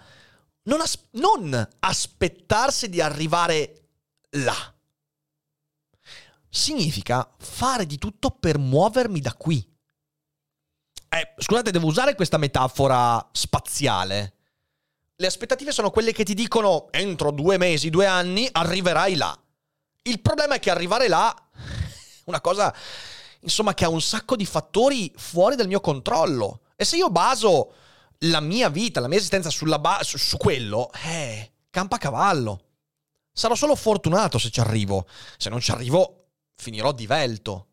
non, 0.64 0.82
as- 0.82 1.08
non 1.12 1.68
aspettarsi 1.80 2.90
di 2.90 3.02
arrivare 3.02 3.90
là 4.32 4.77
significa 6.58 7.30
fare 7.38 7.86
di 7.86 7.98
tutto 7.98 8.32
per 8.32 8.58
muovermi 8.58 9.22
da 9.22 9.34
qui. 9.34 9.66
Eh, 11.10 11.34
scusate, 11.38 11.72
devo 11.72 11.88
usare 11.88 12.16
questa 12.16 12.38
metafora 12.38 13.26
spaziale. 13.32 14.34
Le 15.16 15.28
aspettative 15.28 15.72
sono 15.72 15.90
quelle 15.90 16.12
che 16.12 16.24
ti 16.24 16.34
dicono 16.34 16.92
entro 16.92 17.32
due 17.32 17.58
mesi, 17.58 17.90
due 17.90 18.06
anni, 18.06 18.50
arriverai 18.52 19.16
là. 19.16 19.40
Il 20.04 20.20
problema 20.20 20.56
è 20.56 20.60
che 20.60 20.70
arrivare 20.70 21.08
là 21.08 21.34
una 22.26 22.42
cosa, 22.42 22.74
insomma, 23.42 23.74
che 23.74 23.86
ha 23.86 23.90
un 23.90 24.02
sacco 24.02 24.36
di 24.36 24.46
fattori 24.46 25.14
fuori 25.16 25.56
dal 25.56 25.68
mio 25.68 25.80
controllo. 25.80 26.62
E 26.76 26.86
se 26.86 26.98
io 26.98 27.10
baso 27.10 27.74
la 28.22 28.40
mia 28.40 28.70
vita, 28.70 29.00
la 29.00 29.08
mia 29.08 29.18
esistenza 29.18 29.50
ba- 29.80 30.00
su, 30.02 30.18
su 30.18 30.38
quello, 30.38 30.92
eh, 31.06 31.52
campa 31.70 31.96
a 31.96 32.00
cavallo. 32.00 32.62
Sarò 33.32 33.54
solo 33.54 33.76
fortunato 33.76 34.40
se 34.40 34.50
ci 34.50 34.60
arrivo. 34.60 35.08
Se 35.38 35.50
non 35.50 35.60
ci 35.60 35.72
arrivo, 35.72 36.27
finirò 36.58 36.92
divelto. 36.92 37.68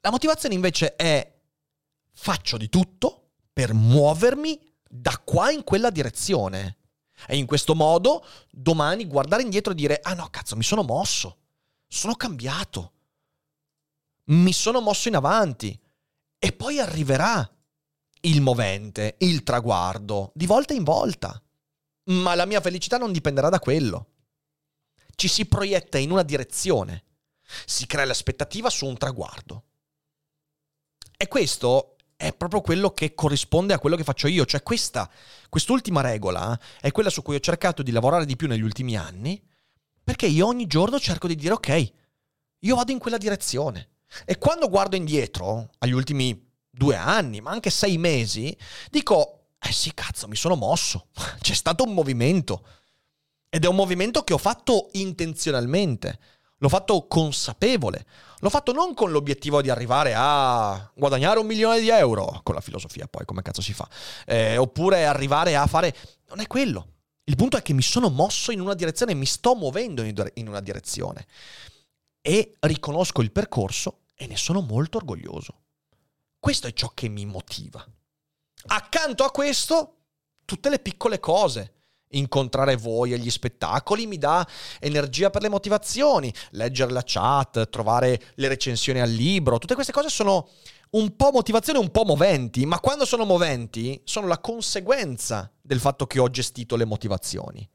La 0.00 0.10
motivazione 0.10 0.54
invece 0.54 0.96
è 0.96 1.32
faccio 2.12 2.56
di 2.56 2.68
tutto 2.68 3.30
per 3.52 3.72
muovermi 3.72 4.60
da 4.88 5.18
qua 5.24 5.50
in 5.50 5.64
quella 5.64 5.90
direzione. 5.90 6.78
E 7.26 7.36
in 7.36 7.46
questo 7.46 7.74
modo 7.74 8.26
domani 8.50 9.06
guardare 9.06 9.42
indietro 9.42 9.72
e 9.72 9.76
dire, 9.76 10.00
ah 10.02 10.14
no, 10.14 10.28
cazzo, 10.28 10.56
mi 10.56 10.64
sono 10.64 10.82
mosso, 10.82 11.38
sono 11.86 12.14
cambiato, 12.14 12.92
mi 14.24 14.52
sono 14.52 14.80
mosso 14.80 15.08
in 15.08 15.16
avanti. 15.16 15.80
E 16.38 16.52
poi 16.52 16.80
arriverà 16.80 17.48
il 18.22 18.40
movente, 18.42 19.16
il 19.20 19.42
traguardo, 19.42 20.32
di 20.34 20.46
volta 20.46 20.74
in 20.74 20.84
volta. 20.84 21.40
Ma 22.06 22.34
la 22.34 22.44
mia 22.44 22.60
felicità 22.60 22.98
non 22.98 23.12
dipenderà 23.12 23.48
da 23.48 23.60
quello. 23.60 24.08
Ci 25.14 25.28
si 25.28 25.46
proietta 25.46 25.96
in 25.96 26.10
una 26.10 26.22
direzione 26.22 27.04
si 27.66 27.86
crea 27.86 28.04
l'aspettativa 28.04 28.70
su 28.70 28.86
un 28.86 28.96
traguardo. 28.96 29.64
E 31.16 31.28
questo 31.28 31.96
è 32.16 32.32
proprio 32.32 32.60
quello 32.60 32.90
che 32.90 33.14
corrisponde 33.14 33.74
a 33.74 33.78
quello 33.78 33.96
che 33.96 34.04
faccio 34.04 34.28
io, 34.28 34.44
cioè 34.44 34.62
questa, 34.62 35.10
quest'ultima 35.48 36.00
regola 36.00 36.58
è 36.80 36.90
quella 36.90 37.10
su 37.10 37.22
cui 37.22 37.36
ho 37.36 37.40
cercato 37.40 37.82
di 37.82 37.90
lavorare 37.90 38.24
di 38.24 38.36
più 38.36 38.46
negli 38.46 38.62
ultimi 38.62 38.96
anni, 38.96 39.42
perché 40.02 40.26
io 40.26 40.46
ogni 40.46 40.66
giorno 40.66 40.98
cerco 40.98 41.26
di 41.26 41.34
dire 41.34 41.54
ok, 41.54 41.92
io 42.60 42.76
vado 42.76 42.92
in 42.92 42.98
quella 42.98 43.18
direzione. 43.18 43.90
E 44.24 44.38
quando 44.38 44.68
guardo 44.68 44.96
indietro, 44.96 45.70
agli 45.78 45.92
ultimi 45.92 46.50
due 46.70 46.96
anni, 46.96 47.40
ma 47.40 47.50
anche 47.50 47.70
sei 47.70 47.98
mesi, 47.98 48.56
dico, 48.90 49.48
eh 49.58 49.72
sì, 49.72 49.92
cazzo, 49.94 50.28
mi 50.28 50.36
sono 50.36 50.56
mosso, 50.56 51.08
c'è 51.40 51.54
stato 51.54 51.84
un 51.84 51.94
movimento. 51.94 52.66
Ed 53.48 53.64
è 53.64 53.68
un 53.68 53.76
movimento 53.76 54.24
che 54.24 54.32
ho 54.32 54.38
fatto 54.38 54.88
intenzionalmente, 54.92 56.18
l'ho 56.64 56.70
fatto 56.70 57.06
consapevole, 57.06 58.06
l'ho 58.38 58.48
fatto 58.48 58.72
non 58.72 58.94
con 58.94 59.10
l'obiettivo 59.10 59.60
di 59.60 59.68
arrivare 59.68 60.14
a 60.16 60.90
guadagnare 60.94 61.38
un 61.38 61.46
milione 61.46 61.78
di 61.78 61.90
euro, 61.90 62.40
con 62.42 62.54
la 62.54 62.62
filosofia 62.62 63.06
poi 63.06 63.26
come 63.26 63.42
cazzo 63.42 63.60
si 63.60 63.74
fa, 63.74 63.86
eh, 64.24 64.56
oppure 64.56 65.04
arrivare 65.04 65.56
a 65.56 65.66
fare... 65.66 65.94
Non 66.28 66.40
è 66.40 66.46
quello. 66.46 66.88
Il 67.24 67.36
punto 67.36 67.58
è 67.58 67.62
che 67.62 67.74
mi 67.74 67.82
sono 67.82 68.08
mosso 68.08 68.50
in 68.50 68.60
una 68.60 68.72
direzione, 68.72 69.12
mi 69.12 69.26
sto 69.26 69.54
muovendo 69.54 70.02
in 70.02 70.48
una 70.48 70.60
direzione 70.60 71.26
e 72.22 72.54
riconosco 72.60 73.20
il 73.20 73.30
percorso 73.30 74.04
e 74.14 74.26
ne 74.26 74.36
sono 74.36 74.62
molto 74.62 74.96
orgoglioso. 74.96 75.64
Questo 76.38 76.66
è 76.66 76.72
ciò 76.72 76.90
che 76.94 77.08
mi 77.08 77.26
motiva. 77.26 77.86
Accanto 78.68 79.22
a 79.24 79.30
questo, 79.30 79.96
tutte 80.46 80.70
le 80.70 80.78
piccole 80.78 81.20
cose. 81.20 81.73
Incontrare 82.16 82.76
voi 82.76 83.12
agli 83.12 83.30
spettacoli 83.30 84.06
mi 84.06 84.18
dà 84.18 84.46
energia 84.80 85.30
per 85.30 85.42
le 85.42 85.48
motivazioni, 85.48 86.32
leggere 86.50 86.92
la 86.92 87.02
chat, 87.04 87.68
trovare 87.68 88.20
le 88.34 88.48
recensioni 88.48 89.00
al 89.00 89.10
libro, 89.10 89.58
tutte 89.58 89.74
queste 89.74 89.92
cose 89.92 90.08
sono 90.08 90.48
un 90.90 91.16
po' 91.16 91.30
motivazioni, 91.32 91.78
un 91.78 91.90
po' 91.90 92.04
moventi, 92.04 92.66
ma 92.66 92.78
quando 92.80 93.04
sono 93.04 93.24
moventi 93.24 94.00
sono 94.04 94.26
la 94.26 94.38
conseguenza 94.38 95.50
del 95.60 95.80
fatto 95.80 96.06
che 96.06 96.20
ho 96.20 96.30
gestito 96.30 96.76
le 96.76 96.84
motivazioni. 96.84 97.68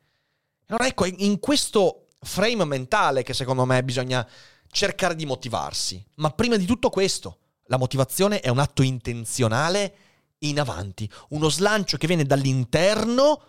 Allora 0.68 0.88
ecco, 0.88 1.06
in 1.06 1.40
questo 1.40 2.08
frame 2.22 2.64
mentale 2.66 3.24
che 3.24 3.34
secondo 3.34 3.66
me 3.66 3.84
bisogna 3.84 4.28
cercare 4.72 5.16
di 5.16 5.26
motivarsi. 5.26 6.04
Ma 6.16 6.30
prima 6.30 6.56
di 6.56 6.66
tutto 6.66 6.90
questo, 6.90 7.38
la 7.66 7.78
motivazione 7.78 8.40
è 8.40 8.50
un 8.50 8.60
atto 8.60 8.82
intenzionale 8.84 9.96
in 10.40 10.60
avanti, 10.60 11.10
uno 11.30 11.50
slancio 11.50 11.98
che 11.98 12.08
viene 12.08 12.24
dall'interno 12.24 13.42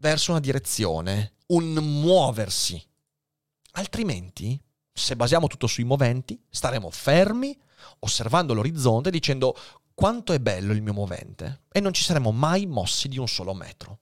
verso 0.00 0.32
una 0.32 0.40
direzione, 0.40 1.34
un 1.48 1.74
muoversi. 1.74 2.82
Altrimenti, 3.72 4.60
se 4.92 5.14
basiamo 5.14 5.46
tutto 5.46 5.66
sui 5.66 5.84
moventi, 5.84 6.42
staremo 6.48 6.90
fermi, 6.90 7.56
osservando 8.00 8.54
l'orizzonte, 8.54 9.10
dicendo 9.10 9.56
quanto 9.94 10.32
è 10.32 10.38
bello 10.38 10.72
il 10.72 10.82
mio 10.82 10.94
movente 10.94 11.64
e 11.70 11.80
non 11.80 11.92
ci 11.92 12.02
saremo 12.02 12.32
mai 12.32 12.66
mossi 12.66 13.08
di 13.08 13.18
un 13.18 13.28
solo 13.28 13.52
metro. 13.52 14.00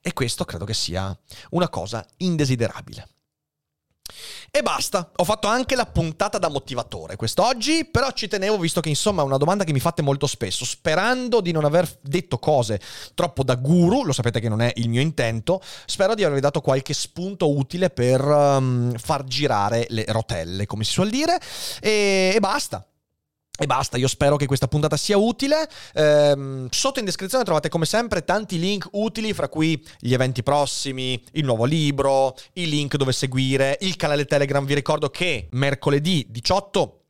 E 0.00 0.12
questo 0.12 0.44
credo 0.44 0.64
che 0.64 0.74
sia 0.74 1.16
una 1.50 1.68
cosa 1.68 2.04
indesiderabile. 2.18 3.13
E 4.50 4.62
basta, 4.62 5.10
ho 5.16 5.24
fatto 5.24 5.48
anche 5.48 5.74
la 5.74 5.86
puntata 5.86 6.38
da 6.38 6.48
motivatore 6.48 7.16
quest'oggi, 7.16 7.86
però 7.86 8.12
ci 8.12 8.28
tenevo 8.28 8.56
visto 8.58 8.80
che 8.80 8.88
insomma 8.88 9.22
è 9.22 9.24
una 9.24 9.36
domanda 9.36 9.64
che 9.64 9.72
mi 9.72 9.80
fate 9.80 10.00
molto 10.00 10.28
spesso, 10.28 10.64
sperando 10.64 11.40
di 11.40 11.50
non 11.50 11.64
aver 11.64 11.88
detto 12.00 12.38
cose 12.38 12.80
troppo 13.14 13.42
da 13.42 13.56
guru, 13.56 14.04
lo 14.04 14.12
sapete 14.12 14.38
che 14.38 14.48
non 14.48 14.60
è 14.60 14.72
il 14.76 14.88
mio 14.88 15.00
intento, 15.00 15.60
spero 15.86 16.14
di 16.14 16.22
avervi 16.22 16.40
dato 16.40 16.60
qualche 16.60 16.94
spunto 16.94 17.56
utile 17.56 17.90
per 17.90 18.22
um, 18.22 18.96
far 18.96 19.24
girare 19.24 19.86
le 19.88 20.04
rotelle, 20.08 20.66
come 20.66 20.84
si 20.84 20.92
suol 20.92 21.10
dire, 21.10 21.40
e, 21.80 22.32
e 22.34 22.38
basta. 22.38 22.86
E 23.56 23.66
basta, 23.66 23.96
io 23.96 24.08
spero 24.08 24.34
che 24.34 24.46
questa 24.46 24.66
puntata 24.66 24.96
sia 24.96 25.16
utile. 25.16 25.68
Ehm, 25.94 26.66
sotto 26.70 26.98
in 26.98 27.04
descrizione 27.04 27.44
trovate 27.44 27.68
come 27.68 27.86
sempre 27.86 28.24
tanti 28.24 28.58
link 28.58 28.88
utili, 28.92 29.32
fra 29.32 29.48
cui 29.48 29.80
gli 30.00 30.12
eventi 30.12 30.42
prossimi, 30.42 31.22
il 31.34 31.44
nuovo 31.44 31.64
libro, 31.64 32.34
i 32.54 32.68
link 32.68 32.96
dove 32.96 33.12
seguire, 33.12 33.78
il 33.82 33.94
canale 33.94 34.24
Telegram. 34.24 34.64
Vi 34.64 34.74
ricordo 34.74 35.08
che 35.08 35.46
mercoledì 35.52 36.26
18 36.30 37.02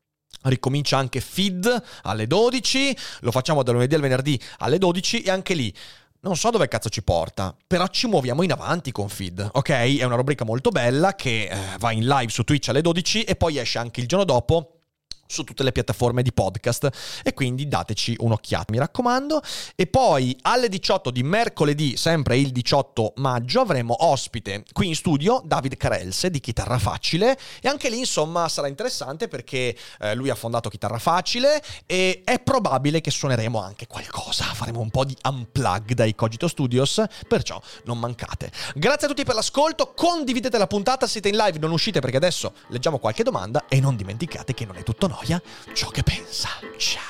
ricomincia 0.42 0.98
anche 0.98 1.22
feed 1.22 1.82
alle 2.02 2.26
12, 2.26 2.94
lo 3.20 3.30
facciamo 3.30 3.62
da 3.62 3.72
lunedì 3.72 3.94
al 3.94 4.02
venerdì 4.02 4.38
alle 4.58 4.76
12 4.76 5.22
e 5.22 5.30
anche 5.30 5.54
lì 5.54 5.74
non 6.20 6.36
so 6.36 6.50
dove 6.50 6.68
cazzo 6.68 6.88
ci 6.88 7.02
porta, 7.02 7.54
però 7.66 7.86
ci 7.88 8.06
muoviamo 8.06 8.42
in 8.42 8.50
avanti 8.50 8.92
con 8.92 9.10
Feed, 9.10 9.46
ok? 9.52 9.98
È 9.98 10.04
una 10.04 10.16
rubrica 10.16 10.42
molto 10.42 10.70
bella 10.70 11.14
che 11.14 11.48
eh, 11.50 11.58
va 11.78 11.92
in 11.92 12.06
live 12.06 12.32
su 12.32 12.44
Twitch 12.44 12.70
alle 12.70 12.80
12 12.80 13.24
e 13.24 13.36
poi 13.36 13.58
esce 13.58 13.78
anche 13.78 14.00
il 14.00 14.06
giorno 14.06 14.24
dopo 14.24 14.83
su 15.26 15.44
tutte 15.44 15.62
le 15.62 15.72
piattaforme 15.72 16.22
di 16.22 16.32
podcast 16.32 16.90
e 17.22 17.34
quindi 17.34 17.68
dateci 17.68 18.16
un'occhiata 18.18 18.72
mi 18.72 18.78
raccomando. 18.78 19.40
E 19.74 19.86
poi 19.86 20.36
alle 20.42 20.68
18 20.68 21.10
di 21.10 21.22
mercoledì 21.22 21.96
sempre 21.96 22.38
il 22.38 22.50
18 22.52 23.14
maggio 23.16 23.60
avremo 23.60 23.94
ospite 24.06 24.64
qui 24.72 24.88
in 24.88 24.94
studio 24.94 25.42
David 25.44 25.76
Carelse 25.76 26.30
di 26.30 26.40
Chitarra 26.40 26.78
Facile. 26.78 27.38
E 27.60 27.68
anche 27.68 27.88
lì 27.88 27.98
insomma 27.98 28.48
sarà 28.48 28.68
interessante 28.68 29.28
perché 29.28 29.76
eh, 30.00 30.14
lui 30.14 30.30
ha 30.30 30.34
fondato 30.34 30.68
Chitarra 30.68 30.98
Facile 30.98 31.62
e 31.86 32.22
è 32.24 32.40
probabile 32.40 33.00
che 33.00 33.10
suoneremo 33.10 33.60
anche 33.60 33.86
qualcosa. 33.86 34.44
Faremo 34.44 34.80
un 34.80 34.90
po' 34.90 35.04
di 35.04 35.16
unplug 35.22 35.92
dai 35.92 36.14
Cogito 36.14 36.48
Studios 36.48 37.02
perciò 37.26 37.60
non 37.84 37.98
mancate. 37.98 38.50
Grazie 38.74 39.06
a 39.06 39.10
tutti 39.10 39.24
per 39.24 39.34
l'ascolto 39.34 39.92
condividete 39.94 40.58
la 40.58 40.66
puntata 40.66 41.06
siete 41.06 41.28
in 41.28 41.36
live 41.36 41.58
non 41.58 41.70
uscite 41.70 42.00
perché 42.00 42.16
adesso 42.16 42.54
leggiamo 42.68 42.98
qualche 42.98 43.22
domanda 43.22 43.64
e 43.68 43.80
non 43.80 43.96
dimenticate 43.96 44.54
che 44.54 44.64
non 44.64 44.76
è 44.76 44.82
tutto 44.82 45.06
noia 45.14 45.40
ciò 45.72 45.88
che 45.90 46.02
pensa. 46.02 46.48
Ciao. 46.76 47.02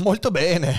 Molto 0.00 0.30
bene. 0.30 0.76